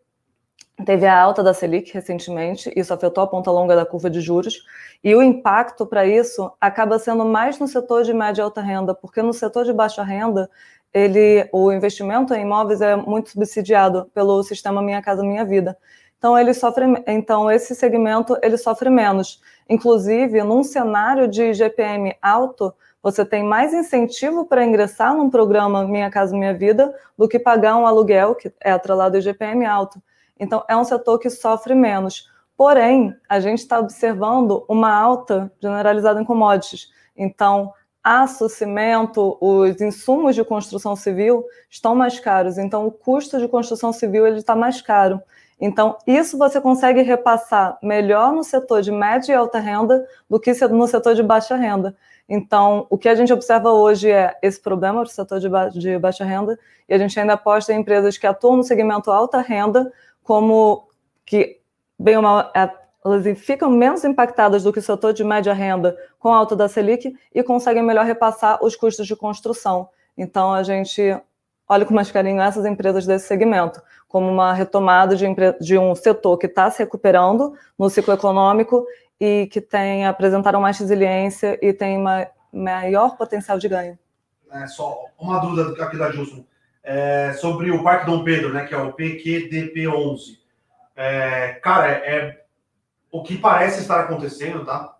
teve 0.86 1.06
a 1.06 1.20
alta 1.20 1.42
da 1.42 1.52
Selic 1.52 1.92
recentemente, 1.92 2.72
isso 2.74 2.94
afetou 2.94 3.22
a 3.22 3.26
ponta 3.26 3.50
longa 3.50 3.76
da 3.76 3.84
curva 3.84 4.08
de 4.08 4.20
juros, 4.20 4.64
e 5.04 5.14
o 5.14 5.22
impacto 5.22 5.84
para 5.84 6.06
isso 6.06 6.50
acaba 6.58 6.98
sendo 6.98 7.24
mais 7.26 7.58
no 7.58 7.68
setor 7.68 8.04
de 8.04 8.14
média 8.14 8.40
e 8.40 8.44
alta 8.44 8.62
renda, 8.62 8.94
porque 8.94 9.20
no 9.20 9.34
setor 9.34 9.66
de 9.66 9.72
baixa 9.74 10.02
renda, 10.02 10.50
ele, 10.92 11.46
o 11.52 11.70
investimento 11.70 12.34
em 12.34 12.42
imóveis 12.42 12.80
é 12.80 12.96
muito 12.96 13.30
subsidiado 13.30 14.10
pelo 14.14 14.42
sistema 14.42 14.82
Minha 14.82 15.02
Casa 15.02 15.22
Minha 15.22 15.44
Vida. 15.44 15.76
Então 16.22 16.38
ele 16.38 16.54
sofre, 16.54 16.84
então 17.04 17.50
esse 17.50 17.74
segmento 17.74 18.38
ele 18.40 18.56
sofre 18.56 18.88
menos. 18.88 19.42
Inclusive, 19.68 20.40
num 20.44 20.62
cenário 20.62 21.26
de 21.26 21.52
GPM 21.52 22.14
alto, 22.22 22.72
você 23.02 23.24
tem 23.24 23.42
mais 23.42 23.74
incentivo 23.74 24.44
para 24.44 24.64
ingressar 24.64 25.16
num 25.16 25.28
programa 25.28 25.84
Minha 25.84 26.08
Casa 26.12 26.36
Minha 26.36 26.54
Vida 26.54 26.94
do 27.18 27.26
que 27.26 27.40
pagar 27.40 27.76
um 27.76 27.88
aluguel 27.88 28.36
que 28.36 28.52
é 28.60 28.70
atrelado 28.70 29.16
ao 29.16 29.20
GPM 29.20 29.66
alto. 29.66 30.00
Então, 30.38 30.62
é 30.68 30.76
um 30.76 30.84
setor 30.84 31.18
que 31.18 31.28
sofre 31.28 31.74
menos. 31.74 32.30
Porém, 32.56 33.12
a 33.28 33.40
gente 33.40 33.58
está 33.58 33.80
observando 33.80 34.64
uma 34.68 34.94
alta 34.94 35.50
generalizada 35.60 36.22
em 36.22 36.24
commodities. 36.24 36.86
Então, 37.16 37.72
aço, 38.00 38.48
cimento, 38.48 39.36
os 39.40 39.80
insumos 39.80 40.36
de 40.36 40.44
construção 40.44 40.94
civil 40.94 41.44
estão 41.68 41.96
mais 41.96 42.20
caros. 42.20 42.58
Então, 42.58 42.86
o 42.86 42.92
custo 42.92 43.40
de 43.40 43.48
construção 43.48 43.92
civil 43.92 44.24
ele 44.24 44.38
está 44.38 44.54
mais 44.54 44.80
caro. 44.80 45.20
Então, 45.64 45.96
isso 46.04 46.36
você 46.36 46.60
consegue 46.60 47.02
repassar 47.02 47.78
melhor 47.80 48.32
no 48.32 48.42
setor 48.42 48.82
de 48.82 48.90
média 48.90 49.32
e 49.32 49.36
alta 49.36 49.60
renda 49.60 50.04
do 50.28 50.40
que 50.40 50.52
no 50.66 50.88
setor 50.88 51.14
de 51.14 51.22
baixa 51.22 51.54
renda. 51.54 51.96
Então, 52.28 52.84
o 52.90 52.98
que 52.98 53.08
a 53.08 53.14
gente 53.14 53.32
observa 53.32 53.70
hoje 53.70 54.10
é 54.10 54.36
esse 54.42 54.60
problema 54.60 55.02
para 55.02 55.08
o 55.08 55.12
setor 55.12 55.38
de, 55.38 55.48
ba 55.48 55.68
de 55.68 55.96
baixa 56.00 56.24
renda, 56.24 56.58
e 56.88 56.92
a 56.92 56.98
gente 56.98 57.18
ainda 57.18 57.34
aposta 57.34 57.72
em 57.72 57.78
empresas 57.78 58.18
que 58.18 58.26
atuam 58.26 58.56
no 58.56 58.64
segmento 58.64 59.08
alta 59.12 59.40
renda, 59.40 59.92
como 60.24 60.88
que, 61.24 61.60
bem 61.96 62.16
ou 62.16 62.22
mal, 62.22 62.50
elas 63.04 63.38
ficam 63.38 63.70
menos 63.70 64.02
impactadas 64.02 64.64
do 64.64 64.72
que 64.72 64.80
o 64.80 64.82
setor 64.82 65.12
de 65.12 65.22
média 65.22 65.52
renda 65.52 65.96
com 66.18 66.30
a 66.30 66.36
alta 66.38 66.56
da 66.56 66.68
Selic 66.68 67.16
e 67.32 67.42
conseguem 67.44 67.84
melhor 67.84 68.04
repassar 68.04 68.58
os 68.64 68.74
custos 68.74 69.06
de 69.06 69.14
construção. 69.14 69.88
Então, 70.18 70.52
a 70.52 70.64
gente 70.64 71.16
olha 71.68 71.86
com 71.86 71.94
mais 71.94 72.10
carinho 72.10 72.40
essas 72.40 72.66
empresas 72.66 73.06
desse 73.06 73.26
segmento, 73.26 73.80
como 74.12 74.30
uma 74.30 74.52
retomada 74.52 75.16
de, 75.16 75.26
de 75.58 75.78
um 75.78 75.94
setor 75.94 76.36
que 76.36 76.44
está 76.44 76.70
se 76.70 76.82
recuperando 76.82 77.54
no 77.78 77.88
ciclo 77.88 78.12
econômico 78.12 78.86
e 79.18 79.48
que 79.50 79.58
tem 79.58 80.06
apresentaram 80.06 80.60
mais 80.60 80.78
resiliência 80.78 81.58
e 81.62 81.72
tem 81.72 81.96
uma 81.96 82.28
maior 82.52 83.16
potencial 83.16 83.58
de 83.58 83.68
ganho. 83.68 83.98
É, 84.52 84.66
só 84.66 85.06
uma 85.18 85.38
dúvida 85.38 85.82
aqui 85.82 85.96
da 85.96 86.12
Gilson. 86.12 86.44
É, 86.84 87.32
sobre 87.32 87.70
o 87.70 87.82
Parque 87.82 88.04
Dom 88.04 88.22
Pedro, 88.22 88.52
né, 88.52 88.66
que 88.66 88.74
é 88.74 88.76
o 88.76 88.92
PQDP11. 88.92 90.38
É, 90.94 91.52
cara, 91.62 91.88
é, 91.90 92.44
o 93.10 93.22
que 93.22 93.38
parece 93.38 93.80
estar 93.80 94.00
acontecendo, 94.00 94.62
tá? 94.66 94.98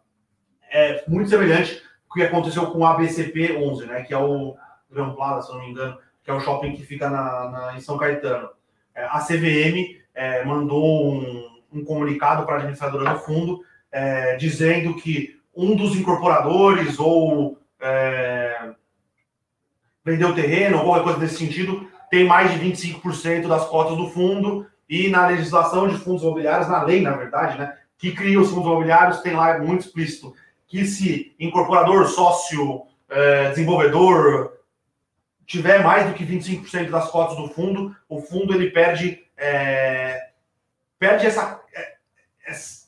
É 0.71 1.05
muito 1.07 1.29
semelhante 1.29 1.83
com 2.09 2.19
o 2.19 2.23
que 2.23 2.27
aconteceu 2.27 2.71
com 2.71 2.79
o 2.79 2.87
ABCP11, 2.87 3.85
né, 3.85 4.03
que 4.05 4.15
é 4.15 4.19
o 4.19 4.57
Grand 4.91 5.13
Plaza, 5.13 5.49
se 5.49 5.53
não 5.53 5.61
me 5.61 5.71
engano, 5.71 5.99
que 6.25 6.31
é 6.31 6.33
o 6.33 6.41
shopping 6.41 6.75
que 6.75 6.83
fica 6.83 7.11
na, 7.11 7.51
na 7.51 7.77
em 7.77 7.81
São 7.81 7.99
Caetano. 7.99 8.49
É, 8.95 9.05
a 9.05 9.21
CVM 9.21 9.99
é, 10.15 10.45
mandou 10.45 11.15
um, 11.15 11.61
um 11.73 11.85
comunicado 11.85 12.45
para 12.45 12.55
a 12.55 12.59
administradora 12.59 13.15
do 13.15 13.21
fundo 13.21 13.65
é, 13.91 14.37
dizendo 14.37 14.95
que 14.95 15.39
um 15.55 15.77
dos 15.77 15.97
incorporadores 15.97 16.99
ou 16.99 17.59
é, 17.81 18.71
vendeu 20.05 20.35
terreno 20.35 20.79
ou 20.79 20.85
qualquer 20.85 21.05
coisa 21.05 21.19
desse 21.19 21.37
sentido 21.37 21.89
tem 22.11 22.25
mais 22.27 22.53
de 22.53 22.59
25% 22.59 23.47
das 23.47 23.67
cotas 23.67 23.97
do 23.97 24.09
fundo 24.09 24.67
e 24.89 25.09
na 25.09 25.27
legislação 25.27 25.89
de 25.89 25.97
fundos 25.97 26.23
imobiliários, 26.23 26.69
na 26.69 26.83
lei, 26.83 27.01
na 27.01 27.13
verdade, 27.13 27.59
né, 27.59 27.75
que 27.97 28.13
cria 28.13 28.41
os 28.41 28.51
fundos 28.51 28.67
imobiliários, 28.67 29.21
tem 29.21 29.35
lá 29.35 29.59
muito 29.59 29.87
explícito 29.87 30.35
que 30.67 30.85
se 30.85 31.35
incorporador, 31.39 32.07
sócio, 32.07 32.83
é, 33.09 33.51
desenvolvedor 33.51 34.53
tiver 35.47 35.83
mais 35.83 36.07
do 36.07 36.15
que 36.15 36.25
25% 36.25 36.91
das 36.91 37.11
cotas 37.11 37.37
do 37.37 37.49
fundo, 37.49 37.95
o 38.09 38.21
fundo 38.21 38.55
ele 38.55 38.71
perde 38.71 39.25
é, 39.37 40.29
perde 40.99 41.27
essa, 41.27 41.61
é, 41.75 41.95
essa 42.47 42.83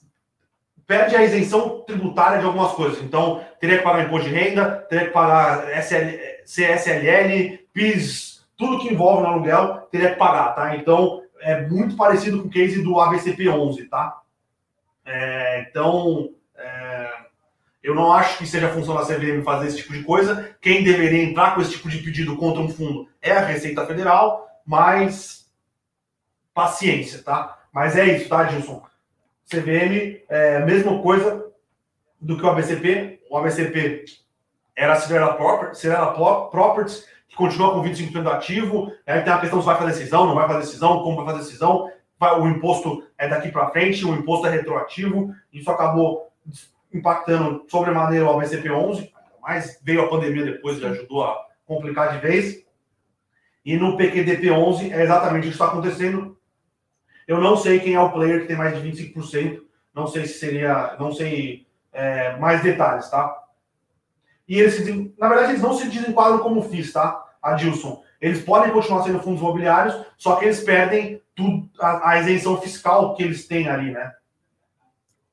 perde 0.87 1.17
a 1.17 1.25
isenção 1.25 1.81
tributária 1.81 2.39
de 2.39 2.45
algumas 2.45 2.73
coisas. 2.73 3.03
Então, 3.03 3.45
teria 3.61 3.79
que 3.79 3.85
pagar 3.85 4.05
imposto 4.05 4.29
de 4.29 4.35
renda, 4.35 4.87
teria 4.89 5.07
que 5.07 5.13
pagar 5.13 5.69
SL, 5.83 6.45
CSLL, 6.45 7.59
PIS, 7.73 8.47
tudo 8.57 8.79
que 8.79 8.93
envolve 8.93 9.23
no 9.23 9.29
aluguel, 9.29 9.89
teria 9.91 10.11
que 10.11 10.19
pagar, 10.19 10.55
tá? 10.55 10.77
Então, 10.77 11.23
é 11.41 11.67
muito 11.67 11.97
parecido 11.97 12.41
com 12.41 12.49
o 12.49 12.51
case 12.51 12.83
do 12.83 13.01
ABCP 13.01 13.49
11, 13.49 13.85
tá? 13.87 14.21
É, 15.05 15.67
então, 15.69 16.31
é, 16.31 16.44
eu 17.85 17.95
não 17.95 18.11
acho 18.11 18.39
que 18.39 18.47
seja 18.47 18.71
função 18.71 18.95
da 18.95 19.05
CVM 19.05 19.45
fazer 19.45 19.67
esse 19.67 19.77
tipo 19.77 19.93
de 19.93 20.03
coisa. 20.03 20.57
Quem 20.59 20.83
deveria 20.83 21.23
entrar 21.23 21.55
com 21.55 21.61
esse 21.61 21.73
tipo 21.73 21.91
de 21.91 21.99
pedido 21.99 22.35
contra 22.35 22.63
um 22.63 22.69
fundo 22.71 23.07
é 23.21 23.33
a 23.33 23.45
Receita 23.45 23.87
Federal, 23.87 24.49
mas 24.65 25.53
paciência, 26.55 27.23
tá? 27.23 27.59
Mas 27.71 27.95
é 27.95 28.07
isso, 28.07 28.27
tá, 28.27 28.47
Gilson? 28.47 28.83
CVM 29.51 30.23
é 30.31 30.57
a 30.57 30.65
mesma 30.65 31.03
coisa 31.03 31.47
do 32.19 32.39
que 32.39 32.43
o 32.43 32.49
ABCP. 32.49 33.21
O 33.29 33.37
ABCP 33.37 34.07
era 34.75 34.95
a 34.95 34.97
Cirela 34.97 35.35
Properties, 35.35 35.83
Properties, 36.51 37.07
que 37.29 37.37
continua 37.37 37.75
com 37.75 37.83
25% 37.83 38.23
do 38.23 38.31
ativo. 38.31 38.93
Aí 39.07 39.21
tem 39.21 39.31
a 39.31 39.39
questão 39.39 39.61
se 39.61 39.67
vai 39.67 39.77
fazer 39.77 39.91
decisão, 39.91 40.25
não 40.25 40.35
vai 40.35 40.47
fazer 40.47 40.61
decisão, 40.61 41.03
como 41.03 41.17
vai 41.17 41.27
fazer 41.27 41.45
decisão. 41.45 41.93
O 42.41 42.49
imposto 42.49 43.07
é 43.19 43.29
daqui 43.29 43.53
para 43.53 43.69
frente, 43.69 44.07
o 44.07 44.15
imposto 44.15 44.47
é 44.47 44.51
retroativo. 44.51 45.35
Isso 45.53 45.71
acabou 45.71 46.33
impactando 46.95 47.65
sobremaneira 47.69 48.25
o 48.25 48.31
ABCP 48.31 48.71
11, 48.71 49.13
mas 49.43 49.81
veio 49.83 50.03
a 50.03 50.09
pandemia 50.09 50.45
depois 50.45 50.79
e 50.79 50.87
ajudou 50.87 51.25
a 51.25 51.47
complicar 51.67 52.13
de 52.13 52.27
vez. 52.27 52.65
E 53.65 53.77
no 53.77 53.97
PQDP 53.97 54.51
11 54.51 54.93
é 54.93 55.03
exatamente 55.03 55.49
isso 55.49 55.59
que 55.59 55.63
está 55.63 55.67
acontecendo. 55.67 56.39
Eu 57.27 57.41
não 57.41 57.57
sei 57.57 57.81
quem 57.81 57.95
é 57.95 58.01
o 58.01 58.13
player 58.13 58.43
que 58.43 58.47
tem 58.47 58.57
mais 58.57 58.81
de 58.81 58.89
25%. 58.89 59.61
Não 59.95 60.07
sei 60.07 60.27
se 60.27 60.39
seria. 60.39 60.97
Não 60.99 61.13
sei 61.13 61.67
é, 61.93 62.37
mais 62.37 62.63
detalhes, 62.63 63.09
tá? 63.09 63.43
E 64.47 64.61
eles, 64.61 64.79
na 65.19 65.29
verdade, 65.29 65.53
eles 65.53 65.63
não 65.63 65.73
se 65.73 65.89
desenquadram 65.89 66.41
como 66.41 66.63
FIS, 66.63 66.93
tá? 66.93 67.25
Adilson. 67.43 68.03
Eles 68.21 68.43
podem 68.43 68.73
continuar 68.73 69.03
sendo 69.03 69.21
fundos 69.21 69.41
imobiliários, 69.41 69.95
só 70.19 70.37
que 70.37 70.45
eles 70.45 70.63
perdem 70.63 71.23
tudo, 71.35 71.69
a, 71.81 72.11
a 72.11 72.21
isenção 72.21 72.61
fiscal 72.61 73.15
que 73.15 73.23
eles 73.23 73.47
têm 73.47 73.69
ali, 73.69 73.91
né? 73.91 74.13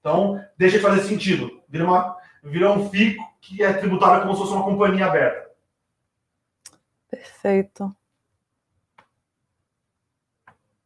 Então, 0.02 0.44
deixa 0.58 0.78
de 0.78 0.84
fazer 0.84 1.04
sentido. 1.04 1.62
Vira, 1.70 1.86
uma, 1.86 2.18
vira 2.44 2.72
um 2.72 2.90
FICO 2.90 3.24
que 3.40 3.64
é 3.64 3.72
tributado 3.72 4.24
como 4.24 4.34
se 4.34 4.42
fosse 4.42 4.54
uma 4.54 4.64
companhia 4.64 5.06
aberta. 5.06 5.50
Perfeito. 7.10 7.96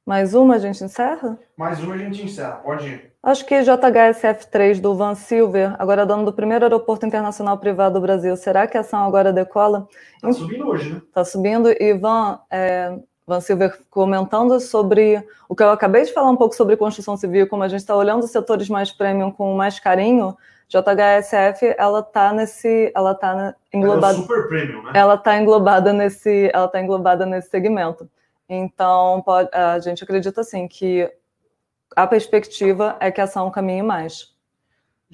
Mais 0.06 0.36
uma 0.36 0.56
a 0.56 0.60
gente 0.60 0.84
encerra? 0.84 1.40
Mais 1.58 1.82
uma 1.82 1.96
a 1.96 1.98
gente 1.98 2.22
encerra, 2.22 2.58
pode 2.58 2.88
ir. 2.88 3.14
Acho 3.24 3.44
que 3.44 3.56
JHSF3 3.56 4.80
do 4.80 4.94
Van 4.94 5.16
Silver, 5.16 5.76
agora 5.80 6.06
dono 6.06 6.26
do 6.26 6.34
primeiro 6.34 6.66
aeroporto 6.66 7.08
internacional 7.08 7.58
privado 7.58 7.96
do 7.96 8.02
Brasil, 8.02 8.38
será 8.38 8.68
que 8.68 8.78
a 8.78 8.82
ação 8.82 9.04
agora 9.04 9.34
decola? 9.34 9.88
Está 10.16 10.32
subindo 10.32 10.68
hoje, 10.68 10.94
né? 10.94 11.02
Está 11.08 11.26
subindo. 11.26 11.70
E 11.72 11.94
Van, 11.94 12.40
é, 12.52 13.00
Van 13.28 13.42
Silver 13.42 13.80
comentando 13.90 14.60
sobre 14.60 15.28
o 15.50 15.56
que 15.56 15.64
eu 15.64 15.72
acabei 15.72 16.04
de 16.04 16.14
falar 16.14 16.30
um 16.30 16.36
pouco 16.36 16.56
sobre 16.56 16.78
construção 16.78 17.18
civil, 17.18 17.48
como 17.48 17.64
a 17.64 17.68
gente 17.68 17.80
está 17.80 17.96
olhando 17.96 18.24
os 18.24 18.32
setores 18.32 18.70
mais 18.70 18.92
premium 18.92 19.32
com 19.32 19.56
mais 19.56 19.80
carinho, 19.80 20.38
JHSF 20.68 21.76
ela 21.78 22.00
está 22.00 22.34
nesse, 22.34 22.92
ela 22.96 23.12
está 23.12 23.56
englobada, 23.74 24.18
ela 24.18 24.24
é 24.24 24.48
premium, 24.48 24.84
né? 24.84 24.92
Ela 24.94 25.14
está 25.16 25.40
englobada 25.40 25.94
nesse, 25.94 26.50
ela 26.54 26.68
tá 26.68 26.82
englobada 26.82 27.26
nesse 27.26 27.50
segmento. 27.50 28.10
Então 28.48 29.22
pode, 29.26 29.50
a 29.52 29.80
gente 29.80 30.04
acredita 30.04 30.42
assim 30.42 30.68
que 30.68 31.12
a 31.96 32.06
perspectiva 32.06 32.96
é 33.00 33.12
que 33.12 33.22
a 33.22 33.24
ação 33.24 33.50
caminhe 33.50 33.82
mais. 33.82 34.35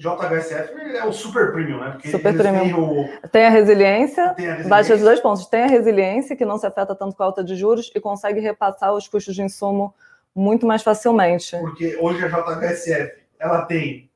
JHSF 0.02 0.72
é 0.96 1.04
o 1.06 1.12
super 1.12 1.52
premium, 1.52 1.78
né? 1.78 1.90
Porque 1.92 2.10
super 2.10 2.36
premium. 2.36 3.02
O... 3.02 3.28
Tem, 3.28 3.46
a 3.46 3.50
resiliência, 3.50 4.34
tem 4.34 4.46
a 4.46 4.50
resiliência, 4.50 4.68
baixa 4.68 4.94
os 4.94 5.00
dois 5.00 5.20
pontos. 5.20 5.46
Tem 5.46 5.62
a 5.62 5.68
resiliência, 5.68 6.34
que 6.34 6.44
não 6.44 6.58
se 6.58 6.66
afeta 6.66 6.92
tanto 6.94 7.14
com 7.14 7.22
a 7.22 7.26
alta 7.26 7.44
de 7.44 7.54
juros, 7.54 7.90
e 7.94 8.00
consegue 8.00 8.40
repassar 8.40 8.92
os 8.92 9.06
custos 9.06 9.32
de 9.32 9.42
insumo 9.42 9.94
muito 10.34 10.66
mais 10.66 10.82
facilmente. 10.82 11.56
Porque 11.56 11.96
hoje 12.00 12.24
a 12.24 12.28
JHSF, 12.28 13.12
ela 13.38 13.62
tem 13.62 14.10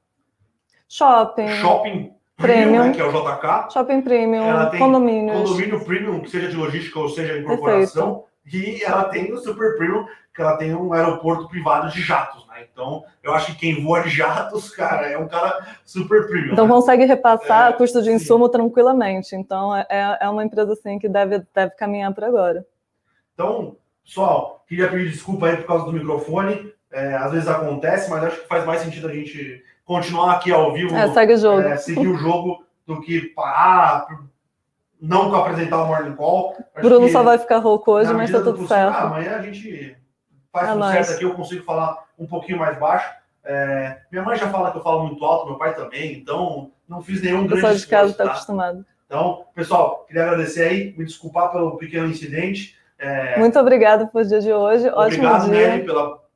shopping, 0.88 1.48
shopping 1.60 2.12
premium, 2.36 2.86
né, 2.86 2.92
que 2.92 3.00
é 3.00 3.04
o 3.04 3.12
JK. 3.12 3.72
Shopping 3.72 4.00
premium, 4.02 4.44
ela 4.44 4.66
tem 4.66 4.80
condomínios. 4.80 5.38
Condomínio 5.38 5.84
premium, 5.84 6.20
que 6.20 6.30
seja 6.30 6.48
de 6.48 6.56
logística 6.56 6.98
ou 6.98 7.08
seja 7.08 7.34
de 7.34 7.40
incorporação. 7.40 8.24
Perfeito. 8.44 8.80
E 8.80 8.82
ela 8.84 9.04
tem 9.04 9.32
o 9.32 9.38
super 9.38 9.76
premium, 9.76 10.04
que 10.34 10.42
ela 10.42 10.56
tem 10.56 10.74
um 10.74 10.92
aeroporto 10.92 11.48
privado 11.48 11.90
de 11.90 12.00
jatos, 12.00 12.45
né? 12.56 12.66
Então, 12.72 13.04
eu 13.22 13.34
acho 13.34 13.52
que 13.52 13.58
quem 13.58 13.82
voa 13.82 14.00
de 14.02 14.10
jatos, 14.10 14.70
cara, 14.70 15.08
é 15.08 15.18
um 15.18 15.28
cara 15.28 15.66
super 15.84 16.26
premium. 16.26 16.52
Então, 16.52 16.66
né? 16.66 16.72
consegue 16.72 17.04
repassar 17.04 17.70
é, 17.70 17.72
custo 17.74 18.02
de 18.02 18.10
insumo 18.10 18.46
sim. 18.46 18.52
tranquilamente. 18.52 19.36
Então, 19.36 19.74
é, 19.76 20.18
é 20.20 20.28
uma 20.28 20.44
empresa, 20.44 20.72
assim, 20.72 20.98
que 20.98 21.08
deve, 21.08 21.42
deve 21.54 21.72
caminhar 21.72 22.12
para 22.14 22.26
agora. 22.26 22.66
Então, 23.34 23.76
pessoal, 24.04 24.64
queria 24.66 24.88
pedir 24.88 25.10
desculpa 25.10 25.46
aí 25.46 25.56
por 25.58 25.66
causa 25.66 25.84
do 25.84 25.92
microfone. 25.92 26.72
É, 26.90 27.14
às 27.14 27.32
vezes 27.32 27.48
acontece, 27.48 28.08
mas 28.08 28.24
acho 28.24 28.40
que 28.40 28.48
faz 28.48 28.64
mais 28.64 28.80
sentido 28.80 29.08
a 29.08 29.12
gente 29.12 29.62
continuar 29.84 30.36
aqui 30.36 30.50
ao 30.52 30.72
vivo. 30.72 30.94
É, 30.96 31.08
segue 31.12 31.34
o 31.34 31.38
jogo. 31.38 31.60
É, 31.60 31.76
seguir 31.76 32.08
o 32.08 32.16
jogo 32.16 32.64
do 32.86 33.00
que 33.00 33.20
parar, 33.34 34.06
não 35.00 35.34
apresentar 35.34 35.82
o 35.82 35.86
Morning 35.88 36.14
Call. 36.14 36.56
Bruno 36.80 37.08
só 37.08 37.22
vai 37.22 37.36
ficar 37.36 37.58
rouco 37.58 37.92
hoje, 37.92 38.14
mas 38.14 38.30
tá 38.30 38.38
tudo 38.38 38.52
possível, 38.52 38.68
certo. 38.68 38.94
Ah, 38.94 39.02
amanhã 39.02 39.36
a 39.36 39.42
gente 39.42 39.96
faz 40.58 40.68
é 40.68 40.72
tudo 40.72 40.90
certo 40.90 41.12
aqui, 41.12 41.24
eu 41.24 41.34
consigo 41.34 41.64
falar 41.64 42.04
um 42.18 42.26
pouquinho 42.26 42.58
mais 42.58 42.78
baixo. 42.78 43.08
É, 43.44 43.98
minha 44.10 44.24
mãe 44.24 44.36
já 44.36 44.48
fala 44.50 44.72
que 44.72 44.78
eu 44.78 44.82
falo 44.82 45.06
muito 45.06 45.24
alto, 45.24 45.46
meu 45.46 45.56
pai 45.56 45.74
também, 45.74 46.14
então 46.14 46.70
não 46.88 47.02
fiz 47.02 47.22
nenhum 47.22 47.46
grande 47.46 47.54
pessoal 47.54 47.74
de 47.74 47.86
casa 47.86 48.10
está 48.10 48.24
tá? 48.24 48.30
acostumado. 48.30 48.84
Então, 49.06 49.44
pessoal, 49.54 50.04
queria 50.06 50.24
agradecer 50.24 50.64
aí, 50.64 50.94
me 50.98 51.04
desculpar 51.04 51.52
pelo 51.52 51.76
pequeno 51.76 52.08
incidente. 52.08 52.76
É... 52.98 53.38
Muito 53.38 53.58
obrigado 53.58 54.08
por 54.08 54.24
dia 54.24 54.40
de 54.40 54.52
hoje, 54.52 54.88
obrigado, 54.88 55.44
ótimo 55.44 55.52
dia. 55.52 55.68
Nery, 55.68 55.84
pela, 55.84 56.26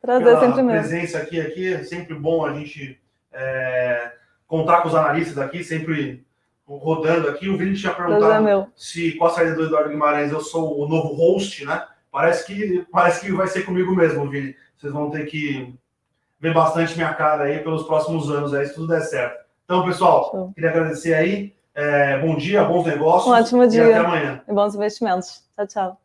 Prazer 0.00 0.26
pela 0.26 0.40
sempre 0.40 0.64
presença 0.64 1.18
aqui, 1.18 1.40
aqui. 1.40 1.74
É 1.74 1.82
sempre 1.82 2.14
bom 2.14 2.46
a 2.46 2.52
gente 2.52 3.00
é, 3.32 4.12
contar 4.46 4.80
com 4.80 4.88
os 4.88 4.94
analistas 4.94 5.38
aqui, 5.38 5.64
sempre 5.64 6.24
rodando 6.66 7.28
aqui. 7.28 7.48
O 7.48 7.56
Vini 7.56 7.76
tinha 7.76 7.92
perguntado 7.92 8.72
se 8.76 9.12
com 9.12 9.26
a 9.26 9.30
saída 9.30 9.54
do 9.54 9.64
Eduardo 9.64 9.90
Guimarães 9.90 10.30
eu 10.30 10.40
sou 10.40 10.80
o 10.80 10.88
novo 10.88 11.14
host, 11.14 11.64
né? 11.64 11.84
Parece 12.18 12.44
que, 12.46 12.84
parece 12.90 13.20
que 13.20 13.32
vai 13.32 13.46
ser 13.46 13.64
comigo 13.64 13.94
mesmo, 13.94 14.28
Vini. 14.28 14.52
Vocês 14.76 14.92
vão 14.92 15.08
ter 15.08 15.24
que 15.26 15.72
ver 16.40 16.52
bastante 16.52 16.96
minha 16.96 17.14
cara 17.14 17.44
aí 17.44 17.60
pelos 17.60 17.84
próximos 17.84 18.28
anos, 18.28 18.52
aí, 18.52 18.66
se 18.66 18.74
tudo 18.74 18.88
der 18.88 19.02
certo. 19.02 19.38
Então, 19.64 19.84
pessoal, 19.84 20.28
Show. 20.28 20.52
queria 20.52 20.70
agradecer 20.70 21.14
aí. 21.14 21.54
É, 21.72 22.18
bom 22.18 22.34
dia, 22.34 22.64
bons 22.64 22.84
negócios. 22.86 23.32
Um 23.32 23.36
ótimo 23.36 23.68
dia. 23.68 23.84
E 23.84 23.92
até 23.92 24.04
amanhã. 24.04 24.42
E 24.48 24.52
bons 24.52 24.74
investimentos. 24.74 25.44
Tchau, 25.54 25.66
tchau. 25.68 26.00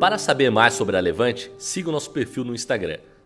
Para 0.00 0.16
saber 0.16 0.48
mais 0.48 0.72
sobre 0.72 0.96
a 0.96 1.00
Levante, 1.00 1.52
siga 1.58 1.90
o 1.90 1.92
nosso 1.92 2.10
perfil 2.10 2.42
no 2.42 2.54
Instagram 2.54 3.00